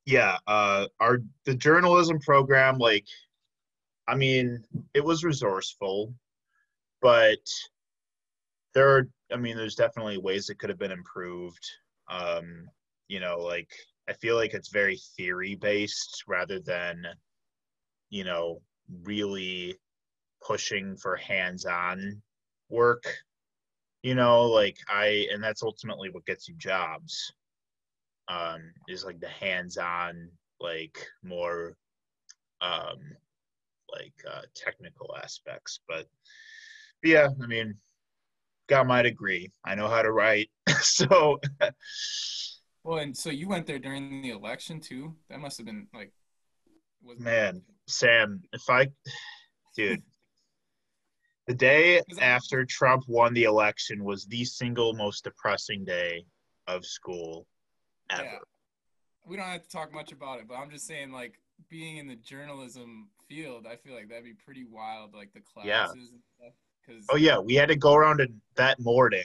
yeah 0.07 0.37
uh 0.47 0.87
our 1.01 1.19
the 1.45 1.55
journalism 1.55 2.21
program 2.21 2.79
like 2.79 3.07
i 4.09 4.15
mean 4.15 4.63
it 4.95 5.05
was 5.05 5.25
resourceful 5.25 6.15
but 7.01 7.45
there 8.75 8.89
are 8.89 9.09
i 9.33 9.37
mean 9.37 9.57
there's 9.57 9.77
definitely 9.77 10.19
ways 10.19 10.49
it 10.49 10.59
could 10.59 10.71
have 10.71 10.79
been 10.79 10.91
improved 10.91 11.65
um 12.11 12.67
you 13.09 13.21
know 13.21 13.39
like 13.39 13.71
i 14.09 14.13
feel 14.13 14.37
like 14.37 14.55
it's 14.55 14.71
very 14.71 14.99
theory 15.17 15.55
based 15.55 16.25
rather 16.27 16.61
than 16.61 17.07
you 18.15 18.23
know, 18.23 18.61
really 19.03 19.77
pushing 20.41 20.97
for 20.97 21.17
hands-on 21.17 22.23
work. 22.69 23.05
You 24.05 24.15
know, 24.15 24.45
like 24.45 24.77
I 24.89 25.27
and 25.33 25.43
that's 25.43 25.65
ultimately 25.65 26.11
what 26.11 26.25
gets 26.25 26.47
you 26.47 26.55
jobs. 26.57 27.33
Um, 28.29 28.73
is 28.89 29.05
like 29.05 29.19
the 29.19 29.29
hands-on, 29.29 30.31
like 30.61 31.05
more 31.25 31.77
um 32.61 33.01
like 33.95 34.15
uh 34.31 34.43
technical 34.55 35.15
aspects. 35.23 35.81
But, 35.89 36.07
but 37.03 37.11
yeah, 37.11 37.29
I 37.43 37.47
mean, 37.47 37.75
got 38.69 38.87
my 38.87 39.03
degree. 39.03 39.51
I 39.65 39.75
know 39.75 39.89
how 39.89 40.03
to 40.03 40.13
write. 40.13 40.51
so 40.81 41.41
Well, 42.83 42.99
and 42.99 43.17
so 43.17 43.31
you 43.31 43.49
went 43.49 43.67
there 43.67 43.79
during 43.79 44.23
the 44.23 44.31
election 44.31 44.81
too. 44.81 45.15
That 45.31 45.41
must 45.41 45.57
have 45.59 45.67
been 45.67 45.87
like, 45.95 46.13
man, 47.19 47.63
Sam, 47.87 48.43
if 48.53 48.63
I, 48.69 48.89
dude, 49.77 50.03
the 51.47 51.55
day 51.55 52.01
after 52.21 52.65
Trump 52.65 53.05
won 53.09 53.35
the 53.35 53.45
election 53.45 54.05
was 54.05 54.27
the 54.27 54.45
single 54.45 54.95
most 54.95 55.25
depressing 55.25 55.85
day 55.85 56.25
of 56.67 56.85
school 56.85 57.47
ever. 58.11 58.25
Yeah. 58.25 58.39
We 59.27 59.37
don't 59.37 59.47
have 59.47 59.63
to 59.63 59.69
talk 59.69 59.93
much 59.93 60.13
about 60.13 60.41
it, 60.41 60.49
but 60.49 60.57
I'm 60.57 60.71
just 60.71 60.87
saying, 60.87 61.11
like, 61.11 61.39
being 61.69 61.99
in 61.99 62.07
the 62.07 62.17
journalism 62.17 63.09
field, 63.29 63.67
I 63.71 63.77
feel 63.77 63.95
like 63.95 64.09
that'd 64.09 64.25
be 64.25 64.35
pretty 64.35 64.65
wild, 64.65 65.15
like 65.15 65.33
the 65.33 65.41
classes 65.41 65.69
yeah. 65.69 65.91
and 65.91 66.21
stuff. 66.39 66.53
Cause, 66.87 67.05
oh 67.11 67.17
yeah, 67.17 67.39
we 67.39 67.55
had 67.55 67.69
to 67.69 67.77
go 67.77 67.95
around 67.95 68.21
that 68.57 68.79
morning 68.79 69.25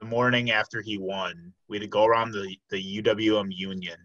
the 0.00 0.06
morning 0.06 0.50
after 0.50 0.80
he 0.80 0.98
won, 0.98 1.52
we 1.68 1.76
had 1.76 1.82
to 1.82 1.88
go 1.88 2.04
around 2.04 2.32
the, 2.32 2.56
the 2.70 3.02
UWM 3.02 3.48
union 3.50 3.98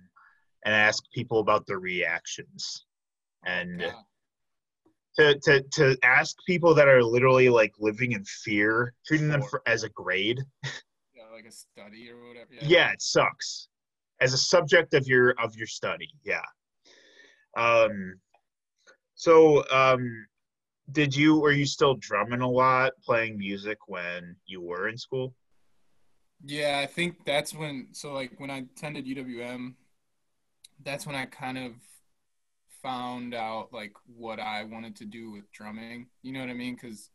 and 0.65 0.75
ask 0.75 1.03
people 1.13 1.39
about 1.39 1.65
their 1.65 1.79
reactions. 1.79 2.85
And 3.45 3.81
yeah. 3.81 3.91
to, 5.17 5.39
to, 5.39 5.61
to 5.73 5.97
ask 6.03 6.35
people 6.45 6.73
that 6.75 6.87
are 6.87 7.03
literally 7.03 7.49
like 7.49 7.73
living 7.79 8.11
in 8.11 8.25
fear, 8.25 8.93
treating 9.05 9.29
them 9.29 9.41
for, 9.41 9.61
as 9.65 9.83
a 9.83 9.89
grade. 9.89 10.41
Yeah, 11.15 11.23
like 11.33 11.45
a 11.45 11.51
study 11.51 12.09
or 12.11 12.27
whatever. 12.27 12.49
Yeah. 12.51 12.67
yeah, 12.67 12.91
it 12.91 13.01
sucks. 13.01 13.69
As 14.19 14.33
a 14.33 14.37
subject 14.37 14.93
of 14.93 15.07
your 15.07 15.31
of 15.41 15.55
your 15.55 15.67
study, 15.67 16.09
yeah. 16.23 16.45
Um, 17.55 18.19
so 19.15 19.63
um, 19.71 20.27
did 20.91 21.15
you 21.15 21.39
were 21.39 21.51
you 21.51 21.65
still 21.65 21.95
drumming 21.95 22.41
a 22.41 22.49
lot, 22.49 22.93
playing 23.03 23.37
music 23.37 23.77
when 23.87 24.35
you 24.45 24.61
were 24.61 24.87
in 24.87 24.97
school? 24.97 25.33
Yeah, 26.43 26.79
I 26.83 26.85
think 26.85 27.25
that's 27.25 27.53
when. 27.53 27.87
So 27.91 28.13
like 28.13 28.39
when 28.39 28.49
I 28.49 28.59
attended 28.59 29.05
UWM, 29.05 29.75
that's 30.83 31.05
when 31.05 31.15
I 31.15 31.25
kind 31.25 31.57
of 31.57 31.73
found 32.83 33.33
out 33.33 33.73
like 33.73 33.93
what 34.05 34.39
I 34.39 34.63
wanted 34.63 34.95
to 34.97 35.05
do 35.05 35.31
with 35.31 35.51
drumming. 35.51 36.07
You 36.21 36.33
know 36.33 36.41
what 36.41 36.49
I 36.49 36.53
mean? 36.53 36.75
Because 36.75 37.09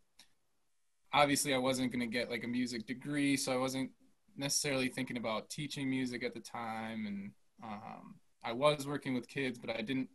obviously 1.13 1.55
I 1.55 1.59
wasn't 1.59 1.93
gonna 1.93 2.07
get 2.07 2.31
like 2.31 2.45
a 2.45 2.49
music 2.49 2.87
degree, 2.87 3.37
so 3.37 3.53
I 3.53 3.57
wasn't 3.57 3.91
necessarily 4.37 4.89
thinking 4.89 5.17
about 5.17 5.51
teaching 5.51 5.89
music 5.89 6.25
at 6.25 6.35
the 6.35 6.41
time, 6.41 7.07
and 7.07 7.31
um, 7.63 8.17
I 8.43 8.53
was 8.53 8.87
working 8.87 9.15
with 9.15 9.29
kids, 9.29 9.59
but 9.59 9.71
I 9.71 9.83
didn't. 9.83 10.09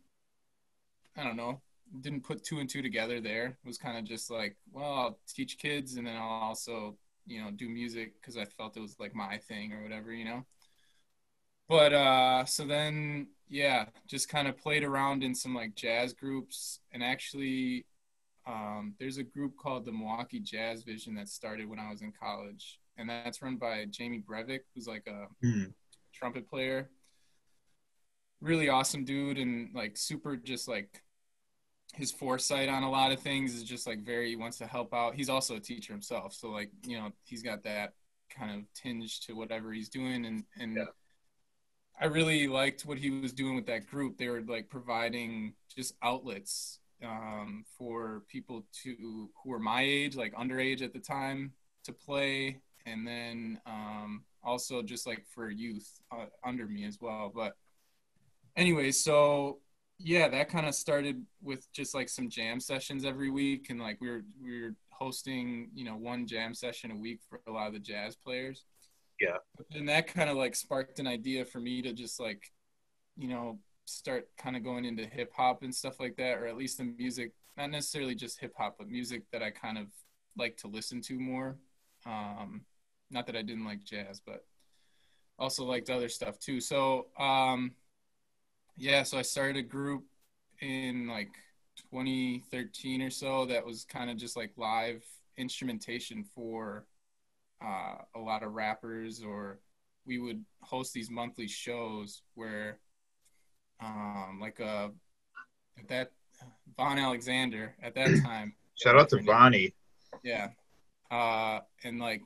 I 1.16 1.24
don't 1.24 1.36
know. 1.36 1.60
Didn't 2.00 2.24
put 2.24 2.44
two 2.44 2.58
and 2.58 2.68
two 2.68 2.82
together. 2.82 3.20
There 3.20 3.46
it 3.46 3.66
was 3.66 3.78
kind 3.78 3.96
of 3.96 4.04
just 4.04 4.30
like, 4.30 4.56
well, 4.72 4.92
I'll 4.92 5.18
teach 5.28 5.58
kids, 5.58 5.96
and 5.96 6.06
then 6.06 6.16
I'll 6.16 6.42
also 6.42 6.96
you 7.26 7.42
know 7.42 7.50
do 7.50 7.68
music 7.68 8.14
because 8.20 8.36
I 8.36 8.44
felt 8.44 8.76
it 8.76 8.80
was 8.80 8.96
like 8.98 9.14
my 9.14 9.38
thing 9.38 9.72
or 9.72 9.82
whatever, 9.82 10.12
you 10.12 10.24
know. 10.24 10.44
But 11.68 11.92
uh, 11.92 12.44
so 12.44 12.64
then 12.64 13.28
yeah, 13.48 13.86
just 14.06 14.28
kind 14.28 14.48
of 14.48 14.58
played 14.58 14.84
around 14.84 15.22
in 15.22 15.34
some 15.34 15.54
like 15.54 15.74
jazz 15.74 16.12
groups, 16.12 16.80
and 16.92 17.02
actually, 17.02 17.86
um, 18.46 18.94
there's 18.98 19.18
a 19.18 19.24
group 19.24 19.56
called 19.56 19.84
the 19.84 19.92
Milwaukee 19.92 20.40
Jazz 20.40 20.82
Vision 20.82 21.14
that 21.16 21.28
started 21.28 21.68
when 21.68 21.78
I 21.78 21.90
was 21.90 22.02
in 22.02 22.12
college, 22.12 22.80
and 22.96 23.08
that's 23.08 23.42
run 23.42 23.56
by 23.56 23.86
Jamie 23.90 24.22
Breiwick, 24.28 24.60
who's 24.74 24.86
like 24.86 25.06
a 25.06 25.26
mm. 25.44 25.72
trumpet 26.12 26.48
player. 26.48 26.90
Really 28.40 28.68
awesome 28.68 29.04
dude, 29.04 29.38
and 29.38 29.70
like 29.74 29.96
super 29.96 30.36
just 30.36 30.68
like 30.68 31.02
his 31.94 32.12
foresight 32.12 32.68
on 32.68 32.82
a 32.82 32.90
lot 32.90 33.12
of 33.12 33.20
things 33.20 33.54
is 33.54 33.64
just 33.64 33.86
like 33.86 34.00
very 34.00 34.28
he 34.28 34.36
wants 34.36 34.58
to 34.58 34.66
help 34.66 34.92
out. 34.92 35.14
He's 35.14 35.28
also 35.28 35.56
a 35.56 35.60
teacher 35.60 35.92
himself, 35.92 36.34
so 36.34 36.50
like 36.50 36.70
you 36.84 36.98
know 36.98 37.10
he's 37.24 37.42
got 37.42 37.62
that 37.64 37.94
kind 38.30 38.58
of 38.58 38.64
tinge 38.74 39.20
to 39.20 39.34
whatever 39.34 39.72
he's 39.72 39.88
doing, 39.88 40.26
and 40.26 40.44
and 40.60 40.76
yeah. 40.76 40.84
I 42.00 42.06
really 42.06 42.46
liked 42.46 42.84
what 42.84 42.98
he 42.98 43.10
was 43.10 43.32
doing 43.32 43.54
with 43.56 43.66
that 43.66 43.86
group. 43.86 44.18
They 44.18 44.28
were 44.28 44.42
like 44.42 44.68
providing 44.68 45.54
just 45.74 45.94
outlets 46.02 46.78
um, 47.02 47.64
for 47.78 48.22
people 48.28 48.64
to 48.82 48.96
who 49.00 49.30
were 49.50 49.58
my 49.58 49.82
age, 49.82 50.16
like 50.16 50.34
underage 50.34 50.82
at 50.82 50.92
the 50.92 50.98
time, 50.98 51.52
to 51.84 51.92
play, 51.92 52.60
and 52.84 53.06
then 53.06 53.60
um, 53.66 54.24
also 54.42 54.82
just 54.82 55.06
like 55.06 55.24
for 55.34 55.50
youth 55.50 55.88
uh, 56.10 56.26
under 56.44 56.66
me 56.66 56.84
as 56.84 56.98
well. 57.00 57.32
But 57.34 57.56
anyway, 58.56 58.92
so 58.92 59.60
yeah, 59.98 60.28
that 60.28 60.48
kind 60.48 60.66
of 60.66 60.74
started 60.74 61.24
with 61.42 61.70
just 61.72 61.94
like 61.94 62.08
some 62.08 62.28
jam 62.28 62.60
sessions 62.60 63.04
every 63.04 63.30
week, 63.30 63.70
and 63.70 63.80
like 63.80 64.00
we 64.00 64.10
were 64.10 64.24
we 64.42 64.62
were 64.62 64.74
hosting, 64.90 65.70
you 65.74 65.84
know, 65.84 65.96
one 65.96 66.26
jam 66.26 66.54
session 66.54 66.90
a 66.90 66.96
week 66.96 67.20
for 67.28 67.40
a 67.46 67.50
lot 67.50 67.66
of 67.66 67.72
the 67.72 67.78
jazz 67.78 68.16
players. 68.16 68.64
Yeah. 69.20 69.38
And 69.72 69.88
that 69.88 70.06
kind 70.06 70.28
of 70.28 70.36
like 70.36 70.54
sparked 70.54 70.98
an 70.98 71.06
idea 71.06 71.44
for 71.44 71.58
me 71.58 71.82
to 71.82 71.92
just 71.92 72.20
like, 72.20 72.52
you 73.16 73.28
know, 73.28 73.58
start 73.86 74.28
kind 74.36 74.56
of 74.56 74.64
going 74.64 74.84
into 74.84 75.06
hip 75.06 75.32
hop 75.34 75.62
and 75.62 75.74
stuff 75.74 76.00
like 76.00 76.16
that, 76.16 76.38
or 76.38 76.46
at 76.46 76.56
least 76.56 76.78
the 76.78 76.84
music, 76.84 77.32
not 77.56 77.70
necessarily 77.70 78.14
just 78.14 78.40
hip 78.40 78.54
hop, 78.56 78.76
but 78.78 78.88
music 78.88 79.22
that 79.32 79.42
I 79.42 79.50
kind 79.50 79.78
of 79.78 79.86
like 80.36 80.56
to 80.58 80.68
listen 80.68 81.00
to 81.02 81.18
more. 81.18 81.56
Um, 82.04 82.62
not 83.10 83.26
that 83.26 83.36
I 83.36 83.42
didn't 83.42 83.64
like 83.64 83.84
jazz, 83.84 84.20
but 84.24 84.44
also 85.38 85.64
liked 85.64 85.90
other 85.90 86.08
stuff 86.08 86.38
too. 86.38 86.60
So, 86.60 87.06
um, 87.18 87.72
yeah, 88.76 89.02
so 89.02 89.18
I 89.18 89.22
started 89.22 89.56
a 89.56 89.62
group 89.62 90.04
in 90.60 91.08
like 91.08 91.30
2013 91.92 93.02
or 93.02 93.10
so 93.10 93.46
that 93.46 93.64
was 93.64 93.84
kind 93.84 94.10
of 94.10 94.16
just 94.16 94.36
like 94.36 94.52
live 94.56 95.04
instrumentation 95.36 96.24
for 96.34 96.86
uh, 97.64 97.96
a 98.14 98.18
lot 98.18 98.42
of 98.42 98.52
rappers 98.52 99.22
or 99.22 99.58
we 100.06 100.18
would 100.18 100.44
host 100.60 100.92
these 100.92 101.10
monthly 101.10 101.48
shows 101.48 102.22
where 102.34 102.78
um, 103.80 104.38
like 104.40 104.60
uh 104.60 104.88
at 105.78 105.88
that 105.88 106.12
Von 106.76 106.98
Alexander 106.98 107.74
at 107.82 107.94
that 107.94 108.08
time. 108.24 108.54
Shout 108.74 108.96
out 108.98 109.08
to 109.10 109.20
Vonnie. 109.22 109.74
Yeah. 110.22 110.48
Uh 111.10 111.60
and 111.84 111.98
like 111.98 112.22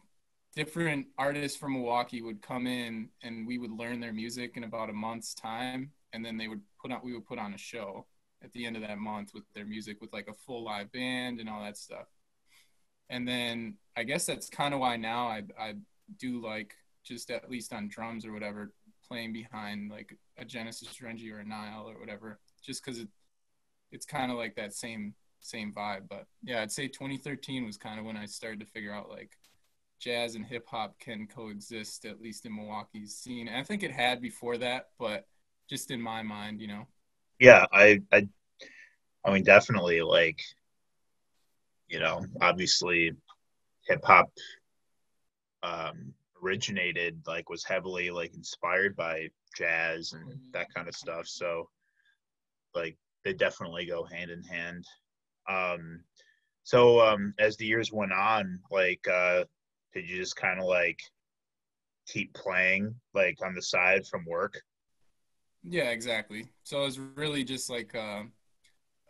different 0.54 1.06
artists 1.18 1.56
from 1.56 1.72
Milwaukee 1.72 2.22
would 2.22 2.42
come 2.42 2.66
in 2.66 3.08
and 3.22 3.46
we 3.46 3.58
would 3.58 3.72
learn 3.72 3.98
their 4.00 4.12
music 4.12 4.56
in 4.56 4.64
about 4.64 4.90
a 4.90 4.92
month's 4.92 5.34
time 5.34 5.90
and 6.12 6.24
then 6.24 6.36
they 6.36 6.48
would 6.48 6.60
put 6.80 6.92
on 6.92 7.00
we 7.02 7.12
would 7.12 7.26
put 7.26 7.38
on 7.38 7.54
a 7.54 7.58
show 7.58 8.06
at 8.42 8.52
the 8.52 8.64
end 8.64 8.76
of 8.76 8.82
that 8.82 8.98
month 8.98 9.32
with 9.34 9.44
their 9.54 9.64
music 9.64 10.00
with 10.00 10.12
like 10.12 10.28
a 10.28 10.34
full 10.34 10.64
live 10.64 10.90
band 10.92 11.40
and 11.40 11.48
all 11.48 11.62
that 11.62 11.76
stuff. 11.76 12.06
And 13.08 13.26
then 13.26 13.76
I 13.96 14.04
guess 14.04 14.26
that's 14.26 14.48
kind 14.48 14.72
of 14.72 14.80
why 14.80 14.96
now 14.96 15.28
I 15.28 15.42
I 15.58 15.74
do 16.18 16.40
like 16.42 16.74
just 17.04 17.30
at 17.30 17.50
least 17.50 17.72
on 17.72 17.88
drums 17.88 18.26
or 18.26 18.32
whatever 18.32 18.72
playing 19.06 19.32
behind 19.32 19.90
like 19.90 20.16
a 20.38 20.44
Genesis 20.44 20.96
renji 21.02 21.32
or 21.32 21.40
a 21.40 21.44
Nile 21.44 21.88
or 21.88 21.98
whatever 21.98 22.38
just 22.62 22.84
cuz 22.84 22.98
it 22.98 23.08
it's 23.90 24.06
kind 24.06 24.30
of 24.30 24.38
like 24.38 24.54
that 24.56 24.72
same 24.72 25.14
same 25.40 25.72
vibe 25.72 26.06
but 26.08 26.26
yeah 26.42 26.62
I'd 26.62 26.70
say 26.70 26.86
2013 26.86 27.64
was 27.64 27.76
kind 27.76 27.98
of 27.98 28.04
when 28.04 28.16
I 28.16 28.26
started 28.26 28.60
to 28.60 28.66
figure 28.66 28.92
out 28.92 29.08
like 29.08 29.36
jazz 30.00 30.34
and 30.34 30.44
hip 30.44 30.66
hop 30.66 30.98
can 30.98 31.26
coexist 31.26 32.04
at 32.04 32.20
least 32.20 32.46
in 32.46 32.56
Milwaukee's 32.56 33.14
scene. 33.14 33.46
And 33.46 33.56
I 33.56 33.62
think 33.62 33.82
it 33.82 33.92
had 33.92 34.20
before 34.20 34.56
that, 34.58 34.88
but 34.98 35.26
just 35.70 35.90
in 35.90 36.02
my 36.02 36.22
mind, 36.22 36.60
you 36.60 36.66
know. 36.66 36.86
Yeah, 37.38 37.64
I, 37.72 38.02
I, 38.12 38.28
I 39.24 39.32
mean, 39.32 39.44
definitely, 39.44 40.02
like, 40.02 40.40
you 41.88 42.00
know, 42.00 42.26
obviously, 42.42 43.12
hip 43.86 44.04
hop 44.04 44.30
um, 45.62 46.12
originated, 46.42 47.22
like, 47.26 47.48
was 47.48 47.64
heavily 47.64 48.10
like 48.10 48.34
inspired 48.34 48.96
by 48.96 49.28
jazz 49.56 50.12
and 50.12 50.26
mm-hmm. 50.26 50.50
that 50.52 50.66
kind 50.74 50.88
of 50.88 50.94
stuff. 50.94 51.26
So, 51.26 51.70
like, 52.74 52.96
they 53.24 53.32
definitely 53.32 53.86
go 53.86 54.04
hand 54.04 54.30
in 54.30 54.42
hand. 54.42 54.84
Um, 55.48 56.00
so, 56.64 57.00
um, 57.00 57.32
as 57.38 57.56
the 57.56 57.66
years 57.66 57.92
went 57.92 58.12
on, 58.12 58.60
like, 58.70 59.06
uh, 59.08 59.44
did 59.92 60.08
you 60.08 60.16
just 60.16 60.36
kind 60.36 60.60
of 60.60 60.66
like 60.66 61.00
keep 62.06 62.32
playing 62.34 62.94
like 63.14 63.38
on 63.42 63.54
the 63.54 63.62
side 63.62 64.06
from 64.06 64.24
work? 64.26 64.60
Yeah, 65.62 65.90
exactly. 65.90 66.48
So 66.64 66.82
it 66.82 66.84
was 66.86 66.98
really 66.98 67.44
just 67.44 67.68
like 67.70 67.94
a, 67.94 68.24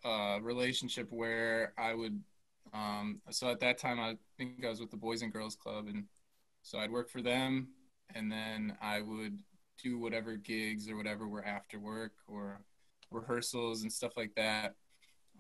a 0.05 0.41
relationship 0.43 1.09
where 1.13 1.75
I 1.79 1.95
would. 1.95 2.23
Um, 2.75 3.21
so 3.31 3.51
at 3.51 3.61
that 3.61 3.79
time, 3.79 4.01
I 4.01 4.17
think 4.39 4.65
I 4.65 4.71
was 4.71 4.81
with 4.81 4.91
the 4.91 4.97
Boys 4.97 5.23
and 5.23 5.33
Girls 5.33 5.57
Club, 5.57 5.89
and 5.89 6.05
so 6.63 6.79
I'd 6.79 6.93
work 6.93 7.11
for 7.11 7.23
them, 7.23 7.69
and 8.15 8.31
then 8.33 8.77
I 8.83 9.03
would 9.03 9.41
do 9.83 9.99
whatever 9.99 10.37
gigs 10.37 10.89
or 10.91 10.97
whatever 10.97 11.29
were 11.29 11.45
after 11.45 11.79
work 11.81 12.13
or 12.29 12.61
rehearsals 13.11 13.83
and 13.83 13.93
stuff 13.93 14.13
like 14.17 14.35
that. 14.37 14.75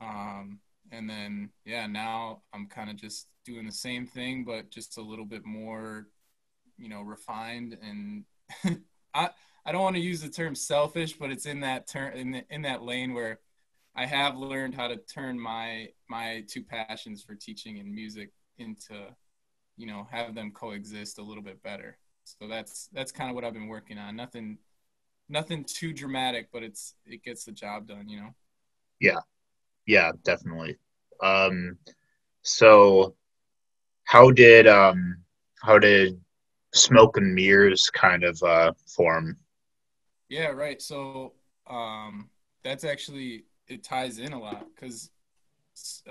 Um, 0.00 0.60
and 0.92 1.08
then 1.10 1.50
yeah, 1.64 1.86
now 1.86 2.42
I'm 2.54 2.66
kind 2.68 2.90
of 2.90 2.96
just 2.96 3.28
doing 3.44 3.66
the 3.66 3.72
same 3.72 4.06
thing, 4.06 4.44
but 4.44 4.70
just 4.70 4.98
a 4.98 5.02
little 5.02 5.26
bit 5.26 5.44
more, 5.46 6.08
you 6.78 6.88
know, 6.88 7.02
refined. 7.02 7.76
And 7.82 8.24
I 9.14 9.30
I 9.64 9.72
don't 9.72 9.82
want 9.82 9.96
to 9.96 10.02
use 10.02 10.20
the 10.22 10.28
term 10.28 10.54
selfish, 10.54 11.14
but 11.14 11.30
it's 11.30 11.46
in 11.46 11.60
that 11.60 11.86
turn 11.86 12.16
in 12.16 12.42
in 12.50 12.62
that 12.62 12.82
lane 12.82 13.14
where 13.14 13.40
I 13.94 14.06
have 14.06 14.36
learned 14.36 14.74
how 14.74 14.88
to 14.88 14.96
turn 14.96 15.38
my 15.38 15.88
my 16.08 16.44
two 16.48 16.62
passions 16.62 17.22
for 17.22 17.34
teaching 17.34 17.78
and 17.78 17.92
music 17.92 18.30
into, 18.58 18.94
you 19.76 19.86
know, 19.86 20.06
have 20.10 20.34
them 20.34 20.52
coexist 20.52 21.18
a 21.18 21.22
little 21.22 21.42
bit 21.42 21.62
better. 21.62 21.98
So 22.24 22.48
that's 22.48 22.88
that's 22.92 23.12
kind 23.12 23.30
of 23.30 23.34
what 23.34 23.44
I've 23.44 23.54
been 23.54 23.68
working 23.68 23.98
on. 23.98 24.16
Nothing 24.16 24.58
nothing 25.28 25.64
too 25.64 25.92
dramatic, 25.92 26.48
but 26.52 26.62
it's 26.62 26.94
it 27.06 27.22
gets 27.22 27.44
the 27.44 27.52
job 27.52 27.86
done, 27.86 28.08
you 28.08 28.20
know. 28.20 28.34
Yeah. 29.00 29.20
Yeah, 29.86 30.12
definitely. 30.24 30.78
Um 31.22 31.78
so 32.42 33.14
how 34.04 34.30
did 34.30 34.66
um 34.66 35.18
how 35.62 35.78
did 35.78 36.20
smoke 36.74 37.16
and 37.16 37.34
mirrors 37.34 37.90
kind 37.92 38.24
of 38.24 38.42
uh 38.42 38.72
form? 38.86 39.36
Yeah, 40.30 40.48
right. 40.48 40.82
So 40.82 41.34
um 41.68 42.30
that's 42.64 42.84
actually 42.84 43.44
it 43.68 43.84
ties 43.84 44.18
in 44.18 44.32
a 44.32 44.40
lot 44.40 44.66
because 44.74 45.10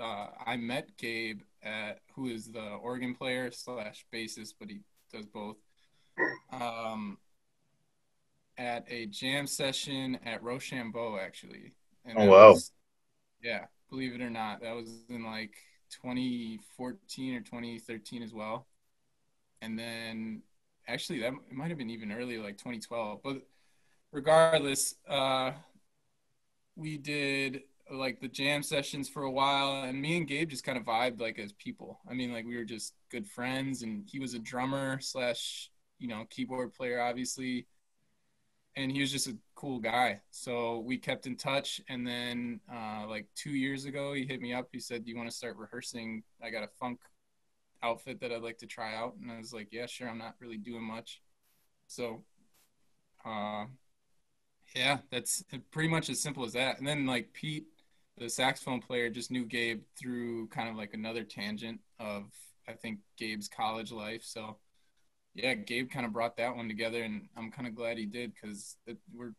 uh, 0.00 0.28
I 0.46 0.56
met 0.56 0.96
Gabe 0.98 1.42
at 1.62 2.00
who 2.14 2.28
is 2.28 2.52
the 2.52 2.60
organ 2.60 3.14
player 3.14 3.50
slash 3.52 4.06
bassist, 4.12 4.54
but 4.60 4.70
he 4.70 4.80
does 5.12 5.26
both. 5.26 5.56
Um, 6.52 7.18
at 8.58 8.84
a 8.88 9.06
jam 9.06 9.46
session 9.46 10.18
at 10.24 10.42
Rochambo, 10.42 11.20
actually. 11.20 11.72
And 12.04 12.18
oh 12.18 12.26
wow! 12.26 12.52
Was, 12.52 12.72
yeah, 13.42 13.66
believe 13.90 14.14
it 14.14 14.22
or 14.22 14.30
not, 14.30 14.62
that 14.62 14.74
was 14.76 14.90
in 15.08 15.24
like 15.24 15.54
2014 16.02 17.34
or 17.36 17.40
2013 17.42 18.22
as 18.22 18.34
well. 18.34 18.66
And 19.62 19.78
then, 19.78 20.42
actually, 20.88 21.20
that 21.20 21.32
it 21.32 21.54
might 21.54 21.68
have 21.70 21.78
been 21.78 21.90
even 21.90 22.12
earlier, 22.12 22.42
like 22.42 22.58
2012. 22.58 23.20
But 23.22 23.42
regardless, 24.12 24.94
uh, 25.08 25.52
we 26.76 26.96
did 26.98 27.62
like 27.90 28.20
the 28.20 28.28
jam 28.28 28.62
sessions 28.62 29.08
for 29.08 29.24
a 29.24 29.30
while 29.30 29.82
and 29.82 30.00
me 30.00 30.16
and 30.16 30.28
gabe 30.28 30.48
just 30.48 30.64
kind 30.64 30.78
of 30.78 30.84
vibed 30.84 31.20
like 31.20 31.38
as 31.38 31.52
people. 31.52 31.98
I 32.08 32.14
mean 32.14 32.32
like 32.32 32.46
we 32.46 32.56
were 32.56 32.64
just 32.64 32.94
good 33.10 33.26
friends 33.26 33.82
and 33.82 34.04
he 34.08 34.20
was 34.20 34.34
a 34.34 34.38
drummer 34.38 35.00
slash 35.00 35.70
you 35.98 36.06
know 36.08 36.24
keyboard 36.30 36.72
player 36.72 37.00
obviously 37.00 37.66
and 38.76 38.92
he 38.92 39.00
was 39.00 39.10
just 39.10 39.26
a 39.26 39.36
cool 39.56 39.80
guy. 39.80 40.20
So 40.30 40.78
we 40.78 40.96
kept 40.96 41.26
in 41.26 41.36
touch 41.36 41.80
and 41.88 42.06
then 42.06 42.60
uh, 42.72 43.06
like 43.08 43.26
two 43.34 43.50
years 43.50 43.84
ago 43.84 44.12
he 44.12 44.24
hit 44.24 44.40
me 44.40 44.54
up. 44.54 44.68
He 44.72 44.78
said 44.80 45.04
do 45.04 45.10
you 45.10 45.16
want 45.16 45.28
to 45.28 45.36
start 45.36 45.56
rehearsing? 45.56 46.22
I 46.42 46.50
got 46.50 46.62
a 46.62 46.68
funk 46.78 47.00
outfit 47.82 48.20
that 48.20 48.30
i'd 48.30 48.42
like 48.42 48.58
to 48.58 48.66
try 48.66 48.94
out. 48.94 49.14
And 49.20 49.32
i 49.32 49.38
was 49.38 49.52
like 49.52 49.68
yeah 49.72 49.86
sure 49.86 50.08
i'm 50.08 50.18
not 50.18 50.36
really 50.40 50.58
doing 50.58 50.84
much. 50.84 51.20
So 51.88 52.22
uh, 53.24 53.64
yeah, 54.74 54.98
that's 55.10 55.44
pretty 55.70 55.88
much 55.88 56.10
as 56.10 56.20
simple 56.20 56.44
as 56.44 56.52
that. 56.52 56.78
And 56.78 56.86
then 56.86 57.06
like 57.06 57.32
Pete, 57.32 57.66
the 58.16 58.28
saxophone 58.28 58.80
player, 58.80 59.10
just 59.10 59.30
knew 59.30 59.44
Gabe 59.44 59.82
through 59.98 60.48
kind 60.48 60.68
of 60.68 60.76
like 60.76 60.94
another 60.94 61.24
tangent 61.24 61.80
of 61.98 62.24
I 62.68 62.72
think 62.72 62.98
Gabe's 63.16 63.48
college 63.48 63.92
life. 63.92 64.22
So 64.24 64.56
yeah, 65.34 65.54
Gabe 65.54 65.90
kind 65.90 66.06
of 66.06 66.12
brought 66.12 66.36
that 66.36 66.54
one 66.54 66.68
together, 66.68 67.02
and 67.02 67.28
I'm 67.36 67.50
kind 67.50 67.68
of 67.68 67.74
glad 67.74 67.98
he 67.98 68.06
did 68.06 68.32
because 68.34 68.76
we're 69.12 69.34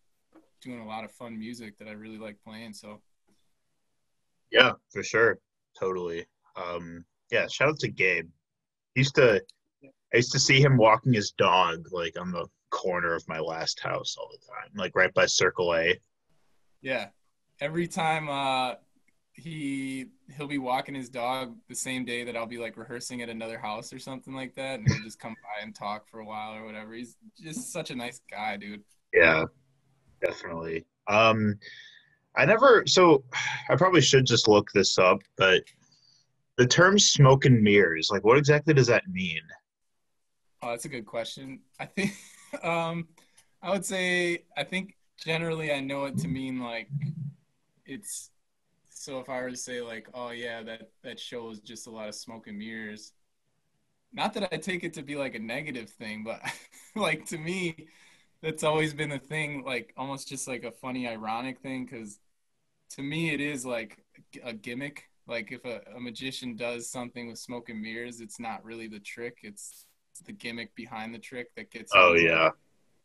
doing 0.62 0.80
a 0.80 0.88
lot 0.88 1.04
of 1.04 1.12
fun 1.12 1.38
music 1.38 1.78
that 1.80 1.88
I 1.88 1.92
really 1.92 2.18
like 2.18 2.38
playing. 2.46 2.74
So 2.74 3.02
yeah, 4.52 4.74
for 4.92 5.04
sure, 5.04 5.40
totally. 5.80 6.26
Um, 6.56 7.06
yeah, 7.32 7.48
shout 7.48 7.70
out 7.70 7.80
to 7.80 7.90
Gabe. 7.90 8.30
He 8.96 9.02
used 9.02 9.16
to 9.16 9.42
I 9.84 10.18
used 10.18 10.32
to 10.34 10.40
see 10.40 10.62
him 10.62 10.78
walking 10.78 11.14
his 11.14 11.32
dog 11.32 11.88
like 11.92 12.20
on 12.20 12.32
the 12.32 12.46
corner 12.72 13.14
of 13.14 13.28
my 13.28 13.40
last 13.40 13.80
house 13.80 14.16
all 14.18 14.30
the 14.32 14.38
time, 14.38 14.72
like 14.76 14.96
right 14.96 15.14
by 15.14 15.28
Circle 15.28 15.76
A. 15.76 16.00
Yeah, 16.82 17.10
every 17.60 17.88
time 17.88 18.28
uh, 18.28 18.76
he 19.34 20.08
he'll 20.36 20.48
be 20.48 20.58
walking 20.58 20.96
his 20.96 21.10
dog 21.10 21.56
the 21.70 21.76
same 21.76 22.06
day 22.06 22.24
that 22.24 22.36
I'll 22.36 22.48
be 22.48 22.58
like 22.58 22.78
rehearsing 22.78 23.22
at 23.22 23.30
another 23.30 23.60
house 23.60 23.94
or 23.94 24.00
something 24.00 24.34
like 24.34 24.56
that, 24.56 24.80
and 24.80 24.88
he'll 24.88 25.04
just 25.04 25.20
come 25.20 25.36
by 25.44 25.64
and 25.64 25.76
talk 25.76 26.10
for 26.10 26.20
a 26.20 26.26
while 26.26 26.56
or 26.56 26.66
whatever. 26.66 26.94
He's 26.94 27.16
just 27.40 27.72
such 27.72 27.92
a 27.92 27.96
nice 27.96 28.22
guy, 28.30 28.58
dude. 28.58 28.84
Yeah, 29.14 29.46
definitely. 30.22 30.86
Um, 31.08 31.60
I 32.36 32.46
never. 32.46 32.84
So 32.88 33.24
I 33.70 33.76
probably 33.76 34.02
should 34.02 34.26
just 34.26 34.48
look 34.48 34.72
this 34.72 34.98
up, 34.98 35.22
but 35.38 35.64
the 36.58 36.68
term 36.68 36.98
"smoke 36.98 37.46
and 37.46 37.62
mirrors," 37.62 38.10
like, 38.12 38.24
what 38.24 38.38
exactly 38.38 38.74
does 38.74 38.88
that 38.88 39.08
mean? 39.08 39.42
Oh, 40.64 40.70
that's 40.70 40.86
a 40.86 40.90
good 40.90 41.06
question. 41.06 41.62
I 41.80 41.86
think 41.86 42.14
um, 42.64 43.08
I 43.62 43.72
would 43.72 43.86
say 43.86 44.46
I 44.58 44.64
think 44.64 44.96
generally 45.18 45.72
I 45.72 45.80
know 45.80 46.06
it 46.06 46.18
to 46.20 46.28
mean 46.28 46.60
like 46.60 46.90
it's 47.86 48.32
so 48.90 49.20
if 49.20 49.30
I 49.30 49.42
were 49.42 49.52
to 49.52 49.58
say 49.58 49.82
like, 49.82 50.08
oh 50.14 50.32
yeah, 50.32 50.64
that 50.64 50.92
that 51.04 51.20
shows 51.20 51.60
just 51.62 51.88
a 51.88 51.92
lot 51.92 52.10
of 52.10 52.16
smoke 52.16 52.48
and 52.48 52.58
mirrors. 52.58 53.14
Not 54.14 54.34
that 54.34 54.54
I 54.54 54.58
take 54.58 54.84
it 54.84 54.94
to 54.96 55.04
be 55.04 55.16
like 55.16 55.36
a 55.36 55.40
negative 55.40 55.90
thing, 55.90 56.24
but 56.24 56.42
like 56.96 57.26
to 57.28 57.38
me, 57.38 57.88
that's 58.42 58.64
always 58.64 58.94
been 58.94 59.12
a 59.14 59.20
thing, 59.20 59.64
like 59.64 59.94
almost 59.98 60.28
just 60.28 60.48
like 60.48 60.64
a 60.64 60.72
funny, 60.72 61.08
ironic 61.08 61.60
thing. 61.62 61.86
Because 61.86 62.20
to 62.92 63.04
me, 63.04 63.32
it 63.34 63.42
is 63.42 63.66
like 63.66 64.04
a 64.44 64.54
gimmick. 64.54 65.06
Like 65.28 65.52
if 65.52 65.66
a, 65.66 65.82
a 65.96 66.00
magician 66.02 66.56
does 66.58 66.90
something 66.90 67.28
with 67.30 67.40
smoke 67.40 67.70
and 67.70 67.82
mirrors, 67.82 68.22
it's 68.22 68.40
not 68.40 68.66
really 68.66 68.88
the 68.88 69.00
trick. 69.00 69.40
It's 69.44 69.86
the 70.20 70.32
gimmick 70.32 70.76
behind 70.76 71.14
the 71.14 71.20
trick 71.20 71.54
that 71.56 71.72
gets 71.72 71.92
oh 71.96 72.14
yeah. 72.14 72.50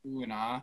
ooh 0.06 0.22
and 0.22 0.32
ah. 0.32 0.62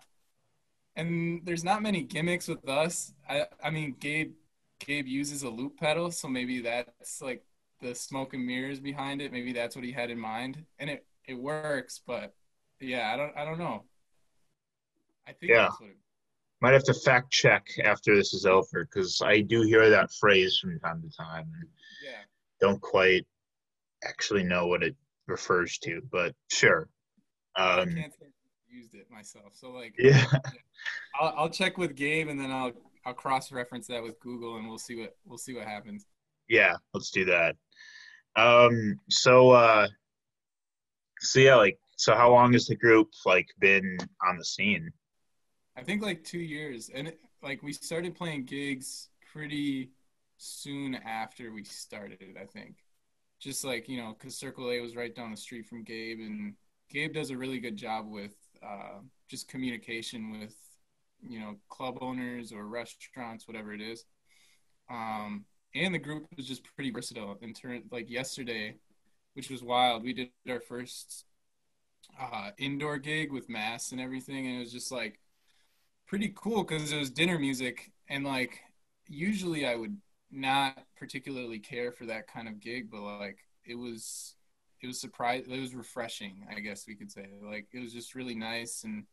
And 0.95 1.41
there's 1.43 1.63
not 1.63 1.81
many 1.81 2.03
gimmicks 2.03 2.47
with 2.47 2.67
us. 2.67 3.13
I 3.27 3.47
i 3.63 3.69
mean 3.69 3.95
gabe 3.99 4.33
gabe 4.79 5.07
uses 5.07 5.43
a 5.43 5.49
loop 5.49 5.77
pedal 5.77 6.11
so 6.11 6.27
maybe 6.27 6.61
that's 6.61 7.21
like 7.21 7.43
the 7.81 7.95
smoke 7.95 8.33
and 8.33 8.45
mirrors 8.45 8.79
behind 8.79 9.21
it. 9.21 9.31
Maybe 9.31 9.53
that's 9.53 9.75
what 9.75 9.85
he 9.85 9.91
had 9.91 10.11
in 10.11 10.19
mind. 10.19 10.63
And 10.79 10.89
it 10.89 11.05
it 11.25 11.35
works 11.35 12.01
but 12.05 12.35
yeah 12.79 13.11
i 13.13 13.17
don't 13.17 13.35
i 13.37 13.45
don't 13.45 13.59
know. 13.59 13.83
I 15.27 15.31
think 15.31 15.51
yeah. 15.51 15.69
It... 15.81 15.95
might 16.61 16.73
have 16.73 16.83
to 16.83 16.93
fact 16.93 17.31
check 17.31 17.65
after 17.83 18.15
this 18.15 18.33
is 18.33 18.45
over 18.45 18.85
because 18.85 19.21
i 19.25 19.39
do 19.41 19.61
hear 19.61 19.89
that 19.89 20.11
phrase 20.11 20.57
from 20.57 20.79
time 20.79 21.01
to 21.01 21.09
time. 21.15 21.49
And 21.59 21.69
yeah. 22.03 22.21
Don't 22.59 22.81
quite 22.81 23.25
actually 24.03 24.43
know 24.43 24.67
what 24.67 24.83
it 24.83 24.95
refers 25.27 25.77
to, 25.79 26.01
but 26.11 26.33
sure. 26.51 26.89
Um, 27.55 27.79
I 27.79 27.85
can't 27.85 28.13
used 28.69 28.95
it 28.95 29.07
myself, 29.11 29.53
so 29.53 29.71
like 29.71 29.93
yeah, 29.97 30.25
I'll, 31.19 31.33
I'll 31.37 31.49
check 31.49 31.77
with 31.77 31.95
Gabe 31.95 32.27
and 32.27 32.39
then 32.39 32.51
I'll 32.51 32.71
I'll 33.05 33.13
cross 33.13 33.51
reference 33.51 33.87
that 33.87 34.01
with 34.01 34.19
Google 34.19 34.57
and 34.57 34.67
we'll 34.67 34.79
see 34.79 34.95
what 34.95 35.15
we'll 35.25 35.37
see 35.37 35.53
what 35.53 35.67
happens. 35.67 36.05
Yeah, 36.49 36.75
let's 36.93 37.11
do 37.11 37.25
that. 37.25 37.55
Um, 38.35 38.99
so 39.09 39.51
uh, 39.51 39.87
so 41.19 41.39
yeah, 41.39 41.55
like 41.55 41.77
so, 41.95 42.15
how 42.15 42.31
long 42.31 42.53
has 42.53 42.65
the 42.65 42.75
group 42.75 43.09
like 43.25 43.47
been 43.59 43.97
on 44.27 44.37
the 44.37 44.45
scene? 44.45 44.91
I 45.77 45.83
think 45.83 46.01
like 46.01 46.23
two 46.23 46.39
years, 46.39 46.89
and 46.93 47.09
it, 47.09 47.19
like 47.41 47.63
we 47.63 47.73
started 47.73 48.15
playing 48.15 48.45
gigs 48.45 49.09
pretty 49.31 49.91
soon 50.37 50.95
after 50.95 51.51
we 51.51 51.63
started. 51.63 52.37
I 52.39 52.45
think 52.45 52.75
just 53.43 53.65
like 53.65 53.89
you 53.89 53.97
know, 53.97 54.15
because 54.17 54.35
Circle 54.37 54.71
A 54.71 54.79
was 54.79 54.95
right 54.95 55.13
down 55.13 55.31
the 55.31 55.37
street 55.37 55.65
from 55.67 55.83
Gabe, 55.83 56.19
and 56.19 56.53
Gabe 56.89 57.13
does 57.13 57.29
a 57.29 57.37
really 57.37 57.59
good 57.59 57.75
job 57.75 58.07
with 58.07 58.33
uh, 58.65 58.99
just 59.29 59.49
communication 59.49 60.39
with 60.39 60.55
you 61.27 61.39
know 61.39 61.57
club 61.69 61.97
owners 62.01 62.53
or 62.53 62.65
restaurants, 62.65 63.47
whatever 63.47 63.73
it 63.73 63.81
is. 63.81 64.05
Um, 64.89 65.45
and 65.75 65.93
the 65.93 65.99
group 65.99 66.25
was 66.37 66.47
just 66.47 66.63
pretty 66.75 66.91
versatile 66.91 67.37
in 67.41 67.53
turn. 67.53 67.83
Like 67.91 68.09
yesterday, 68.09 68.75
which 69.33 69.49
was 69.49 69.61
wild, 69.63 70.03
we 70.03 70.13
did 70.13 70.29
our 70.49 70.61
first 70.61 71.25
uh, 72.19 72.51
indoor 72.57 72.97
gig 72.97 73.31
with 73.31 73.49
mass 73.49 73.91
and 73.91 73.99
everything, 73.99 74.47
and 74.47 74.57
it 74.57 74.59
was 74.59 74.71
just 74.71 74.91
like 74.91 75.19
pretty 76.07 76.31
cool 76.35 76.63
because 76.63 76.93
it 76.93 76.97
was 76.97 77.11
dinner 77.11 77.37
music, 77.37 77.91
and 78.09 78.23
like 78.23 78.61
usually 79.07 79.65
I 79.65 79.75
would 79.75 79.97
not 80.33 80.77
particularly 80.97 81.59
care 81.59 81.91
for 81.91 82.05
that 82.05 82.27
kind 82.27 82.47
of 82.47 82.59
gig, 82.59 82.89
but 82.91 83.01
like 83.01 83.37
it 83.65 83.75
was 83.75 84.35
it 84.81 84.87
was 84.87 84.99
surprise 84.99 85.45
it 85.49 85.59
was 85.59 85.75
refreshing, 85.75 86.45
I 86.49 86.59
guess 86.59 86.85
we 86.87 86.95
could 86.95 87.11
say. 87.11 87.27
Like 87.41 87.67
it 87.71 87.79
was 87.79 87.93
just 87.93 88.15
really 88.15 88.35
nice 88.35 88.83
and 88.83 89.05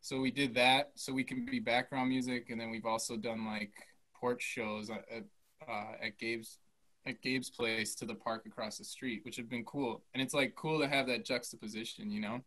so 0.00 0.20
we 0.20 0.30
did 0.30 0.54
that 0.54 0.92
so 0.96 1.12
we 1.12 1.24
can 1.24 1.46
be 1.46 1.60
background 1.60 2.10
music 2.10 2.50
and 2.50 2.60
then 2.60 2.70
we've 2.70 2.84
also 2.84 3.16
done 3.16 3.46
like 3.46 3.72
porch 4.14 4.42
shows 4.42 4.90
at 4.90 5.24
uh, 5.68 5.92
at 6.02 6.18
Gabe's 6.18 6.58
at 7.06 7.20
Gabe's 7.22 7.50
place 7.50 7.94
to 7.96 8.06
the 8.06 8.14
park 8.14 8.46
across 8.46 8.78
the 8.78 8.84
street, 8.84 9.22
which 9.24 9.36
have 9.36 9.48
been 9.48 9.64
cool. 9.64 10.02
And 10.14 10.22
it's 10.22 10.34
like 10.34 10.54
cool 10.54 10.80
to 10.80 10.88
have 10.88 11.06
that 11.08 11.24
juxtaposition, 11.24 12.10
you 12.10 12.20
know? 12.20 12.40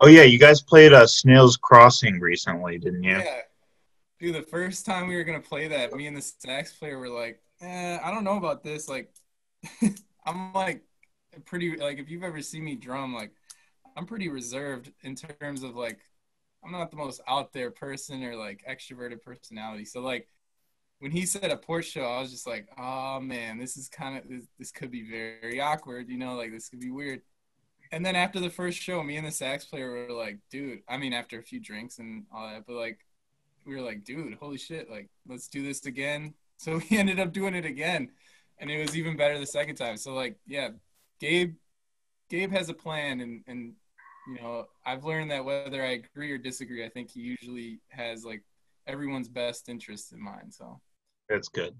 Oh 0.00 0.08
yeah, 0.08 0.22
you 0.22 0.38
guys 0.38 0.62
played 0.62 0.92
uh, 0.92 1.06
Snail's 1.06 1.56
Crossing 1.56 2.20
recently, 2.20 2.78
didn't 2.78 3.02
you? 3.02 3.18
Yeah, 3.18 3.40
Dude, 4.18 4.34
the 4.34 4.42
first 4.42 4.84
time 4.84 5.06
we 5.08 5.16
were 5.16 5.24
gonna 5.24 5.40
play 5.40 5.68
that, 5.68 5.92
me 5.92 6.06
and 6.06 6.16
the 6.16 6.22
sax 6.22 6.72
player 6.74 6.98
were 6.98 7.08
like, 7.08 7.40
eh, 7.60 7.98
I 8.02 8.10
don't 8.10 8.24
know 8.24 8.36
about 8.36 8.62
this. 8.64 8.88
Like, 8.88 9.12
I'm 10.26 10.52
like 10.52 10.84
pretty 11.46 11.76
like 11.76 11.98
if 11.98 12.10
you've 12.10 12.24
ever 12.24 12.42
seen 12.42 12.64
me 12.64 12.76
drum, 12.76 13.14
like 13.14 13.32
I'm 13.96 14.06
pretty 14.06 14.28
reserved 14.28 14.92
in 15.02 15.14
terms 15.14 15.62
of 15.62 15.76
like 15.76 16.00
I'm 16.64 16.72
not 16.72 16.90
the 16.90 16.96
most 16.96 17.20
out 17.28 17.52
there 17.52 17.70
person 17.70 18.24
or 18.24 18.36
like 18.36 18.64
extroverted 18.68 19.22
personality. 19.22 19.84
So 19.84 20.00
like 20.00 20.28
when 21.00 21.12
he 21.12 21.26
said 21.26 21.50
a 21.50 21.56
Porsche 21.56 21.92
show, 21.92 22.04
I 22.04 22.20
was 22.20 22.30
just 22.32 22.46
like, 22.46 22.68
oh 22.78 23.20
man, 23.20 23.58
this 23.58 23.76
is 23.76 23.88
kind 23.88 24.18
of 24.18 24.28
this, 24.28 24.46
this 24.58 24.70
could 24.72 24.90
be 24.90 25.08
very 25.08 25.60
awkward, 25.60 26.08
you 26.08 26.18
know, 26.18 26.34
like 26.36 26.52
this 26.52 26.68
could 26.68 26.80
be 26.80 26.90
weird. 26.90 27.22
And 27.92 28.04
then 28.04 28.16
after 28.16 28.40
the 28.40 28.50
first 28.50 28.78
show, 28.78 29.02
me 29.02 29.16
and 29.16 29.26
the 29.26 29.30
sax 29.32 29.64
player 29.66 29.90
were 29.90 30.12
like, 30.14 30.38
dude, 30.50 30.82
I 30.88 30.98
mean, 30.98 31.12
after 31.14 31.38
a 31.38 31.42
few 31.42 31.60
drinks 31.60 31.98
and 31.98 32.26
all 32.34 32.48
that, 32.48 32.66
but 32.66 32.74
like, 32.74 33.00
we 33.68 33.76
were 33.76 33.82
like, 33.82 34.02
dude, 34.02 34.34
holy 34.34 34.56
shit, 34.56 34.90
like, 34.90 35.08
let's 35.28 35.46
do 35.48 35.62
this 35.62 35.86
again. 35.86 36.34
So 36.60 36.80
we 36.90 36.98
ended 36.98 37.20
up 37.20 37.32
doing 37.32 37.54
it 37.54 37.64
again, 37.64 38.10
and 38.58 38.68
it 38.68 38.80
was 38.80 38.96
even 38.96 39.16
better 39.16 39.38
the 39.38 39.46
second 39.46 39.76
time. 39.76 39.96
So 39.96 40.12
like, 40.12 40.40
yeah, 40.44 40.70
Gabe, 41.20 41.54
Gabe 42.30 42.50
has 42.50 42.68
a 42.68 42.74
plan, 42.74 43.20
and 43.20 43.44
and 43.46 43.74
you 44.26 44.42
know, 44.42 44.64
I've 44.84 45.04
learned 45.04 45.30
that 45.30 45.44
whether 45.44 45.84
I 45.84 46.02
agree 46.02 46.32
or 46.32 46.36
disagree, 46.36 46.84
I 46.84 46.88
think 46.88 47.12
he 47.12 47.20
usually 47.20 47.78
has 47.90 48.24
like 48.24 48.42
everyone's 48.88 49.28
best 49.28 49.68
interest 49.68 50.12
in 50.12 50.20
mind. 50.20 50.52
So 50.52 50.80
that's 51.28 51.46
good. 51.46 51.76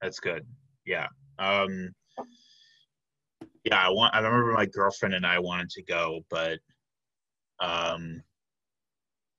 That's 0.00 0.18
good. 0.18 0.46
Yeah. 0.86 1.08
Um, 1.38 1.92
yeah, 3.64 3.86
I 3.86 3.90
want. 3.90 4.14
I 4.14 4.20
remember 4.20 4.52
my 4.52 4.64
girlfriend 4.64 5.14
and 5.14 5.26
I 5.26 5.40
wanted 5.40 5.68
to 5.72 5.82
go, 5.82 6.24
but 6.30 6.58
um, 7.60 8.22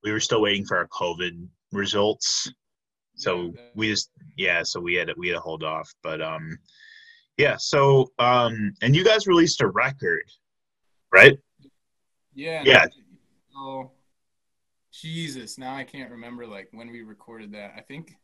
we 0.03 0.11
were 0.11 0.19
still 0.19 0.41
waiting 0.43 0.65
for 0.65 0.77
our 0.77 0.87
COVID 0.89 1.47
results. 1.73 2.51
So 3.15 3.53
we 3.75 3.89
just 3.89 4.09
yeah, 4.37 4.63
so 4.63 4.79
we 4.79 4.95
had 4.95 5.07
to, 5.07 5.13
we 5.17 5.27
had 5.27 5.35
to 5.35 5.39
hold 5.39 5.63
off. 5.63 5.93
But 6.01 6.21
um, 6.21 6.57
yeah. 7.37 7.55
So 7.57 8.11
um, 8.19 8.73
and 8.81 8.95
you 8.95 9.03
guys 9.03 9.27
released 9.27 9.61
a 9.61 9.67
record, 9.67 10.23
right? 11.11 11.37
Yeah. 12.33 12.63
Yeah. 12.65 12.87
Oh, 13.55 13.91
Jesus! 14.91 15.57
Now 15.57 15.75
I 15.75 15.83
can't 15.83 16.11
remember 16.11 16.47
like 16.47 16.69
when 16.71 16.91
we 16.91 17.03
recorded 17.03 17.51
that. 17.53 17.73
I 17.77 17.81
think 17.81 18.15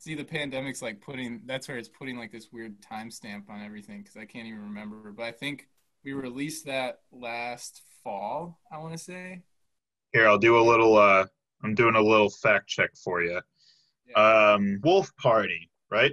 See, 0.00 0.14
the 0.14 0.24
pandemic's 0.24 0.80
like 0.80 1.02
putting 1.02 1.42
that's 1.44 1.68
where 1.68 1.76
it's 1.76 1.90
putting 1.90 2.16
like 2.16 2.32
this 2.32 2.48
weird 2.50 2.80
timestamp 2.80 3.50
on 3.50 3.62
everything 3.62 3.98
because 3.98 4.16
I 4.16 4.24
can't 4.24 4.46
even 4.46 4.62
remember. 4.62 5.12
But 5.12 5.24
I 5.24 5.32
think 5.32 5.68
we 6.02 6.14
released 6.14 6.64
that 6.64 7.00
last 7.12 7.82
fall. 8.02 8.58
I 8.72 8.78
want 8.78 8.92
to 8.92 8.98
say. 8.98 9.42
Here, 10.14 10.26
I'll 10.26 10.38
do 10.38 10.58
a 10.58 10.64
little. 10.64 10.96
uh 10.96 11.26
I'm 11.62 11.74
doing 11.74 11.94
a 11.96 12.00
little 12.00 12.30
fact 12.30 12.68
check 12.68 12.90
for 12.96 13.22
you. 13.22 13.40
Yeah. 14.08 14.52
Um, 14.54 14.80
Wolf 14.82 15.14
Party, 15.16 15.70
right? 15.90 16.12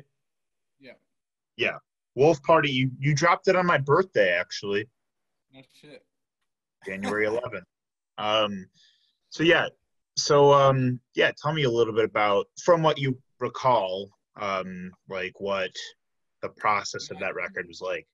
Yeah. 0.80 0.94
Yeah, 1.56 1.78
Wolf 2.16 2.42
Party. 2.44 2.70
You 2.72 2.92
you 3.00 3.14
dropped 3.16 3.48
it 3.48 3.56
on 3.56 3.66
my 3.66 3.78
birthday, 3.78 4.38
actually. 4.38 4.88
No 5.54 5.62
shit. 5.82 6.04
January 6.86 7.26
11th. 7.28 7.64
um, 8.18 8.68
so 9.30 9.44
yeah, 9.44 9.68
so 10.16 10.54
um, 10.54 11.00
yeah, 11.16 11.32
tell 11.42 11.54
me 11.54 11.64
a 11.64 11.70
little 11.70 11.94
bit 11.94 12.06
about 12.06 12.48
from 12.64 12.82
what 12.84 12.98
you 12.98 13.18
recall 13.40 14.10
um, 14.40 14.92
like 15.10 15.40
what 15.40 15.72
the 16.42 16.50
process 16.50 17.10
of 17.12 17.20
that 17.20 17.36
record 17.36 17.68
was 17.68 17.82
like. 17.82 18.08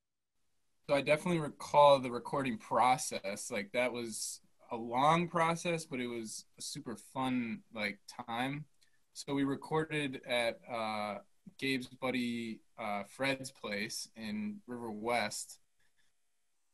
So 0.88 0.96
I 0.96 1.02
definitely 1.02 1.40
recall 1.40 2.00
the 2.00 2.12
recording 2.12 2.58
process. 2.58 3.50
Like 3.52 3.72
that 3.74 3.92
was 3.94 4.42
a 4.74 4.76
long 4.76 5.28
process, 5.28 5.86
but 5.86 6.00
it 6.00 6.08
was 6.08 6.46
a 6.58 6.62
super 6.62 6.96
fun 6.96 7.60
like 7.74 8.00
time. 8.28 8.66
So 9.14 9.34
we 9.34 9.44
recorded 9.44 10.22
at 10.28 10.60
uh, 10.72 11.18
Gabe's 11.60 11.88
buddy 11.88 12.62
uh, 12.80 13.04
Fred's 13.08 13.52
place 13.52 14.10
in 14.18 14.58
River 14.68 14.92
West. 14.92 15.60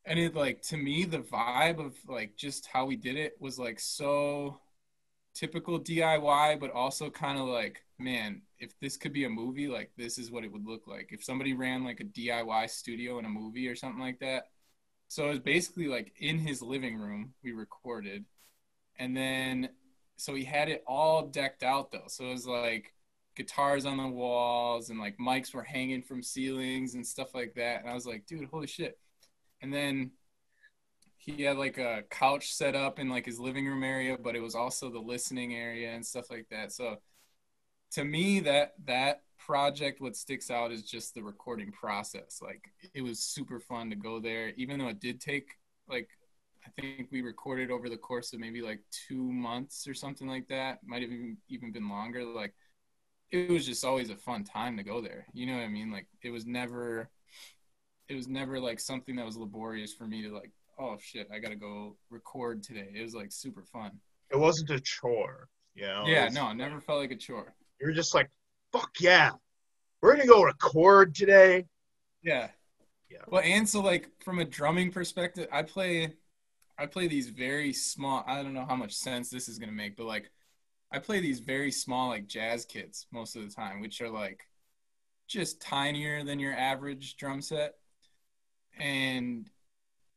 And 0.06 0.18
it 0.18 0.34
like 0.34 0.62
to 0.62 0.78
me 0.78 1.04
the 1.04 1.18
vibe 1.18 1.84
of 1.84 1.94
like 2.08 2.36
just 2.36 2.66
how 2.66 2.86
we 2.86 2.96
did 2.96 3.16
it 3.16 3.34
was 3.38 3.58
like 3.58 3.78
so 3.78 4.58
typical 5.34 5.78
DIY, 5.78 6.58
but 6.58 6.72
also 6.72 7.10
kind 7.10 7.38
of 7.38 7.46
like, 7.46 7.82
man, 7.98 8.40
if 8.58 8.78
this 8.80 8.96
could 8.96 9.12
be 9.12 9.24
a 9.24 9.30
movie, 9.30 9.68
like 9.68 9.90
this 9.98 10.16
is 10.18 10.30
what 10.30 10.44
it 10.44 10.50
would 10.50 10.66
look 10.66 10.86
like. 10.86 11.10
If 11.12 11.22
somebody 11.22 11.52
ran 11.52 11.84
like 11.84 12.00
a 12.00 12.04
DIY 12.04 12.70
studio 12.70 13.18
in 13.18 13.26
a 13.26 13.28
movie 13.28 13.68
or 13.68 13.76
something 13.76 14.00
like 14.00 14.20
that. 14.20 14.44
So 15.10 15.26
it 15.26 15.30
was 15.30 15.40
basically 15.40 15.88
like 15.88 16.12
in 16.20 16.38
his 16.38 16.62
living 16.62 16.96
room, 16.96 17.34
we 17.42 17.50
recorded. 17.50 18.26
And 18.96 19.16
then, 19.16 19.70
so 20.16 20.36
he 20.36 20.44
had 20.44 20.68
it 20.68 20.84
all 20.86 21.26
decked 21.26 21.64
out 21.64 21.90
though. 21.90 22.06
So 22.06 22.26
it 22.26 22.32
was 22.32 22.46
like 22.46 22.94
guitars 23.34 23.86
on 23.86 23.96
the 23.96 24.06
walls 24.06 24.88
and 24.88 25.00
like 25.00 25.18
mics 25.18 25.52
were 25.52 25.64
hanging 25.64 26.02
from 26.02 26.22
ceilings 26.22 26.94
and 26.94 27.04
stuff 27.04 27.34
like 27.34 27.54
that. 27.56 27.80
And 27.80 27.90
I 27.90 27.94
was 27.94 28.06
like, 28.06 28.24
dude, 28.26 28.48
holy 28.52 28.68
shit. 28.68 29.00
And 29.60 29.74
then 29.74 30.12
he 31.16 31.42
had 31.42 31.56
like 31.56 31.78
a 31.78 32.04
couch 32.08 32.52
set 32.54 32.76
up 32.76 33.00
in 33.00 33.08
like 33.08 33.26
his 33.26 33.40
living 33.40 33.66
room 33.66 33.82
area, 33.82 34.16
but 34.16 34.36
it 34.36 34.40
was 34.40 34.54
also 34.54 34.90
the 34.90 35.00
listening 35.00 35.56
area 35.56 35.90
and 35.90 36.06
stuff 36.06 36.30
like 36.30 36.46
that. 36.52 36.70
So 36.70 36.98
to 37.92 38.04
me, 38.04 38.40
that 38.40 38.74
that 38.84 39.22
project, 39.44 40.00
what 40.00 40.16
sticks 40.16 40.50
out 40.50 40.72
is 40.72 40.82
just 40.82 41.14
the 41.14 41.22
recording 41.22 41.72
process. 41.72 42.40
Like 42.42 42.70
it 42.94 43.02
was 43.02 43.20
super 43.20 43.60
fun 43.60 43.90
to 43.90 43.96
go 43.96 44.20
there, 44.20 44.50
even 44.56 44.78
though 44.78 44.88
it 44.88 45.00
did 45.00 45.20
take 45.20 45.56
like 45.88 46.08
I 46.66 46.80
think 46.80 47.08
we 47.10 47.22
recorded 47.22 47.70
over 47.70 47.88
the 47.88 47.96
course 47.96 48.32
of 48.32 48.40
maybe 48.40 48.60
like 48.60 48.80
two 49.08 49.32
months 49.32 49.86
or 49.88 49.94
something 49.94 50.28
like 50.28 50.48
that. 50.48 50.78
Might 50.84 51.02
have 51.02 51.10
even 51.10 51.36
even 51.48 51.72
been 51.72 51.88
longer. 51.88 52.24
Like 52.24 52.54
it 53.30 53.50
was 53.50 53.66
just 53.66 53.84
always 53.84 54.10
a 54.10 54.16
fun 54.16 54.44
time 54.44 54.76
to 54.76 54.82
go 54.82 55.00
there. 55.00 55.26
You 55.32 55.46
know 55.46 55.54
what 55.54 55.64
I 55.64 55.68
mean? 55.68 55.90
Like 55.90 56.06
it 56.22 56.30
was 56.30 56.46
never 56.46 57.10
it 58.08 58.14
was 58.14 58.28
never 58.28 58.60
like 58.60 58.80
something 58.80 59.16
that 59.16 59.26
was 59.26 59.36
laborious 59.36 59.94
for 59.94 60.06
me 60.06 60.22
to 60.22 60.34
like 60.34 60.52
oh 60.78 60.96
shit, 61.00 61.28
I 61.32 61.38
gotta 61.38 61.56
go 61.56 61.96
record 62.10 62.62
today. 62.62 62.88
It 62.94 63.02
was 63.02 63.14
like 63.14 63.32
super 63.32 63.64
fun. 63.64 63.92
It 64.30 64.38
wasn't 64.38 64.70
a 64.70 64.80
chore, 64.80 65.48
you 65.74 65.86
know? 65.86 66.04
Yeah, 66.06 66.28
no, 66.28 66.50
it 66.50 66.54
never 66.54 66.80
felt 66.80 67.00
like 67.00 67.10
a 67.10 67.16
chore. 67.16 67.54
You 67.80 67.88
were 67.88 67.92
just 67.92 68.14
like, 68.14 68.30
fuck 68.72 68.90
yeah, 69.00 69.32
we're 70.02 70.16
gonna 70.16 70.26
go 70.26 70.42
record 70.42 71.14
today. 71.14 71.66
Yeah. 72.22 72.48
Yeah. 73.10 73.18
Well, 73.28 73.42
and 73.44 73.68
so 73.68 73.80
like 73.80 74.08
from 74.24 74.38
a 74.38 74.44
drumming 74.44 74.92
perspective, 74.92 75.48
I 75.52 75.62
play, 75.62 76.14
I 76.78 76.86
play 76.86 77.08
these 77.08 77.28
very 77.28 77.72
small. 77.72 78.24
I 78.26 78.42
don't 78.42 78.54
know 78.54 78.64
how 78.64 78.76
much 78.76 78.92
sense 78.92 79.30
this 79.30 79.48
is 79.48 79.58
gonna 79.58 79.72
make, 79.72 79.96
but 79.96 80.06
like, 80.06 80.30
I 80.92 80.98
play 80.98 81.20
these 81.20 81.40
very 81.40 81.70
small 81.70 82.08
like 82.08 82.26
jazz 82.26 82.64
kits 82.64 83.06
most 83.12 83.36
of 83.36 83.42
the 83.42 83.54
time, 83.54 83.80
which 83.80 84.00
are 84.00 84.08
like 84.10 84.46
just 85.28 85.60
tinier 85.60 86.24
than 86.24 86.40
your 86.40 86.54
average 86.54 87.16
drum 87.16 87.42
set. 87.42 87.74
And 88.78 89.48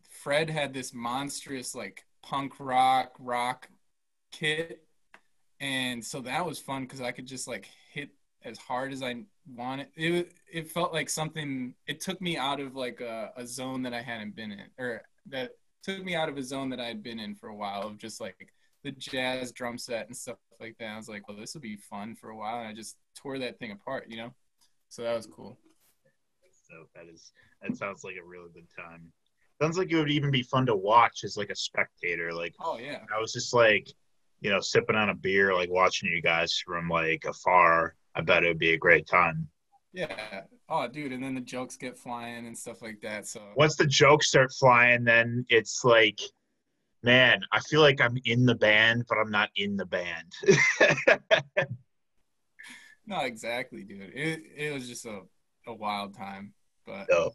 Fred 0.10 0.50
had 0.50 0.74
this 0.74 0.94
monstrous 0.94 1.76
like 1.76 2.06
punk 2.24 2.54
rock 2.60 3.16
rock 3.20 3.70
kit, 4.32 4.84
and 5.60 6.04
so 6.04 6.22
that 6.22 6.46
was 6.46 6.60
fun 6.60 6.84
because 6.84 7.02
I 7.02 7.12
could 7.12 7.28
just 7.28 7.48
like 7.48 7.70
as 8.46 8.58
hard 8.58 8.92
as 8.94 9.02
I 9.02 9.24
wanted. 9.56 9.88
It 9.96 10.34
it 10.52 10.72
felt 10.72 10.94
like 10.94 11.10
something. 11.10 11.74
It 11.88 12.02
took 12.02 12.22
me 12.22 12.38
out 12.38 12.60
of 12.60 12.76
like 12.76 13.02
a, 13.02 13.32
a 13.36 13.46
zone 13.46 13.82
that 13.84 13.94
I 13.94 14.02
hadn't 14.02 14.36
been 14.36 14.52
in, 14.52 14.66
or 14.78 15.02
that 15.28 15.52
took 15.84 16.04
me 16.04 16.16
out 16.16 16.30
of 16.30 16.38
a 16.38 16.44
zone 16.44 16.70
that 16.70 16.80
I 16.80 16.86
had 16.86 17.04
been 17.04 17.20
in 17.20 17.36
for 17.36 17.50
a 17.50 17.56
while 17.56 17.84
of 17.84 17.98
just 17.98 18.22
like 18.22 18.54
the 18.84 18.92
jazz 18.92 19.52
drum 19.52 19.78
set 19.78 20.08
and 20.08 20.16
stuff 20.16 20.38
like 20.60 20.76
that. 20.80 20.94
I 20.94 20.98
was 20.98 21.10
like, 21.10 21.28
well, 21.28 21.38
this 21.38 21.54
will 21.54 21.62
be 21.62 21.78
fun 21.78 22.16
for 22.16 22.30
a 22.30 22.38
while, 22.38 22.60
and 22.60 22.68
I 22.68 22.74
just 22.74 22.98
tore 23.16 23.40
that 23.40 23.60
thing 23.60 23.72
apart, 23.72 24.06
you 24.10 24.18
know. 24.18 24.34
So 24.90 25.04
that 25.04 25.16
was 25.16 25.28
cool. 25.28 25.58
So 26.70 26.88
that 26.96 27.06
is 27.12 27.32
that 27.62 27.76
sounds 27.78 28.04
like 28.04 28.16
a 28.22 28.28
really 28.28 28.50
good 28.54 28.68
time 28.78 29.12
sounds 29.62 29.78
like 29.78 29.92
it 29.92 29.96
would 29.96 30.12
even 30.12 30.32
be 30.32 30.44
fun 30.44 30.66
to 30.66 30.76
watch 30.76 31.24
as 31.24 31.38
like 31.38 31.50
a 31.50 31.56
spectator. 31.56 32.34
Like, 32.34 32.54
oh 32.60 32.78
yeah, 32.78 33.00
I 33.16 33.20
was 33.20 33.34
just 33.34 33.54
like, 33.54 33.88
you 34.42 34.50
know, 34.50 34.60
sipping 34.60 34.96
on 34.96 35.10
a 35.10 35.16
beer, 35.16 35.54
like 35.54 35.70
watching 35.70 36.10
you 36.10 36.22
guys 36.22 36.62
from 36.66 36.90
like 36.90 37.24
afar. 37.26 37.96
I 38.16 38.22
bet 38.22 38.44
it 38.44 38.48
would 38.48 38.60
be 38.60 38.74
a 38.74 38.78
great 38.78 39.08
time. 39.08 39.48
Yeah. 39.94 40.42
Oh, 40.70 40.88
dude, 40.88 41.12
and 41.12 41.24
then 41.24 41.36
the 41.36 41.42
jokes 41.42 41.78
get 41.78 41.98
flying 41.98 42.48
and 42.48 42.58
stuff 42.58 42.82
like 42.82 43.02
that. 43.02 43.28
So 43.28 43.42
once 43.56 43.76
the 43.76 43.86
jokes 43.86 44.28
start 44.28 44.52
flying, 44.52 45.04
then 45.04 45.46
it's 45.50 45.84
like, 45.84 46.20
man, 47.04 47.42
I 47.52 47.60
feel 47.60 47.82
like 47.82 48.02
I'm 48.02 48.18
in 48.26 48.46
the 48.46 48.56
band, 48.56 49.06
but 49.08 49.18
I'm 49.18 49.32
not 49.32 49.50
in 49.56 49.78
the 49.78 49.86
band. 49.86 50.34
no, 53.06 53.20
exactly, 53.20 53.84
dude. 53.84 54.12
It 54.16 54.42
it 54.56 54.74
was 54.74 54.88
just 54.88 55.06
a 55.06 55.22
a 55.68 55.74
wild 55.74 56.16
time, 56.16 56.54
but. 56.86 57.08
No. 57.10 57.32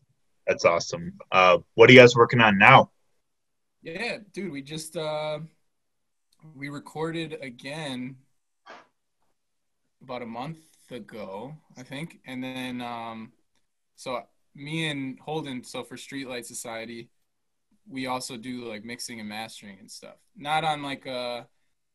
That's 0.48 0.64
awesome. 0.64 1.12
Uh, 1.30 1.58
what 1.74 1.90
are 1.90 1.92
you 1.92 1.98
guys 1.98 2.16
working 2.16 2.40
on 2.40 2.56
now? 2.56 2.90
Yeah, 3.82 4.16
dude, 4.32 4.50
we 4.50 4.62
just 4.62 4.96
uh, 4.96 5.40
we 6.54 6.70
recorded 6.70 7.36
again 7.42 8.16
about 10.02 10.22
a 10.22 10.26
month 10.26 10.58
ago, 10.92 11.54
I 11.76 11.82
think, 11.82 12.20
and 12.26 12.42
then 12.42 12.80
um, 12.80 13.32
so 13.96 14.22
me 14.54 14.88
and 14.88 15.18
Holden, 15.20 15.64
so 15.64 15.84
for 15.84 15.96
Streetlight 15.96 16.44
Society, 16.44 17.10
we 17.88 18.06
also 18.06 18.36
do 18.36 18.64
like 18.64 18.84
mixing 18.84 19.20
and 19.20 19.28
mastering 19.28 19.78
and 19.78 19.90
stuff. 19.90 20.16
Not 20.36 20.64
on 20.64 20.82
like 20.82 21.06
a, 21.06 21.46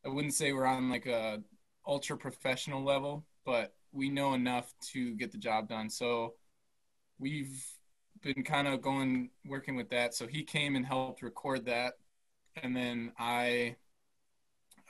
I 0.04 0.08
wouldn't 0.08 0.34
say 0.34 0.52
we're 0.52 0.66
on 0.66 0.90
like 0.90 1.06
a 1.06 1.42
ultra 1.86 2.16
professional 2.16 2.82
level, 2.82 3.24
but 3.44 3.74
we 3.92 4.08
know 4.08 4.34
enough 4.34 4.72
to 4.92 5.14
get 5.14 5.30
the 5.30 5.38
job 5.38 5.68
done. 5.68 5.88
So 5.88 6.34
we've 7.18 7.64
been 8.22 8.42
kind 8.42 8.66
of 8.66 8.82
going 8.82 9.30
working 9.46 9.76
with 9.76 9.90
that. 9.90 10.14
So 10.14 10.26
he 10.26 10.42
came 10.42 10.74
and 10.74 10.84
helped 10.84 11.22
record 11.22 11.66
that, 11.66 11.94
and 12.62 12.74
then 12.76 13.12
I 13.18 13.76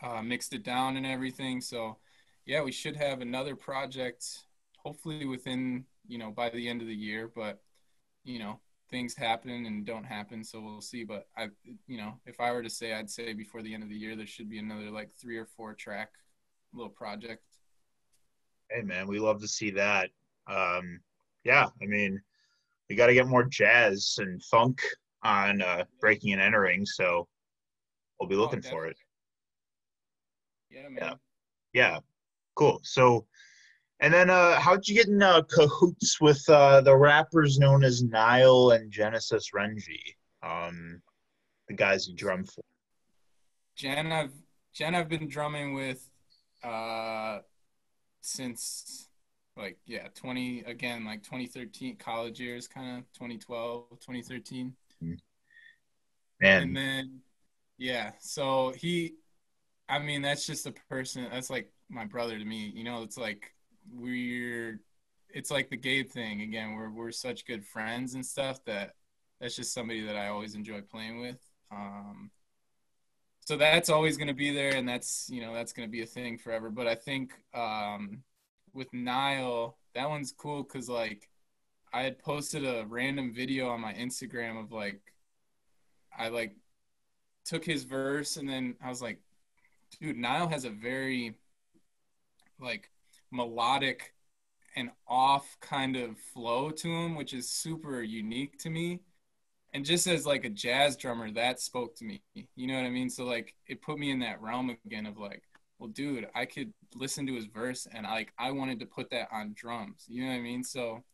uh, 0.02 0.22
mixed 0.22 0.52
it 0.54 0.62
down 0.62 0.96
and 0.96 1.06
everything. 1.06 1.60
So 1.60 1.98
yeah, 2.46 2.62
we 2.62 2.72
should 2.72 2.96
have 2.96 3.20
another 3.20 3.56
project 3.56 4.24
hopefully 4.76 5.24
within 5.24 5.84
you 6.06 6.18
know 6.18 6.30
by 6.30 6.50
the 6.50 6.68
end 6.68 6.82
of 6.82 6.88
the 6.88 6.94
year. 6.94 7.30
But 7.34 7.60
you 8.24 8.38
know 8.38 8.60
things 8.90 9.14
happen 9.14 9.66
and 9.66 9.84
don't 9.84 10.04
happen, 10.04 10.44
so 10.44 10.60
we'll 10.60 10.80
see. 10.80 11.04
But 11.04 11.26
I 11.36 11.48
you 11.86 11.98
know 11.98 12.20
if 12.26 12.40
I 12.40 12.52
were 12.52 12.62
to 12.62 12.70
say, 12.70 12.92
I'd 12.92 13.10
say 13.10 13.32
before 13.32 13.62
the 13.62 13.74
end 13.74 13.82
of 13.82 13.88
the 13.88 13.96
year 13.96 14.16
there 14.16 14.26
should 14.26 14.50
be 14.50 14.58
another 14.58 14.90
like 14.90 15.10
three 15.20 15.38
or 15.38 15.46
four 15.46 15.74
track 15.74 16.10
little 16.72 16.90
project. 16.90 17.42
Hey 18.70 18.82
man, 18.82 19.06
we 19.06 19.18
love 19.18 19.40
to 19.40 19.48
see 19.48 19.70
that. 19.72 20.10
Um, 20.46 21.00
yeah, 21.44 21.66
I 21.82 21.86
mean, 21.86 22.20
we 22.88 22.96
got 22.96 23.06
to 23.06 23.14
get 23.14 23.26
more 23.26 23.44
jazz 23.44 24.16
and 24.18 24.42
funk 24.44 24.80
on 25.22 25.62
uh, 25.62 25.84
breaking 26.00 26.32
and 26.32 26.42
entering, 26.42 26.84
so 26.84 27.28
we'll 28.18 28.28
be 28.28 28.34
oh, 28.34 28.40
looking 28.40 28.62
oh, 28.66 28.70
for 28.70 28.86
it. 28.86 28.96
Yeah, 30.70 30.88
man. 30.88 30.98
Yeah. 30.98 31.14
yeah, 31.72 31.98
cool. 32.54 32.80
So, 32.82 33.26
and 34.00 34.12
then 34.12 34.30
uh, 34.30 34.58
how'd 34.58 34.86
you 34.86 34.94
get 34.94 35.08
in 35.08 35.22
uh, 35.22 35.42
cahoots 35.42 36.20
with 36.20 36.42
uh, 36.48 36.80
the 36.80 36.96
rappers 36.96 37.58
known 37.58 37.84
as 37.84 38.02
Nile 38.02 38.70
and 38.70 38.90
Genesis 38.90 39.50
Renji, 39.54 40.00
um, 40.42 41.00
the 41.68 41.74
guys 41.74 42.08
you 42.08 42.14
drum 42.14 42.44
for? 42.44 42.62
Jen, 43.76 44.12
I've 44.12 44.32
Jen, 44.72 44.94
I've 44.94 45.08
been 45.08 45.28
drumming 45.28 45.74
with 45.74 46.08
uh, 46.62 47.38
since 48.20 49.08
like 49.56 49.78
yeah 49.86 50.08
20 50.14 50.64
again 50.66 51.04
like 51.04 51.22
2013 51.22 51.96
college 51.96 52.40
years 52.40 52.66
kind 52.66 52.98
of 52.98 53.04
2012 53.12 53.88
2013 54.00 54.72
mm-hmm. 55.02 55.14
and 56.40 56.76
then 56.76 57.20
yeah 57.78 58.10
so 58.18 58.72
he 58.76 59.14
i 59.88 59.98
mean 59.98 60.22
that's 60.22 60.46
just 60.46 60.66
a 60.66 60.72
person 60.88 61.26
that's 61.30 61.50
like 61.50 61.70
my 61.88 62.04
brother 62.04 62.38
to 62.38 62.44
me 62.44 62.72
you 62.74 62.84
know 62.84 63.02
it's 63.02 63.18
like 63.18 63.54
we're 63.92 64.80
it's 65.30 65.50
like 65.50 65.68
the 65.68 65.76
gabe 65.76 66.10
thing. 66.10 66.42
Again 66.42 66.74
we're, 66.74 66.90
we're 66.90 67.10
such 67.10 67.44
good 67.44 67.64
friends 67.64 68.14
and 68.14 68.24
stuff 68.24 68.64
that 68.64 68.94
that's 69.40 69.56
just 69.56 69.74
somebody 69.74 70.00
that 70.06 70.16
i 70.16 70.28
always 70.28 70.54
enjoy 70.54 70.80
playing 70.80 71.20
with. 71.20 71.40
Um 71.70 72.30
so 73.40 73.58
that's 73.58 73.90
always 73.90 74.16
going 74.16 74.28
to 74.28 74.34
be 74.34 74.54
there 74.54 74.74
and 74.74 74.88
that's 74.88 75.28
you 75.30 75.42
know 75.42 75.52
that's 75.52 75.72
going 75.72 75.86
to 75.86 75.92
be 75.92 76.02
a 76.02 76.06
thing 76.06 76.38
forever. 76.38 76.70
But 76.70 76.86
i 76.86 76.94
think 76.94 77.32
um, 77.52 78.22
with 78.72 78.92
nile 78.92 79.76
that 79.94 80.08
one's 80.08 80.32
cool 80.32 80.62
because 80.62 80.88
like 80.88 81.28
i 81.92 82.02
had 82.02 82.18
posted 82.18 82.64
a 82.64 82.84
random 82.88 83.32
video 83.32 83.68
on 83.68 83.80
my 83.80 83.92
instagram 83.94 84.60
of 84.60 84.72
like 84.72 85.00
i 86.18 86.28
like 86.28 86.56
took 87.44 87.64
his 87.64 87.84
verse 87.84 88.36
and 88.36 88.48
then 88.48 88.74
i 88.82 88.88
was 88.88 89.00
like 89.00 89.20
dude 90.00 90.16
nile 90.16 90.48
has 90.48 90.64
a 90.64 90.70
very 90.70 91.36
like 92.64 92.90
melodic 93.30 94.12
and 94.76 94.90
off 95.06 95.56
kind 95.60 95.96
of 95.96 96.18
flow 96.18 96.70
to 96.70 96.88
him 96.88 97.14
which 97.14 97.32
is 97.32 97.50
super 97.50 98.02
unique 98.02 98.58
to 98.58 98.70
me. 98.70 99.00
And 99.72 99.84
just 99.84 100.06
as 100.06 100.24
like 100.24 100.44
a 100.44 100.50
jazz 100.50 100.96
drummer 100.96 101.30
that 101.32 101.60
spoke 101.60 101.96
to 101.96 102.04
me. 102.04 102.22
You 102.54 102.66
know 102.68 102.74
what 102.74 102.86
i 102.86 102.90
mean? 102.90 103.10
So 103.10 103.24
like 103.24 103.54
it 103.66 103.82
put 103.82 103.98
me 103.98 104.10
in 104.10 104.20
that 104.20 104.40
realm 104.40 104.76
again 104.86 105.06
of 105.06 105.18
like 105.18 105.42
well 105.78 105.90
dude 105.90 106.28
i 106.34 106.44
could 106.44 106.72
listen 106.94 107.26
to 107.26 107.34
his 107.34 107.46
verse 107.46 107.86
and 107.92 108.04
like 108.04 108.32
i 108.38 108.50
wanted 108.52 108.80
to 108.80 108.86
put 108.86 109.10
that 109.10 109.28
on 109.32 109.54
drums. 109.56 110.04
You 110.08 110.24
know 110.24 110.30
what 110.30 110.38
i 110.38 110.40
mean? 110.40 110.64
So 110.64 111.04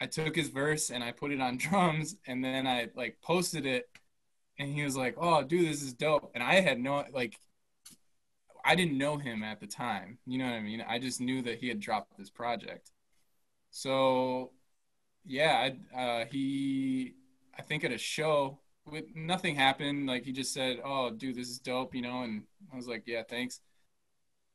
i 0.00 0.06
took 0.06 0.36
his 0.36 0.48
verse 0.48 0.90
and 0.90 1.02
i 1.04 1.12
put 1.12 1.32
it 1.32 1.40
on 1.40 1.56
drums 1.58 2.16
and 2.26 2.44
then 2.44 2.66
i 2.66 2.88
like 2.94 3.18
posted 3.22 3.66
it 3.66 3.88
and 4.58 4.72
he 4.72 4.82
was 4.84 4.96
like 4.96 5.16
oh 5.18 5.42
dude 5.42 5.68
this 5.68 5.82
is 5.82 5.94
dope. 5.94 6.30
And 6.34 6.42
i 6.42 6.60
had 6.60 6.78
no 6.78 7.04
like 7.12 7.38
i 8.66 8.74
didn't 8.74 8.98
know 8.98 9.16
him 9.18 9.42
at 9.42 9.60
the 9.60 9.66
time 9.66 10.18
you 10.26 10.38
know 10.38 10.44
what 10.46 10.54
i 10.54 10.60
mean 10.60 10.84
i 10.88 10.98
just 10.98 11.20
knew 11.20 11.42
that 11.42 11.58
he 11.58 11.68
had 11.68 11.80
dropped 11.80 12.16
this 12.18 12.30
project 12.30 12.90
so 13.70 14.50
yeah 15.24 15.70
I, 15.94 15.98
uh, 15.98 16.24
he 16.26 17.14
I 17.58 17.62
think 17.62 17.84
at 17.84 17.92
a 17.92 17.98
show 17.98 18.60
with 18.86 19.04
nothing 19.14 19.56
happened. 19.56 20.06
Like 20.06 20.24
he 20.24 20.32
just 20.32 20.52
said, 20.52 20.80
"Oh, 20.84 21.10
dude, 21.10 21.36
this 21.36 21.48
is 21.48 21.58
dope," 21.58 21.94
you 21.94 22.02
know, 22.02 22.22
and 22.22 22.44
I 22.72 22.76
was 22.76 22.86
like, 22.86 23.04
"Yeah, 23.06 23.22
thanks." 23.28 23.60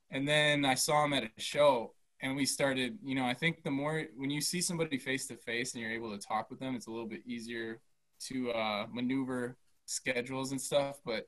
And 0.09 0.27
then 0.27 0.65
I 0.65 0.75
saw 0.75 1.05
him 1.05 1.13
at 1.13 1.23
a 1.23 1.41
show, 1.41 1.93
and 2.21 2.35
we 2.35 2.45
started. 2.45 2.97
You 3.03 3.15
know, 3.15 3.25
I 3.25 3.33
think 3.33 3.63
the 3.63 3.71
more 3.71 4.05
when 4.15 4.29
you 4.29 4.41
see 4.41 4.61
somebody 4.61 4.97
face 4.97 5.27
to 5.27 5.37
face 5.37 5.73
and 5.73 5.81
you're 5.81 5.91
able 5.91 6.11
to 6.17 6.25
talk 6.27 6.49
with 6.49 6.59
them, 6.59 6.75
it's 6.75 6.87
a 6.87 6.91
little 6.91 7.07
bit 7.07 7.21
easier 7.25 7.81
to 8.27 8.51
uh, 8.51 8.87
maneuver 8.91 9.57
schedules 9.85 10.51
and 10.51 10.61
stuff. 10.61 10.99
But 11.05 11.27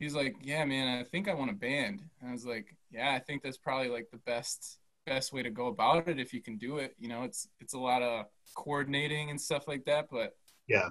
he's 0.00 0.14
like, 0.16 0.34
"Yeah, 0.42 0.64
man, 0.64 0.98
I 0.98 1.04
think 1.04 1.28
I 1.28 1.34
want 1.34 1.50
a 1.50 1.54
band." 1.54 2.02
And 2.20 2.30
I 2.30 2.32
was 2.32 2.44
like, 2.44 2.76
"Yeah, 2.90 3.12
I 3.14 3.20
think 3.20 3.42
that's 3.42 3.58
probably 3.58 3.88
like 3.88 4.10
the 4.10 4.18
best 4.18 4.80
best 5.06 5.32
way 5.32 5.42
to 5.42 5.50
go 5.50 5.68
about 5.68 6.08
it 6.08 6.18
if 6.20 6.34
you 6.34 6.42
can 6.42 6.58
do 6.58 6.78
it. 6.78 6.96
You 6.98 7.08
know, 7.08 7.22
it's 7.22 7.48
it's 7.60 7.74
a 7.74 7.78
lot 7.78 8.02
of 8.02 8.26
coordinating 8.56 9.30
and 9.30 9.40
stuff 9.40 9.68
like 9.68 9.84
that, 9.86 10.08
but 10.10 10.36
yeah. 10.68 10.90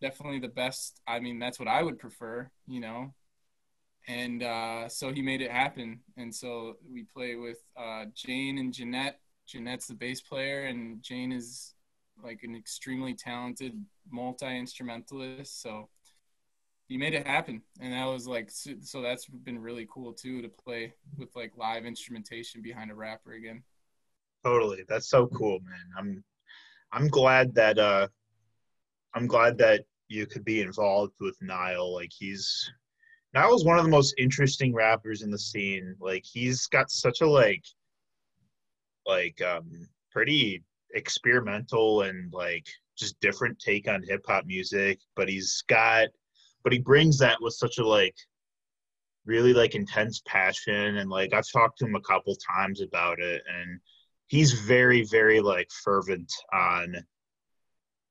definitely 0.00 0.38
the 0.38 0.48
best 0.48 1.00
i 1.06 1.18
mean 1.20 1.38
that's 1.38 1.58
what 1.58 1.68
i 1.68 1.82
would 1.82 1.98
prefer 1.98 2.50
you 2.66 2.80
know? 2.80 3.12
And 4.06 4.42
uh, 4.42 4.88
so 4.88 5.12
he 5.12 5.20
made 5.20 5.42
it 5.42 5.50
happen. 5.50 6.00
And 6.16 6.34
so 6.34 6.76
we 6.90 7.04
play 7.04 7.34
with 7.34 7.58
uh, 7.76 8.06
jane 8.14 8.58
and 8.58 8.72
jeanette. 8.72 9.20
Jeanette's 9.46 9.86
the 9.88 9.94
bass 9.94 10.20
player 10.22 10.64
and 10.66 11.02
jane 11.02 11.32
is 11.32 11.74
like 12.22 12.42
an 12.42 12.56
extremely 12.56 13.14
talented 13.14 13.74
multi-instrumentalist. 14.10 15.62
So 15.62 15.88
he 16.88 16.96
made 16.96 17.14
it 17.14 17.26
happen 17.26 17.62
and 17.80 17.92
that 17.92 18.06
was 18.06 18.26
like 18.26 18.50
so 18.50 19.02
that's 19.02 19.26
been 19.26 19.60
really 19.60 19.86
cool 19.90 20.12
too 20.12 20.42
to 20.42 20.48
play 20.48 20.92
with 21.16 21.34
like 21.36 21.52
live 21.56 21.84
instrumentation 21.84 22.62
behind 22.62 22.90
a 22.90 22.94
rapper 22.94 23.32
again 23.32 23.62
totally 24.44 24.84
that's 24.88 25.08
so 25.08 25.26
cool 25.28 25.58
man 25.60 25.84
i'm 25.98 26.24
i'm 26.92 27.08
glad 27.08 27.54
that 27.54 27.78
uh 27.78 28.08
I'm 29.14 29.26
glad 29.26 29.58
that 29.58 29.84
you 30.08 30.26
could 30.26 30.44
be 30.44 30.60
involved 30.60 31.14
with 31.20 31.36
Nile. 31.40 31.92
Like 31.92 32.12
he's 32.16 32.70
Nile's 33.34 33.64
one 33.64 33.78
of 33.78 33.84
the 33.84 33.90
most 33.90 34.14
interesting 34.18 34.74
rappers 34.74 35.22
in 35.22 35.30
the 35.30 35.38
scene. 35.38 35.96
Like 36.00 36.24
he's 36.24 36.66
got 36.66 36.90
such 36.90 37.20
a 37.20 37.26
like 37.26 37.64
like 39.06 39.40
um 39.42 39.88
pretty 40.12 40.62
experimental 40.94 42.02
and 42.02 42.32
like 42.32 42.66
just 42.96 43.18
different 43.20 43.58
take 43.58 43.88
on 43.88 44.02
hip 44.02 44.24
hop 44.26 44.46
music, 44.46 45.00
but 45.16 45.28
he's 45.28 45.62
got 45.68 46.08
but 46.64 46.72
he 46.72 46.78
brings 46.78 47.18
that 47.18 47.38
with 47.40 47.54
such 47.54 47.78
a 47.78 47.86
like 47.86 48.16
really 49.26 49.52
like 49.52 49.74
intense 49.74 50.22
passion 50.26 50.96
and 50.98 51.10
like 51.10 51.32
I've 51.34 51.50
talked 51.52 51.78
to 51.78 51.86
him 51.86 51.94
a 51.94 52.00
couple 52.00 52.34
times 52.56 52.80
about 52.80 53.20
it 53.20 53.42
and 53.52 53.80
he's 54.28 54.52
very 54.52 55.04
very 55.04 55.40
like 55.40 55.68
fervent 55.84 56.32
on 56.52 56.96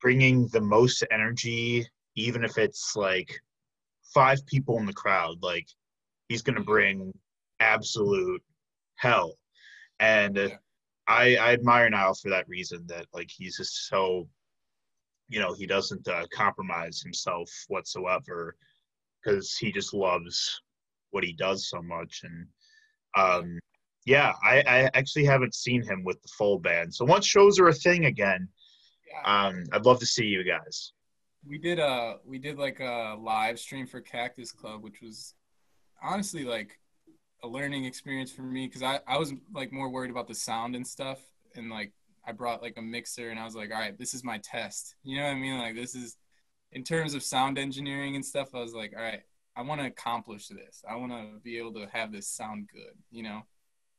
bringing 0.01 0.47
the 0.47 0.61
most 0.61 1.03
energy, 1.11 1.87
even 2.15 2.43
if 2.43 2.57
it's 2.57 2.95
like 2.95 3.33
five 4.13 4.45
people 4.45 4.77
in 4.79 4.85
the 4.85 4.93
crowd. 4.93 5.37
Like 5.41 5.67
he's 6.29 6.41
going 6.41 6.55
to 6.55 6.61
mm-hmm. 6.61 6.71
bring 6.71 7.13
absolute 7.59 8.43
hell, 8.95 9.35
and 9.99 10.35
yeah. 10.37 10.47
I, 11.07 11.35
I 11.37 11.53
admire 11.53 11.89
Nile 11.89 12.15
for 12.15 12.29
that 12.29 12.47
reason. 12.47 12.85
That 12.87 13.07
like 13.13 13.29
he's 13.35 13.57
just 13.57 13.87
so, 13.87 14.27
you 15.29 15.39
know, 15.39 15.53
he 15.53 15.65
doesn't 15.65 16.07
uh, 16.07 16.25
compromise 16.33 17.01
himself 17.01 17.49
whatsoever 17.67 18.55
because 19.21 19.57
he 19.57 19.71
just 19.71 19.93
loves 19.93 20.61
what 21.11 21.23
he 21.23 21.33
does 21.33 21.69
so 21.69 21.81
much. 21.81 22.21
And 22.23 22.47
um 23.17 23.59
yeah 24.05 24.33
I, 24.43 24.59
I 24.61 24.89
actually 24.93 25.25
haven't 25.25 25.55
seen 25.55 25.81
him 25.81 26.03
with 26.03 26.21
the 26.21 26.29
full 26.37 26.59
band. 26.59 26.93
So 26.93 27.05
once 27.05 27.25
shows 27.25 27.59
are 27.59 27.69
a 27.69 27.73
thing 27.73 28.05
again 28.05 28.47
um, 29.25 29.63
I'd 29.71 29.85
love 29.85 29.99
to 29.99 30.05
see 30.05 30.25
you 30.25 30.43
guys. 30.43 30.93
We 31.47 31.57
did 31.57 31.79
a 31.79 31.85
uh, 31.85 32.17
we 32.25 32.39
did 32.39 32.57
like 32.57 32.79
a 32.79 33.15
live 33.19 33.59
stream 33.59 33.87
for 33.87 34.01
Cactus 34.01 34.51
Club, 34.51 34.83
which 34.83 35.01
was 35.01 35.33
honestly 36.01 36.43
like 36.43 36.79
a 37.43 37.47
learning 37.47 37.85
experience 37.85 38.31
for 38.31 38.41
me 38.41 38.67
because 38.67 38.83
I 38.83 38.99
I 39.07 39.17
was 39.17 39.33
like 39.53 39.71
more 39.71 39.89
worried 39.89 40.11
about 40.11 40.27
the 40.27 40.35
sound 40.35 40.75
and 40.75 40.85
stuff, 40.85 41.19
and 41.55 41.69
like 41.69 41.93
I 42.27 42.33
brought 42.33 42.61
like 42.61 42.77
a 42.77 42.81
mixer 42.81 43.29
and 43.29 43.39
I 43.39 43.45
was 43.45 43.55
like, 43.55 43.71
all 43.71 43.79
right, 43.79 43.97
this 43.97 44.13
is 44.13 44.23
my 44.23 44.37
test. 44.39 44.95
You 45.03 45.17
know 45.17 45.23
what 45.23 45.31
I 45.31 45.35
mean? 45.35 45.57
Like 45.57 45.75
this 45.75 45.95
is 45.95 46.17
in 46.73 46.83
terms 46.83 47.13
of 47.13 47.23
sound 47.23 47.57
engineering 47.57 48.15
and 48.15 48.25
stuff. 48.25 48.49
I 48.53 48.59
was 48.59 48.73
like, 48.73 48.93
all 48.95 49.01
right, 49.01 49.21
I 49.55 49.61
want 49.61 49.79
to 49.81 49.87
accomplish 49.87 50.49
this. 50.49 50.83
I 50.87 50.95
want 50.97 51.13
to 51.13 51.39
be 51.41 51.57
able 51.57 51.73
to 51.75 51.87
have 51.91 52.11
this 52.11 52.27
sound 52.27 52.67
good. 52.71 52.93
You 53.09 53.23
know? 53.23 53.41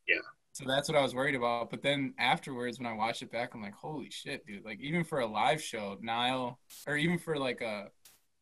Yeah. 0.07 0.21
So 0.53 0.65
that's 0.67 0.89
what 0.89 0.99
I 0.99 1.03
was 1.03 1.15
worried 1.15 1.37
about. 1.37 1.71
But 1.71 1.83
then 1.83 2.15
afterwards, 2.19 2.79
when 2.79 2.87
I 2.87 2.93
watched 2.93 3.23
it 3.23 3.31
back, 3.31 3.55
I'm 3.55 3.63
like, 3.63 3.75
holy 3.75 4.11
shit, 4.11 4.45
dude! 4.47 4.65
Like 4.65 4.81
even 4.81 5.05
for 5.05 5.21
a 5.21 5.27
live 5.27 5.63
show, 5.63 5.97
Nile, 6.01 6.59
or 6.87 6.97
even 6.97 7.19
for 7.19 7.39
like 7.39 7.61
a 7.61 7.89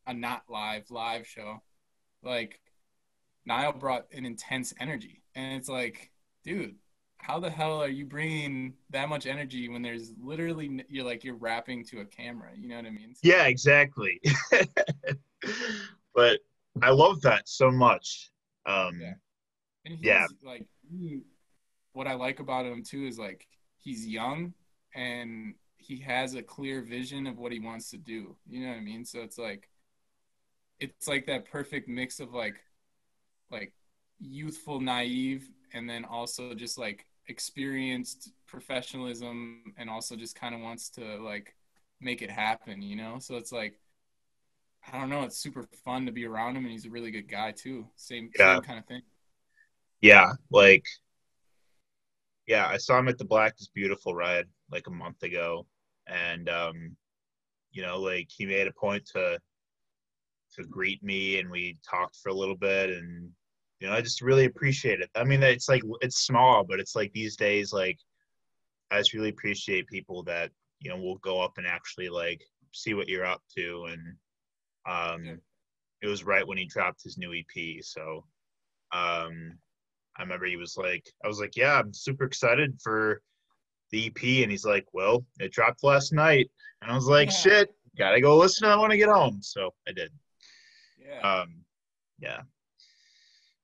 a 0.07 0.14
not 0.14 0.45
live 0.49 0.91
live 0.91 1.26
show, 1.26 1.62
like 2.22 2.59
Nile 3.45 3.72
brought 3.72 4.07
an 4.12 4.24
intense 4.24 4.72
energy, 4.80 5.22
and 5.34 5.57
it's 5.57 5.68
like, 5.68 6.11
dude, 6.43 6.76
how 7.27 7.41
the 7.41 7.51
hell 7.51 7.83
are 7.83 7.89
you 7.89 8.05
bringing 8.05 8.72
that 8.91 9.09
much 9.09 9.27
energy 9.27 9.68
when 9.68 9.83
there's 9.83 10.12
literally 10.22 10.85
you're 10.89 11.05
like 11.05 11.24
you're 11.24 11.35
rapping 11.35 11.85
to 11.85 11.99
a 11.99 12.05
camera 12.05 12.51
you 12.57 12.68
know 12.68 12.77
what 12.77 12.87
i 12.87 12.91
mean? 12.91 13.14
Yeah 13.22 13.47
exactly. 13.47 14.20
But 16.14 16.41
i 16.83 16.91
love 16.91 17.20
that 17.22 17.49
so 17.49 17.70
much. 17.70 18.31
Um 18.64 19.01
yeah. 19.01 19.14
And 19.85 19.99
yeah. 20.01 20.27
like 20.43 20.66
he, 20.89 21.22
what 21.93 22.07
i 22.07 22.14
like 22.14 22.39
about 22.39 22.64
him 22.64 22.85
too 22.85 23.07
is 23.07 23.18
like 23.18 23.49
he's 23.77 24.07
young 24.07 24.55
and 24.95 25.55
he 25.79 25.99
has 25.99 26.35
a 26.35 26.43
clear 26.43 26.81
vision 26.81 27.27
of 27.27 27.39
what 27.39 27.51
he 27.53 27.59
wants 27.59 27.91
to 27.91 27.99
do 27.99 28.37
you 28.49 28.61
know 28.61 28.68
what 28.68 28.79
i 28.79 28.81
mean? 28.81 29.05
So 29.05 29.20
it's 29.20 29.37
like 29.37 29.68
it's 30.79 31.09
like 31.09 31.27
that 31.27 31.51
perfect 31.51 31.89
mix 31.89 32.20
of 32.20 32.33
like 32.33 32.61
like 33.51 33.72
youthful 34.20 34.81
naive 34.81 35.51
and 35.74 35.91
then 35.91 36.05
also 36.05 36.55
just 36.55 36.79
like 36.79 37.05
experienced 37.29 38.31
professionalism 38.47 39.74
and 39.77 39.91
also 39.91 40.16
just 40.16 40.39
kind 40.39 40.55
of 40.55 40.61
wants 40.61 40.89
to 40.91 41.16
like 41.18 41.55
make 42.01 42.22
it 42.22 42.31
happen 42.31 42.83
you 42.83 42.97
know? 42.97 43.18
So 43.18 43.37
it's 43.37 43.53
like 43.53 43.79
i 44.93 44.99
don't 44.99 45.11
know 45.11 45.22
it's 45.22 45.39
super 45.39 45.64
fun 45.85 46.07
to 46.07 46.12
be 46.12 46.27
around 46.27 46.57
him 46.57 46.64
and 46.64 46.70
he's 46.72 46.87
a 46.87 46.91
really 46.91 47.11
good 47.11 47.29
guy 47.29 47.53
too. 47.53 47.87
Same, 47.97 48.31
yeah. 48.39 48.55
same 48.55 48.62
kind 48.62 48.79
of 48.79 48.87
thing. 48.87 49.03
Yeah 50.01 50.33
like 50.51 50.85
yeah 52.47 52.66
i 52.68 52.77
saw 52.77 52.99
him 52.99 53.09
at 53.09 53.18
the 53.18 53.24
black 53.24 53.55
is 53.59 53.68
beautiful 53.74 54.14
ride 54.14 54.47
like 54.70 54.87
a 54.87 54.91
month 54.91 55.22
ago 55.22 55.66
and 56.07 56.49
um 56.49 56.97
you 57.72 57.83
know 57.83 57.99
like 57.99 58.29
he 58.31 58.47
made 58.47 58.66
a 58.66 58.72
point 58.72 59.05
to 59.05 59.39
to 60.55 60.64
greet 60.64 61.03
me 61.03 61.39
and 61.39 61.51
we 61.51 61.77
talked 61.89 62.16
for 62.16 62.31
a 62.31 62.35
little 62.35 62.57
bit 62.57 62.91
and 62.91 63.31
you 63.81 63.87
know 63.87 63.93
i 63.93 64.01
just 64.01 64.22
really 64.22 64.45
appreciate 64.45 65.01
it 65.01 65.11
i 65.14 65.24
mean 65.24 65.43
it's 65.43 65.68
like 65.68 65.83
it's 66.01 66.24
small 66.24 66.64
but 66.64 66.81
it's 66.81 66.97
like 66.97 67.12
these 67.12 67.37
days 67.37 67.72
like 67.72 67.99
i 68.91 68.99
just 68.99 69.14
really 69.14 69.29
appreciate 69.29 69.87
people 69.87 70.22
that 70.22 70.51
you 70.81 70.91
know 70.91 70.97
will 70.97 71.18
go 71.18 71.41
up 71.41 71.53
and 71.59 71.66
actually 71.66 72.09
like 72.09 72.43
see 72.72 72.95
what 72.95 73.09
you're 73.09 73.24
up 73.24 73.43
to 73.55 73.87
and 73.91 74.01
um 74.89 75.24
yeah. 75.24 75.35
it 76.03 76.07
was 76.07 76.24
right 76.24 76.47
when 76.47 76.59
he 76.59 76.64
dropped 76.64 77.03
his 77.03 77.18
new 77.18 77.33
ep 77.35 77.83
so 77.83 78.24
um 78.93 79.59
i 80.16 80.22
remember 80.22 80.47
he 80.47 80.57
was 80.57 80.77
like 80.77 81.07
i 81.24 81.29
was 81.29 81.41
like 81.41 81.57
yeah 81.57 81.79
i'm 81.79 81.93
super 81.93 82.24
excited 82.24 82.79
for 82.83 83.20
the 83.91 84.07
ep 84.07 84.22
and 84.43 84.51
he's 84.51 84.64
like 84.64 84.87
well 84.93 85.24
it 85.39 85.53
dropped 85.53 85.83
last 85.83 86.12
night 86.12 86.51
and 86.83 86.91
i 86.91 86.95
was 86.95 87.07
like 87.07 87.29
yeah. 87.29 87.37
shit 87.37 87.74
gotta 87.99 88.20
go 88.20 88.37
listen 88.37 88.66
to 88.68 88.74
it 88.74 88.81
when 88.81 88.93
i 88.93 88.97
get 88.97 89.09
home 89.09 89.39
so 89.41 89.72
i 89.89 89.93
did 89.93 90.11
yeah 90.99 91.20
um 91.20 91.55
yeah 92.18 92.41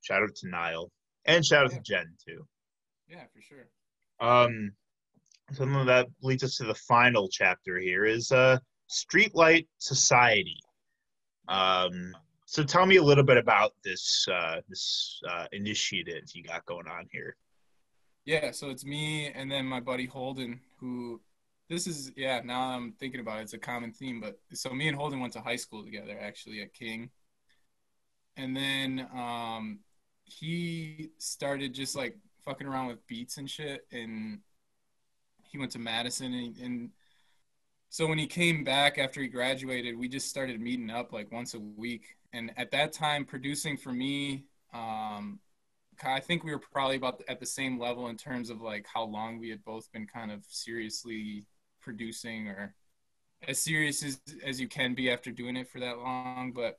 Shout 0.02 0.22
out 0.22 0.34
to 0.36 0.48
Nile 0.48 0.90
and 1.24 1.44
shout 1.44 1.64
out 1.64 1.72
yeah. 1.72 1.78
to 1.78 1.82
Jen 1.82 2.14
too. 2.26 2.46
Yeah, 3.08 3.24
for 3.34 3.40
sure. 3.40 3.68
Um, 4.20 4.72
something 5.52 5.86
that 5.86 6.08
leads 6.22 6.42
us 6.42 6.56
to 6.56 6.64
the 6.64 6.74
final 6.74 7.28
chapter 7.28 7.78
here 7.78 8.04
is 8.04 8.32
uh, 8.32 8.58
Streetlight 8.90 9.66
Society. 9.78 10.58
Um, 11.48 12.14
so 12.46 12.62
tell 12.62 12.86
me 12.86 12.96
a 12.96 13.02
little 13.02 13.24
bit 13.24 13.36
about 13.36 13.72
this 13.84 14.26
uh, 14.30 14.60
this 14.68 15.20
uh, 15.28 15.46
initiative 15.52 16.24
you 16.34 16.44
got 16.44 16.64
going 16.66 16.88
on 16.88 17.06
here. 17.10 17.36
Yeah, 18.24 18.52
so 18.52 18.70
it's 18.70 18.84
me 18.84 19.32
and 19.34 19.50
then 19.50 19.66
my 19.66 19.80
buddy 19.80 20.06
Holden, 20.06 20.60
who 20.78 21.20
this 21.68 21.86
is 21.86 22.12
yeah. 22.16 22.40
Now 22.44 22.70
I'm 22.70 22.92
thinking 22.92 23.20
about 23.20 23.40
it, 23.40 23.42
it's 23.42 23.54
a 23.54 23.58
common 23.58 23.92
theme. 23.92 24.20
But 24.20 24.38
so 24.52 24.70
me 24.70 24.88
and 24.88 24.96
Holden 24.96 25.20
went 25.20 25.32
to 25.34 25.40
high 25.40 25.56
school 25.56 25.82
together, 25.82 26.16
actually 26.20 26.62
at 26.62 26.72
King, 26.72 27.10
and 28.36 28.56
then 28.56 29.08
um, 29.14 29.80
he 30.38 31.10
started 31.18 31.72
just 31.74 31.96
like 31.96 32.16
fucking 32.44 32.66
around 32.66 32.88
with 32.88 33.06
beats 33.06 33.38
and 33.38 33.48
shit 33.48 33.86
and 33.92 34.40
he 35.42 35.58
went 35.58 35.70
to 35.70 35.78
madison 35.78 36.32
and, 36.32 36.56
and, 36.58 36.90
so 37.88 38.06
when 38.06 38.16
he 38.16 38.26
came 38.26 38.64
back 38.64 38.96
after 38.96 39.20
he 39.20 39.28
graduated 39.28 39.98
we 39.98 40.08
just 40.08 40.28
started 40.28 40.60
meeting 40.60 40.90
up 40.90 41.12
like 41.12 41.30
once 41.30 41.52
a 41.52 41.60
week. 41.60 42.16
And 42.32 42.50
at 42.56 42.70
that 42.70 42.94
time 42.94 43.26
producing 43.26 43.76
for 43.76 43.92
me 43.92 44.44
um, 44.72 45.40
i 46.04 46.18
think 46.18 46.42
we 46.42 46.52
were 46.52 46.58
probably 46.58 46.96
about 46.96 47.22
at 47.28 47.38
the 47.38 47.46
same 47.46 47.78
level 47.78 48.08
in 48.08 48.16
terms 48.16 48.48
of 48.48 48.62
like 48.62 48.86
how 48.92 49.04
long 49.04 49.38
we 49.38 49.50
had 49.50 49.62
both 49.62 49.92
been 49.92 50.06
kind 50.06 50.32
of 50.32 50.42
seriously 50.48 51.44
producing 51.82 52.48
or 52.48 52.74
as 53.46 53.60
serious 53.60 54.02
as, 54.02 54.20
as 54.44 54.60
you 54.60 54.68
can 54.68 54.94
be 54.94 55.10
after 55.10 55.30
doing 55.30 55.56
it 55.56 55.68
for 55.68 55.80
that 55.80 55.98
long. 55.98 56.52
But 56.52 56.78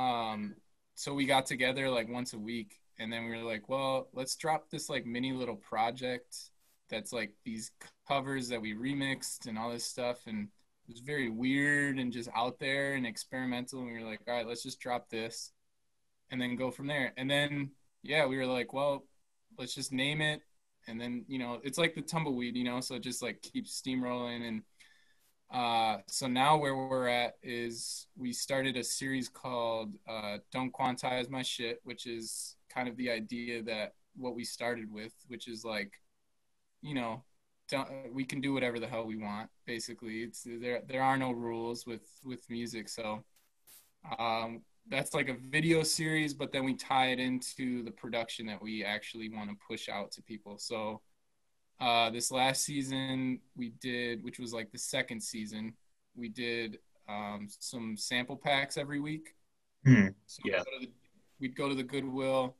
um, 0.00 0.56
so 0.94 1.14
we 1.14 1.26
got 1.26 1.46
together 1.46 1.88
like 1.88 2.08
once 2.08 2.32
a 2.32 2.38
week 2.38 2.79
and 3.00 3.10
then 3.10 3.24
we 3.24 3.30
were 3.30 3.42
like, 3.42 3.68
well, 3.70 4.08
let's 4.12 4.36
drop 4.36 4.68
this 4.68 4.90
like 4.90 5.06
mini 5.06 5.32
little 5.32 5.56
project 5.56 6.36
that's 6.90 7.14
like 7.14 7.32
these 7.46 7.70
covers 8.06 8.48
that 8.50 8.60
we 8.60 8.74
remixed 8.74 9.46
and 9.46 9.58
all 9.58 9.70
this 9.70 9.86
stuff. 9.86 10.26
And 10.26 10.48
it 10.86 10.92
was 10.92 11.00
very 11.00 11.30
weird 11.30 11.98
and 11.98 12.12
just 12.12 12.28
out 12.36 12.58
there 12.58 12.92
and 12.92 13.06
experimental. 13.06 13.80
And 13.80 13.90
we 13.90 13.98
were 13.98 14.08
like 14.08 14.20
all 14.28 14.34
right 14.34 14.46
let's 14.46 14.62
just 14.62 14.80
drop 14.80 15.08
this 15.08 15.50
and 16.30 16.38
then 16.38 16.56
go 16.56 16.70
from 16.70 16.88
there. 16.88 17.14
And 17.16 17.28
then 17.28 17.70
yeah 18.02 18.26
we 18.26 18.36
were 18.36 18.46
like 18.46 18.74
well 18.74 19.06
let's 19.58 19.74
just 19.74 19.92
name 19.92 20.20
it. 20.20 20.42
And 20.86 21.00
then 21.00 21.24
you 21.26 21.38
know 21.38 21.58
it's 21.64 21.78
like 21.78 21.94
the 21.94 22.02
tumbleweed 22.02 22.54
you 22.54 22.64
know 22.64 22.80
so 22.80 22.96
it 22.96 23.02
just 23.02 23.22
like 23.22 23.40
keeps 23.40 23.80
steamrolling. 23.80 24.46
And 24.46 24.62
uh, 25.50 26.02
so 26.06 26.26
now 26.26 26.58
where 26.58 26.76
we're 26.76 27.08
at 27.08 27.36
is 27.42 28.08
we 28.14 28.34
started 28.34 28.76
a 28.76 28.84
series 28.84 29.30
called 29.30 29.94
uh, 30.06 30.36
don't 30.52 30.72
quantize 30.72 31.30
my 31.30 31.42
shit 31.42 31.80
which 31.82 32.06
is 32.06 32.56
kind 32.72 32.88
of 32.88 32.96
the 32.96 33.10
idea 33.10 33.62
that 33.64 33.94
what 34.16 34.34
we 34.34 34.44
started 34.44 34.90
with, 34.90 35.12
which 35.28 35.48
is 35.48 35.64
like, 35.64 35.92
you 36.82 36.94
know, 36.94 37.22
we 38.12 38.24
can 38.24 38.40
do 38.40 38.52
whatever 38.52 38.80
the 38.80 38.86
hell 38.86 39.06
we 39.06 39.16
want. 39.16 39.48
Basically, 39.66 40.22
it's 40.22 40.44
there. 40.44 40.82
There 40.88 41.02
are 41.02 41.16
no 41.16 41.30
rules 41.30 41.86
with 41.86 42.08
with 42.24 42.48
music, 42.50 42.88
so 42.88 43.24
um, 44.18 44.62
that's 44.88 45.14
like 45.14 45.28
a 45.28 45.36
video 45.50 45.82
series. 45.82 46.34
But 46.34 46.52
then 46.52 46.64
we 46.64 46.74
tie 46.74 47.08
it 47.08 47.20
into 47.20 47.82
the 47.84 47.92
production 47.92 48.46
that 48.46 48.60
we 48.60 48.84
actually 48.84 49.28
want 49.28 49.50
to 49.50 49.56
push 49.68 49.88
out 49.88 50.10
to 50.12 50.22
people. 50.22 50.58
So 50.58 51.00
uh, 51.80 52.10
this 52.10 52.30
last 52.30 52.64
season 52.64 53.40
we 53.56 53.70
did, 53.80 54.24
which 54.24 54.38
was 54.38 54.52
like 54.52 54.72
the 54.72 54.78
second 54.78 55.22
season, 55.22 55.74
we 56.16 56.28
did 56.28 56.78
um, 57.08 57.48
some 57.48 57.96
sample 57.96 58.36
packs 58.36 58.76
every 58.76 59.00
week. 59.00 59.34
Mm, 59.86 60.14
so 60.26 60.42
yeah. 60.44 60.58
We'd 60.58 60.64
go, 60.64 60.80
the, 60.80 60.92
we'd 61.40 61.56
go 61.56 61.68
to 61.68 61.74
the 61.74 61.82
Goodwill 61.82 62.56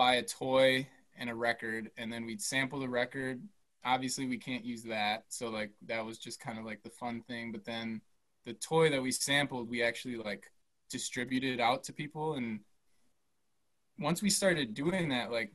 buy 0.00 0.14
a 0.14 0.22
toy 0.22 0.86
and 1.18 1.28
a 1.28 1.34
record 1.34 1.90
and 1.98 2.10
then 2.10 2.24
we'd 2.24 2.40
sample 2.40 2.80
the 2.80 2.88
record. 2.88 3.38
Obviously 3.84 4.26
we 4.26 4.38
can't 4.38 4.64
use 4.64 4.82
that 4.84 5.24
so 5.28 5.50
like 5.50 5.72
that 5.86 6.04
was 6.04 6.16
just 6.16 6.40
kind 6.40 6.58
of 6.58 6.64
like 6.64 6.82
the 6.82 6.88
fun 6.88 7.22
thing 7.28 7.52
but 7.52 7.66
then 7.66 8.00
the 8.46 8.54
toy 8.54 8.88
that 8.88 9.02
we 9.02 9.12
sampled 9.12 9.68
we 9.68 9.82
actually 9.82 10.16
like 10.16 10.50
distributed 10.88 11.60
out 11.60 11.84
to 11.84 11.92
people 11.92 12.34
and 12.34 12.60
once 13.98 14.22
we 14.22 14.30
started 14.30 14.72
doing 14.72 15.10
that 15.10 15.30
like 15.30 15.52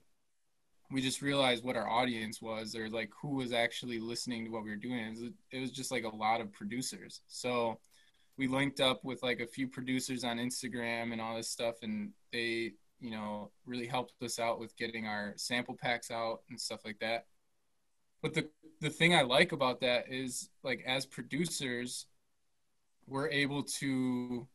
we 0.91 1.01
just 1.01 1.23
realized 1.23 1.63
what 1.63 1.75
our 1.75 1.89
audience 1.89 2.39
was 2.39 2.75
or 2.75 2.87
like 2.87 3.09
who 3.19 3.35
was 3.35 3.51
actually 3.51 3.99
listening 3.99 4.45
to 4.45 4.51
what 4.51 4.63
we 4.63 4.69
were 4.69 4.75
doing. 4.75 4.99
It 4.99 5.09
was, 5.09 5.21
it 5.53 5.59
was 5.59 5.71
just 5.71 5.89
like 5.91 6.03
a 6.03 6.15
lot 6.15 6.39
of 6.41 6.53
producers. 6.53 7.21
So 7.27 7.79
we 8.37 8.47
linked 8.47 8.79
up 8.79 9.03
with 9.03 9.23
like 9.23 9.39
a 9.39 9.47
few 9.47 9.67
producers 9.67 10.23
on 10.23 10.37
instagram 10.37 11.11
and 11.11 11.19
all 11.19 11.35
this 11.35 11.49
stuff 11.49 11.75
and 11.81 12.11
they 12.31 12.73
you 12.99 13.11
know, 13.11 13.51
really 13.65 13.87
helped 13.87 14.21
us 14.23 14.39
out 14.39 14.59
with 14.59 14.75
getting 14.77 15.07
our 15.07 15.33
sample 15.37 15.75
packs 15.75 16.11
out 16.11 16.41
and 16.49 16.59
stuff 16.59 16.81
like 16.85 16.99
that. 16.99 17.25
But 18.21 18.33
the 18.33 18.49
the 18.81 18.89
thing 18.89 19.15
I 19.15 19.21
like 19.21 19.51
about 19.51 19.81
that 19.81 20.05
is 20.11 20.49
like 20.63 20.83
as 20.85 21.05
producers, 21.05 22.07
we're 23.07 23.29
able 23.29 23.63
to 23.63 24.47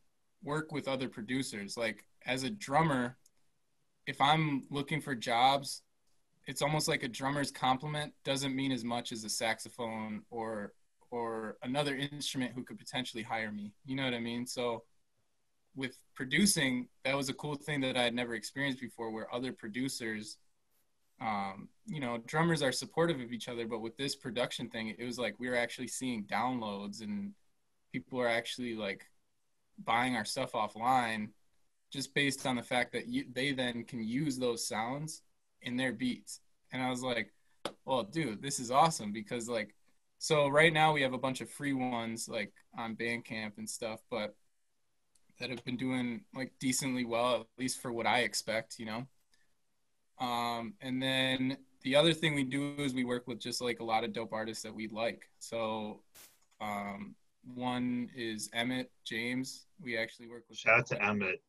work 0.43 0.71
with 0.71 0.87
other 0.87 1.07
producers. 1.07 1.77
Like 1.77 2.05
as 2.25 2.43
a 2.43 2.49
drummer, 2.49 3.17
if 4.07 4.19
I'm 4.21 4.63
looking 4.69 5.01
for 5.01 5.15
jobs, 5.15 5.81
it's 6.47 6.61
almost 6.61 6.87
like 6.87 7.03
a 7.03 7.07
drummer's 7.07 7.51
compliment 7.51 8.13
doesn't 8.23 8.55
mean 8.55 8.71
as 8.71 8.83
much 8.83 9.11
as 9.11 9.23
a 9.23 9.29
saxophone 9.29 10.23
or 10.31 10.73
or 11.11 11.57
another 11.63 11.95
instrument 11.95 12.53
who 12.55 12.63
could 12.63 12.79
potentially 12.79 13.23
hire 13.23 13.51
me. 13.51 13.73
You 13.85 13.95
know 13.95 14.05
what 14.05 14.13
I 14.13 14.19
mean? 14.19 14.47
So 14.47 14.83
with 15.75 15.97
producing, 16.15 16.87
that 17.05 17.15
was 17.15 17.29
a 17.29 17.33
cool 17.33 17.55
thing 17.55 17.81
that 17.81 17.97
I 17.97 18.03
had 18.03 18.13
never 18.13 18.35
experienced 18.35 18.81
before, 18.81 19.11
where 19.11 19.33
other 19.33 19.53
producers, 19.53 20.37
um, 21.21 21.69
you 21.85 21.99
know, 21.99 22.17
drummers 22.25 22.61
are 22.61 22.71
supportive 22.71 23.19
of 23.19 23.31
each 23.31 23.47
other, 23.47 23.65
but 23.65 23.81
with 23.81 23.95
this 23.97 24.15
production 24.15 24.69
thing, 24.69 24.93
it 24.97 25.05
was 25.05 25.17
like 25.17 25.35
we 25.39 25.49
were 25.49 25.55
actually 25.55 25.87
seeing 25.87 26.25
downloads 26.25 27.01
and 27.01 27.33
people 27.91 28.19
are 28.19 28.27
actually 28.27 28.75
like 28.75 29.05
buying 29.83 30.15
our 30.15 30.25
stuff 30.25 30.53
offline 30.53 31.29
just 31.91 32.13
based 32.13 32.45
on 32.45 32.55
the 32.55 32.63
fact 32.63 32.93
that 32.93 33.07
you, 33.07 33.25
they 33.33 33.51
then 33.51 33.83
can 33.83 34.03
use 34.03 34.37
those 34.37 34.67
sounds 34.67 35.21
in 35.61 35.75
their 35.75 35.91
beats. 35.91 36.39
And 36.71 36.81
I 36.81 36.89
was 36.89 37.03
like, 37.03 37.33
well, 37.85 38.03
dude, 38.03 38.41
this 38.41 38.59
is 38.59 38.71
awesome 38.71 39.11
because 39.11 39.49
like, 39.49 39.75
so 40.17 40.47
right 40.47 40.71
now 40.71 40.93
we 40.93 41.01
have 41.01 41.13
a 41.13 41.17
bunch 41.17 41.41
of 41.41 41.49
free 41.49 41.73
ones 41.73 42.29
like 42.29 42.53
on 42.77 42.95
Bandcamp 42.95 43.57
and 43.57 43.69
stuff, 43.69 43.99
but 44.09 44.35
that 45.41 45.49
have 45.49 45.63
been 45.65 45.77
doing 45.77 46.21
like 46.33 46.53
decently 46.59 47.05
well, 47.05 47.41
at 47.41 47.47
least 47.57 47.81
for 47.81 47.91
what 47.91 48.07
I 48.07 48.19
expect, 48.19 48.79
you 48.79 48.85
know. 48.85 49.07
Um, 50.19 50.75
and 50.81 51.01
then 51.01 51.57
the 51.83 51.95
other 51.95 52.13
thing 52.13 52.35
we 52.35 52.43
do 52.43 52.75
is 52.77 52.93
we 52.93 53.03
work 53.03 53.27
with 53.27 53.39
just 53.39 53.61
like 53.61 53.79
a 53.79 53.83
lot 53.83 54.03
of 54.03 54.13
dope 54.13 54.33
artists 54.33 54.63
that 54.63 54.73
we 54.73 54.87
like. 54.87 55.29
So 55.39 56.01
um, 56.61 57.15
one 57.55 58.09
is 58.15 58.49
Emmett 58.53 58.91
James. 59.03 59.65
We 59.81 59.97
actually 59.97 60.27
work 60.27 60.43
with. 60.47 60.57
Shout 60.57 60.79
out 60.79 60.85
to 60.87 61.03
Emmett. 61.03 61.41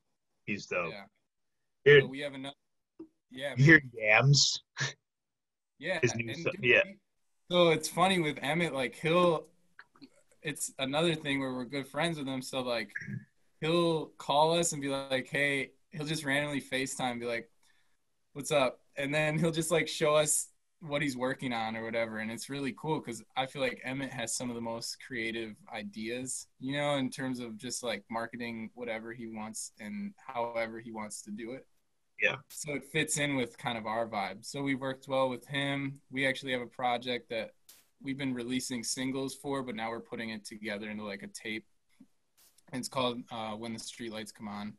He's 0.46 0.66
dope. 0.66 0.92
Yeah. 0.92 1.04
Dude, 1.84 2.04
So 2.04 2.08
we 2.08 2.20
have 2.20 2.34
another. 2.34 2.54
Yeah. 3.30 3.54
you 3.56 3.64
hear 3.64 3.82
yams? 3.92 4.62
Yeah. 5.78 5.98
His 6.00 6.14
new 6.14 6.32
dude, 6.32 6.46
yeah. 6.60 6.82
So 7.50 7.70
it's 7.70 7.88
funny 7.88 8.20
with 8.20 8.38
Emmett, 8.40 8.72
like 8.72 8.94
he'll, 8.94 9.46
it's 10.40 10.72
another 10.78 11.16
thing 11.16 11.40
where 11.40 11.52
we're 11.52 11.64
good 11.64 11.88
friends 11.88 12.18
with 12.18 12.28
him. 12.28 12.40
So 12.40 12.60
like, 12.60 12.92
he'll 13.62 14.08
call 14.18 14.58
us 14.58 14.72
and 14.74 14.82
be 14.82 14.90
like, 14.90 15.28
"Hey," 15.28 15.72
he'll 15.92 16.06
just 16.06 16.24
randomly 16.26 16.62
FaceTime, 16.62 17.20
be 17.20 17.26
like, 17.26 17.50
"What's 18.34 18.50
up?" 18.50 18.80
And 18.96 19.14
then 19.14 19.38
he'll 19.38 19.50
just 19.52 19.70
like 19.70 19.88
show 19.88 20.14
us 20.16 20.48
what 20.80 21.02
he's 21.02 21.16
working 21.16 21.52
on 21.52 21.76
or 21.76 21.84
whatever, 21.84 22.18
and 22.18 22.30
it's 22.30 22.50
really 22.50 22.74
cool 22.76 23.00
because 23.00 23.22
I 23.36 23.46
feel 23.46 23.62
like 23.62 23.80
Emmett 23.84 24.12
has 24.12 24.34
some 24.36 24.50
of 24.50 24.56
the 24.56 24.60
most 24.62 24.98
creative 25.06 25.56
ideas, 25.72 26.48
you 26.60 26.76
know, 26.76 26.96
in 26.96 27.10
terms 27.10 27.40
of 27.40 27.56
just 27.56 27.82
like 27.84 28.04
marketing 28.10 28.70
whatever 28.74 29.12
he 29.12 29.28
wants 29.28 29.72
and 29.80 30.14
however 30.26 30.80
he 30.80 30.92
wants 30.92 31.22
to 31.22 31.30
do 31.30 31.52
it 31.52 31.66
Yeah. 32.20 32.36
so 32.48 32.74
it 32.74 32.84
fits 32.84 33.18
in 33.18 33.36
with 33.36 33.56
kind 33.58 33.78
of 33.78 33.86
our 33.86 34.06
vibe. 34.06 34.44
So 34.44 34.62
we 34.62 34.74
worked 34.74 35.08
well 35.08 35.28
with 35.28 35.46
him. 35.46 36.00
We 36.10 36.26
actually 36.26 36.52
have 36.52 36.60
a 36.60 36.66
project 36.66 37.30
that 37.30 37.52
we've 38.02 38.18
been 38.18 38.34
releasing 38.34 38.84
singles 38.84 39.34
for, 39.34 39.62
but 39.62 39.74
now 39.74 39.90
we're 39.90 40.00
putting 40.00 40.30
it 40.30 40.44
together 40.44 40.90
into 40.90 41.04
like 41.04 41.22
a 41.22 41.28
tape. 41.28 41.66
It's 42.72 42.88
called 42.88 43.22
uh, 43.30 43.52
"When 43.52 43.72
the 43.72 43.78
Streetlights 43.78 44.34
Come 44.34 44.48
On." 44.48 44.74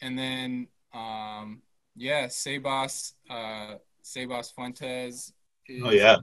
And 0.00 0.18
then, 0.18 0.68
um, 0.94 1.62
yeah, 1.96 2.26
Sebas, 2.26 3.14
uh, 3.30 3.76
Sebas 4.04 4.54
Fuentes 4.54 5.32
is 5.66 5.84
Oh, 5.84 5.90
yeah. 5.90 6.16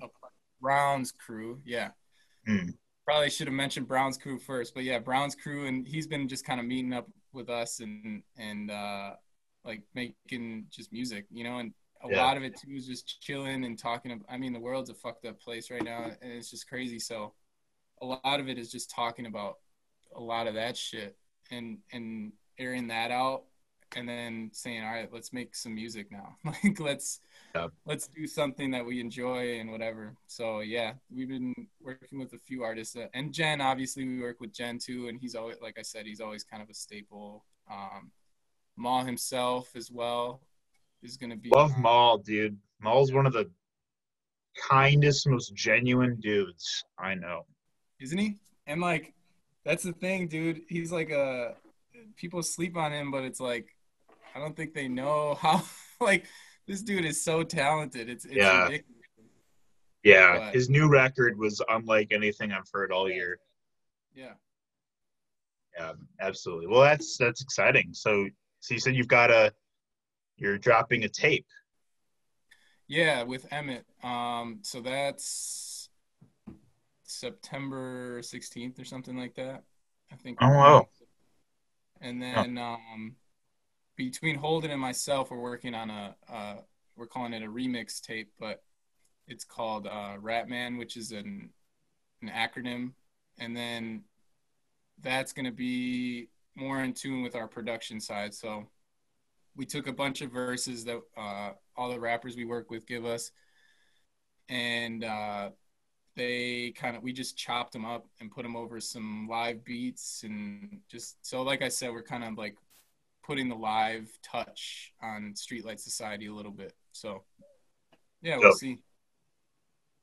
Brown's 0.62 1.12
crew. 1.12 1.62
Yeah. 1.66 1.90
Hmm. 2.46 2.70
Probably 3.06 3.30
should 3.30 3.48
have 3.48 3.54
mentioned 3.54 3.88
Brown's 3.88 4.18
crew 4.18 4.40
first, 4.40 4.74
but 4.74 4.84
yeah, 4.84 4.98
Brown's 4.98 5.36
crew, 5.36 5.68
and 5.68 5.88
he's 5.88 6.08
been 6.08 6.28
just 6.28 6.44
kind 6.44 6.60
of 6.60 6.66
meeting 6.66 6.92
up 6.94 7.08
with 7.34 7.50
us 7.50 7.80
and 7.80 8.24
and 8.38 8.72
uh, 8.72 9.12
like 9.64 9.84
making 9.94 10.66
just 10.72 10.92
music, 10.92 11.26
you 11.32 11.44
know, 11.44 11.60
and 11.60 11.74
a 12.02 12.08
Yeah. 12.10 12.18
lot 12.18 12.38
of 12.38 12.44
it 12.44 12.56
too 12.58 12.72
is 12.76 12.88
just 12.88 13.22
chilling 13.22 13.64
and 13.64 13.78
talking. 13.78 14.12
About, 14.12 14.26
I 14.28 14.38
mean, 14.38 14.54
the 14.54 14.60
world's 14.60 14.90
a 14.90 14.96
fucked 14.96 15.26
up 15.26 15.40
place 15.40 15.70
right 15.70 15.84
now, 15.84 16.06
and 16.22 16.32
it's 16.32 16.50
just 16.50 16.68
crazy. 16.68 16.98
So, 16.98 17.34
a 18.02 18.06
lot 18.06 18.40
of 18.40 18.50
it 18.50 18.58
is 18.58 18.72
just 18.72 18.90
talking 18.90 19.28
about 19.28 19.58
a 20.16 20.22
lot 20.22 20.47
of 20.47 20.53
that 20.55 20.76
shit 20.78 21.18
and 21.51 21.78
and 21.91 22.32
airing 22.57 22.88
that 22.88 23.11
out, 23.11 23.43
and 23.95 24.07
then 24.09 24.49
saying, 24.53 24.84
all 24.84 24.91
right, 24.91 25.11
let's 25.13 25.32
make 25.34 25.55
some 25.55 25.76
music 25.76 26.11
now. 26.11 26.36
like 26.45 26.80
let's 26.80 27.20
Yeah. 27.53 27.68
let's 27.86 28.07
do 28.07 28.26
something 28.28 28.72
that 28.72 28.86
we 28.86 28.99
enjoy 28.99 29.59
and 29.59 29.72
whatever. 29.72 30.16
So 30.28 30.61
yeah, 30.61 30.93
we've 31.13 31.28
been 31.30 31.53
working 31.82 32.20
with 32.20 32.34
a 32.34 32.39
few 32.39 32.63
artists, 32.63 32.95
uh, 32.95 33.07
and 33.13 33.34
Jen. 33.34 33.61
Obviously, 33.61 34.05
we 34.07 34.22
work 34.22 34.39
with 34.39 34.53
Jen 34.53 34.80
too, 34.80 35.07
and 35.07 35.20
he's 35.20 35.36
always, 35.36 35.57
like 35.61 35.78
I 35.78 35.82
said, 35.84 36.05
he's 36.05 36.22
always 36.22 36.43
kind 36.43 36.63
of 36.63 36.70
a 36.70 36.74
staple. 36.74 37.45
Um, 37.72 38.11
Maul 38.78 39.03
himself 39.05 39.76
as 39.76 39.89
well 39.91 40.41
is 41.01 41.18
going 41.18 41.30
to 41.30 41.38
be 41.38 41.49
Love 41.49 41.74
um, 41.76 41.82
Maul, 41.82 42.18
dude. 42.18 42.57
Maul's 42.82 43.11
one 43.13 43.26
of 43.26 43.34
the 43.34 43.49
kindest, 44.70 45.28
most 45.28 45.53
genuine 45.55 46.18
dudes 46.20 46.84
I 46.97 47.16
know. 47.16 47.45
isn't 47.99 48.18
he? 48.18 48.38
And 48.68 48.82
like, 48.82 49.13
that's 49.66 49.84
the 49.84 49.93
thing, 49.93 50.28
dude. 50.28 50.61
He's 50.70 50.91
like 50.91 51.09
a 51.09 51.55
people 52.16 52.41
sleep 52.43 52.78
on 52.78 52.91
him, 52.93 53.11
but 53.11 53.24
it's 53.24 53.39
like 53.39 53.68
I 54.36 54.39
don't 54.39 54.55
think 54.55 54.74
they 54.74 54.88
know 54.88 55.36
how. 55.41 55.63
Like, 56.01 56.26
this 56.68 56.82
dude 56.82 57.05
is 57.05 57.24
so 57.24 57.43
talented. 57.43 58.09
It's 58.09 58.26
it's 58.26 58.36
Yeah. 58.36 58.63
ridiculous. 58.63 58.91
Yeah, 60.03 60.38
But- 60.38 60.53
his 60.53 60.70
new 60.70 60.88
record 60.89 61.38
was 61.38 61.61
unlike 61.70 62.09
anything 62.11 62.51
I've 62.51 62.70
heard 62.72 62.91
all 62.91 63.09
year. 63.09 63.39
Yeah. 64.13 64.34
Yeah, 65.78 65.93
absolutely. 66.22 66.68
Well, 66.68 66.82
that's 66.82 67.18
that's 67.18 67.41
exciting. 67.41 67.89
So, 67.93 68.28
so 68.59 68.74
you 68.74 68.80
said 68.80 68.95
you've 68.95 69.07
got 69.07 69.30
a, 69.32 69.53
you're 70.38 70.57
dropping 70.57 71.03
a 71.05 71.09
tape. 71.09 71.47
Yeah, 72.88 73.24
with 73.24 73.45
Emmett. 73.51 73.86
Um, 74.03 74.59
so 74.61 74.80
that's 74.82 75.64
September 77.20 78.22
16th 78.22 78.80
or 78.80 78.86
something 78.86 79.18
like 79.18 79.36
that. 79.36 79.63
I 80.11 80.16
think. 80.16 80.38
Oh, 80.41 80.49
wow. 80.49 80.88
And 82.01 82.22
then 82.22 82.57
um, 82.57 83.16
between 83.95 84.36
Holden 84.36 84.72
and 84.72 84.82
myself, 84.82 85.32
we're 85.32 85.39
working 85.39 85.74
on 85.74 85.89
a, 85.89 86.16
uh, 86.32 86.55
we're 86.95 87.07
calling 87.07 87.34
it 87.34 87.43
a 87.43 87.47
remix 87.47 88.01
tape, 88.01 88.32
but 88.39 88.63
it's 89.28 89.43
called 89.43 89.88
uh, 89.88 90.18
Ratman, 90.22 90.78
which 90.78 90.97
is 90.97 91.11
an 91.11 91.49
an 92.22 92.30
acronym, 92.30 92.91
and 93.39 93.55
then 93.55 94.03
that's 95.01 95.34
going 95.34 95.45
to 95.45 95.51
be 95.51 96.30
more 96.55 96.82
in 96.82 96.93
tune 96.93 97.22
with 97.22 97.36
our 97.36 97.47
production 97.47 97.99
side. 97.99 98.34
So 98.34 98.70
we 99.55 99.66
took 99.66 99.88
a 99.88 99.93
bunch 99.93 100.22
of 100.22 100.32
verses 100.32 100.86
that 100.86 101.01
uh, 101.18 101.51
all 101.76 101.89
the 101.89 101.99
rappers 101.99 102.36
we 102.36 102.45
work 102.45 102.70
with 102.70 102.88
give 102.88 103.05
us, 103.05 103.32
and 104.49 105.03
uh, 105.03 105.49
they 106.16 106.72
kind 106.76 106.95
of 106.95 107.03
we 107.03 107.11
just 107.11 107.38
chopped 107.38 107.74
them 107.74 107.86
up 107.86 108.07
and 108.20 108.32
put 108.32 108.43
them 108.43 108.55
over 108.55 108.80
some 108.80 109.28
live 109.30 109.63
beats 109.66 110.24
and 110.24 110.80
just 110.89 111.26
so 111.26 111.41
like 111.41 111.61
I 111.61 111.70
said, 111.70 111.91
we're 111.91 112.03
kind 112.03 112.24
of 112.24 112.38
like 112.38 112.55
putting 113.24 113.49
the 113.49 113.55
live 113.55 114.07
touch 114.22 114.93
on 115.01 115.34
Streetlight 115.36 115.80
Society 115.80 116.28
a 116.28 116.34
little 116.34 116.51
bit. 116.51 116.74
So 116.91 117.24
yeah, 118.22 118.38
we'll 118.38 118.51
Dope. 118.51 118.59
see. 118.59 118.80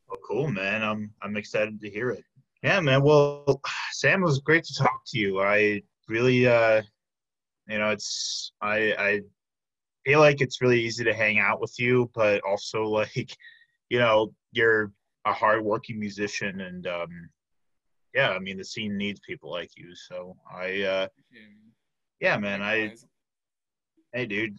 Well, 0.08 0.18
cool, 0.26 0.48
man. 0.48 0.82
I'm 0.82 1.10
I'm 1.22 1.36
excited 1.36 1.80
to 1.80 1.90
hear 1.90 2.10
it. 2.10 2.24
Yeah, 2.62 2.80
man. 2.80 3.02
Well, 3.02 3.60
Sam, 3.92 4.22
it 4.22 4.26
was 4.26 4.40
great 4.40 4.64
to 4.64 4.74
talk 4.74 5.02
to 5.06 5.18
you. 5.18 5.40
I 5.40 5.82
really, 6.08 6.46
uh, 6.46 6.82
you 7.68 7.78
know, 7.78 7.90
it's 7.90 8.52
I 8.60 8.94
I 8.98 9.20
feel 10.04 10.20
like 10.20 10.40
it's 10.40 10.60
really 10.60 10.80
easy 10.80 11.04
to 11.04 11.14
hang 11.14 11.38
out 11.38 11.60
with 11.60 11.74
you, 11.78 12.10
but 12.14 12.42
also 12.42 12.84
like, 12.88 13.36
you 13.88 13.98
know, 13.98 14.34
you're 14.52 14.92
a 15.24 15.32
hardworking 15.32 15.98
musician, 15.98 16.60
and 16.60 16.86
um, 16.86 17.30
yeah, 18.14 18.30
I 18.30 18.38
mean, 18.38 18.58
the 18.58 18.64
scene 18.64 18.96
needs 18.96 19.20
people 19.20 19.50
like 19.50 19.70
you. 19.76 19.94
So 19.94 20.36
I, 20.52 20.82
uh, 20.82 21.08
yeah, 22.20 22.36
man. 22.36 22.62
I 22.62 22.94
hey, 24.12 24.26
dude. 24.26 24.58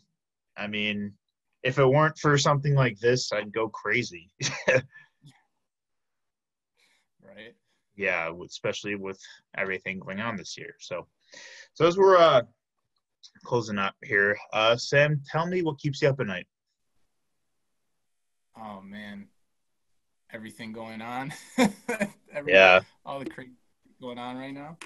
I 0.58 0.68
mean, 0.68 1.14
if 1.64 1.80
it 1.80 1.86
weren't 1.86 2.18
for 2.18 2.38
something 2.38 2.76
like 2.76 3.00
this, 3.00 3.32
I'd 3.32 3.54
go 3.54 3.70
crazy. 3.70 4.30
right. 4.68 4.84
yeah, 7.96 8.32
especially 8.46 8.96
with 8.96 9.20
everything 9.58 10.00
going 10.00 10.20
on 10.20 10.36
this 10.36 10.58
year. 10.58 10.76
So, 10.80 11.08
so 11.74 11.88
as 11.88 11.98
we're 11.98 12.18
uh, 12.18 12.42
closing 13.46 13.80
up 13.80 13.96
here, 14.04 14.38
uh, 14.52 14.76
Sam, 14.76 15.22
tell 15.32 15.48
me 15.48 15.62
what 15.62 15.80
keeps 15.80 16.02
you 16.02 16.10
up 16.10 16.20
at 16.20 16.28
night. 16.28 16.48
Oh 18.56 18.82
man, 18.82 19.28
everything 20.34 20.72
going 20.74 21.02
on. 21.02 21.34
Every, 22.34 22.54
Yeah, 22.54 22.82
all 23.06 23.20
the 23.20 23.26
crazy 23.26 23.52
going 24.02 24.18
on 24.18 24.38
right 24.38 24.54
now. 24.54 24.78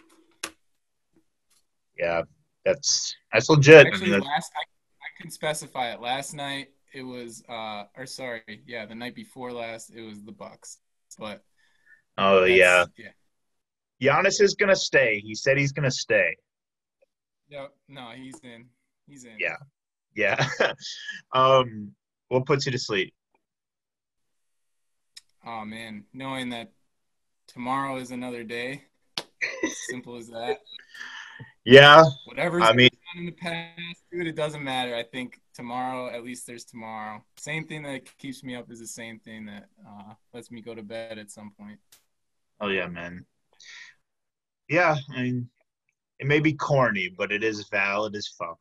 yeah, 1.97 2.23
that's 2.65 3.15
that's 3.33 3.49
legit. 3.49 3.87
I 3.87 3.87
Actually, 3.87 4.11
mean, 4.11 4.11
that's, 4.11 4.25
last 4.25 4.51
I, 4.55 4.61
I 4.61 5.21
can 5.21 5.31
specify 5.31 5.91
it. 5.93 6.01
Last 6.01 6.33
night 6.33 6.69
it 6.93 7.03
was, 7.03 7.43
uh, 7.49 7.85
or 7.97 8.05
sorry, 8.05 8.41
yeah, 8.65 8.85
the 8.85 8.95
night 8.95 9.15
before 9.15 9.51
last 9.51 9.91
it 9.91 10.01
was 10.01 10.23
the 10.23 10.31
Bucks. 10.31 10.79
But 11.17 11.43
oh 12.17 12.43
yeah, 12.45 12.85
yeah, 12.97 13.11
Giannis 14.01 14.41
is 14.41 14.55
gonna 14.55 14.75
stay. 14.75 15.19
He 15.19 15.35
said 15.35 15.57
he's 15.57 15.71
gonna 15.71 15.91
stay. 15.91 16.35
yeah. 17.49 17.67
No, 17.87 18.11
he's 18.15 18.39
in. 18.43 18.65
He's 19.07 19.25
in. 19.25 19.37
Yeah. 19.39 19.57
Yeah. 20.15 20.47
um, 21.33 21.93
what 22.29 22.45
puts 22.45 22.65
you 22.65 22.71
to 22.71 22.79
sleep? 22.79 23.13
Oh 25.47 25.63
man, 25.63 26.03
knowing 26.13 26.49
that 26.49 26.73
tomorrow 27.47 27.95
is 27.97 28.11
another 28.11 28.43
day. 28.43 28.83
Simple 29.89 30.17
as 30.17 30.27
that. 30.27 30.57
Yeah, 31.63 32.03
Whatever's 32.25 32.63
I 32.65 32.73
mean, 32.73 32.89
in 33.15 33.25
the 33.27 33.31
past, 33.31 34.03
dude, 34.11 34.27
it 34.27 34.35
doesn't 34.35 34.63
matter. 34.63 34.93
I 34.93 35.03
think 35.03 35.39
tomorrow, 35.53 36.09
at 36.13 36.25
least 36.25 36.47
there's 36.47 36.65
tomorrow. 36.65 37.23
Same 37.37 37.65
thing 37.65 37.83
that 37.83 38.17
keeps 38.17 38.43
me 38.43 38.55
up 38.55 38.69
is 38.69 38.79
the 38.79 38.87
same 38.87 39.19
thing 39.19 39.45
that 39.45 39.69
uh, 39.87 40.13
lets 40.33 40.51
me 40.51 40.61
go 40.61 40.75
to 40.75 40.83
bed 40.83 41.17
at 41.17 41.31
some 41.31 41.53
point. 41.57 41.79
oh 42.59 42.67
yeah, 42.67 42.87
man. 42.87 43.25
Yeah, 44.67 44.97
I 45.15 45.21
mean, 45.21 45.49
it 46.19 46.27
may 46.27 46.41
be 46.41 46.53
corny, 46.53 47.07
but 47.17 47.31
it 47.31 47.41
is 47.41 47.69
valid 47.69 48.17
as 48.17 48.27
fuck. 48.27 48.59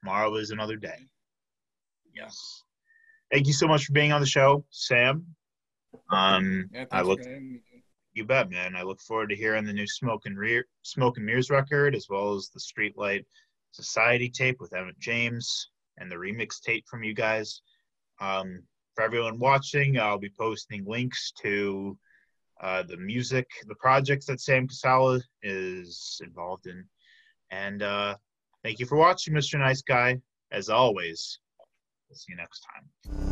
Tomorrow 0.00 0.36
is 0.36 0.52
another 0.52 0.76
day. 0.76 1.08
Yes. 2.14 2.62
Thank 3.32 3.48
you 3.48 3.52
so 3.52 3.66
much 3.66 3.84
for 3.84 3.92
being 3.92 4.12
on 4.12 4.20
the 4.20 4.28
show, 4.28 4.64
Sam. 4.70 5.26
Um, 6.10 6.68
yeah, 6.72 6.84
I 6.90 7.02
look. 7.02 7.20
You 8.12 8.24
bet, 8.24 8.50
man. 8.50 8.74
I 8.74 8.82
look 8.82 9.00
forward 9.00 9.28
to 9.28 9.36
hearing 9.36 9.64
the 9.64 9.72
new 9.72 9.86
Smoke 9.86 10.22
and, 10.26 10.36
Re- 10.36 10.64
Smoke 10.82 11.16
and 11.16 11.26
Mirrors 11.26 11.48
record, 11.48 11.94
as 11.94 12.06
well 12.10 12.34
as 12.34 12.50
the 12.50 12.60
Streetlight 12.60 13.24
Society 13.70 14.28
tape 14.28 14.56
with 14.60 14.74
Emmett 14.74 14.98
James 14.98 15.70
and 15.98 16.10
the 16.10 16.16
remix 16.16 16.60
tape 16.60 16.84
from 16.88 17.04
you 17.04 17.14
guys. 17.14 17.62
Um, 18.20 18.64
for 18.94 19.04
everyone 19.04 19.38
watching, 19.38 19.98
I'll 19.98 20.18
be 20.18 20.32
posting 20.36 20.84
links 20.84 21.32
to 21.42 21.96
uh, 22.60 22.82
the 22.82 22.96
music, 22.96 23.46
the 23.66 23.76
projects 23.76 24.26
that 24.26 24.40
Sam 24.40 24.66
Casala 24.68 25.22
is 25.42 26.20
involved 26.24 26.66
in. 26.66 26.84
And 27.50 27.82
uh, 27.82 28.16
thank 28.62 28.80
you 28.80 28.86
for 28.86 28.96
watching, 28.96 29.34
Mr. 29.34 29.58
Nice 29.58 29.82
Guy. 29.82 30.20
As 30.52 30.68
always, 30.68 31.38
we'll 32.08 32.16
see 32.16 32.32
you 32.32 32.36
next 32.36 32.60
time. 32.60 33.29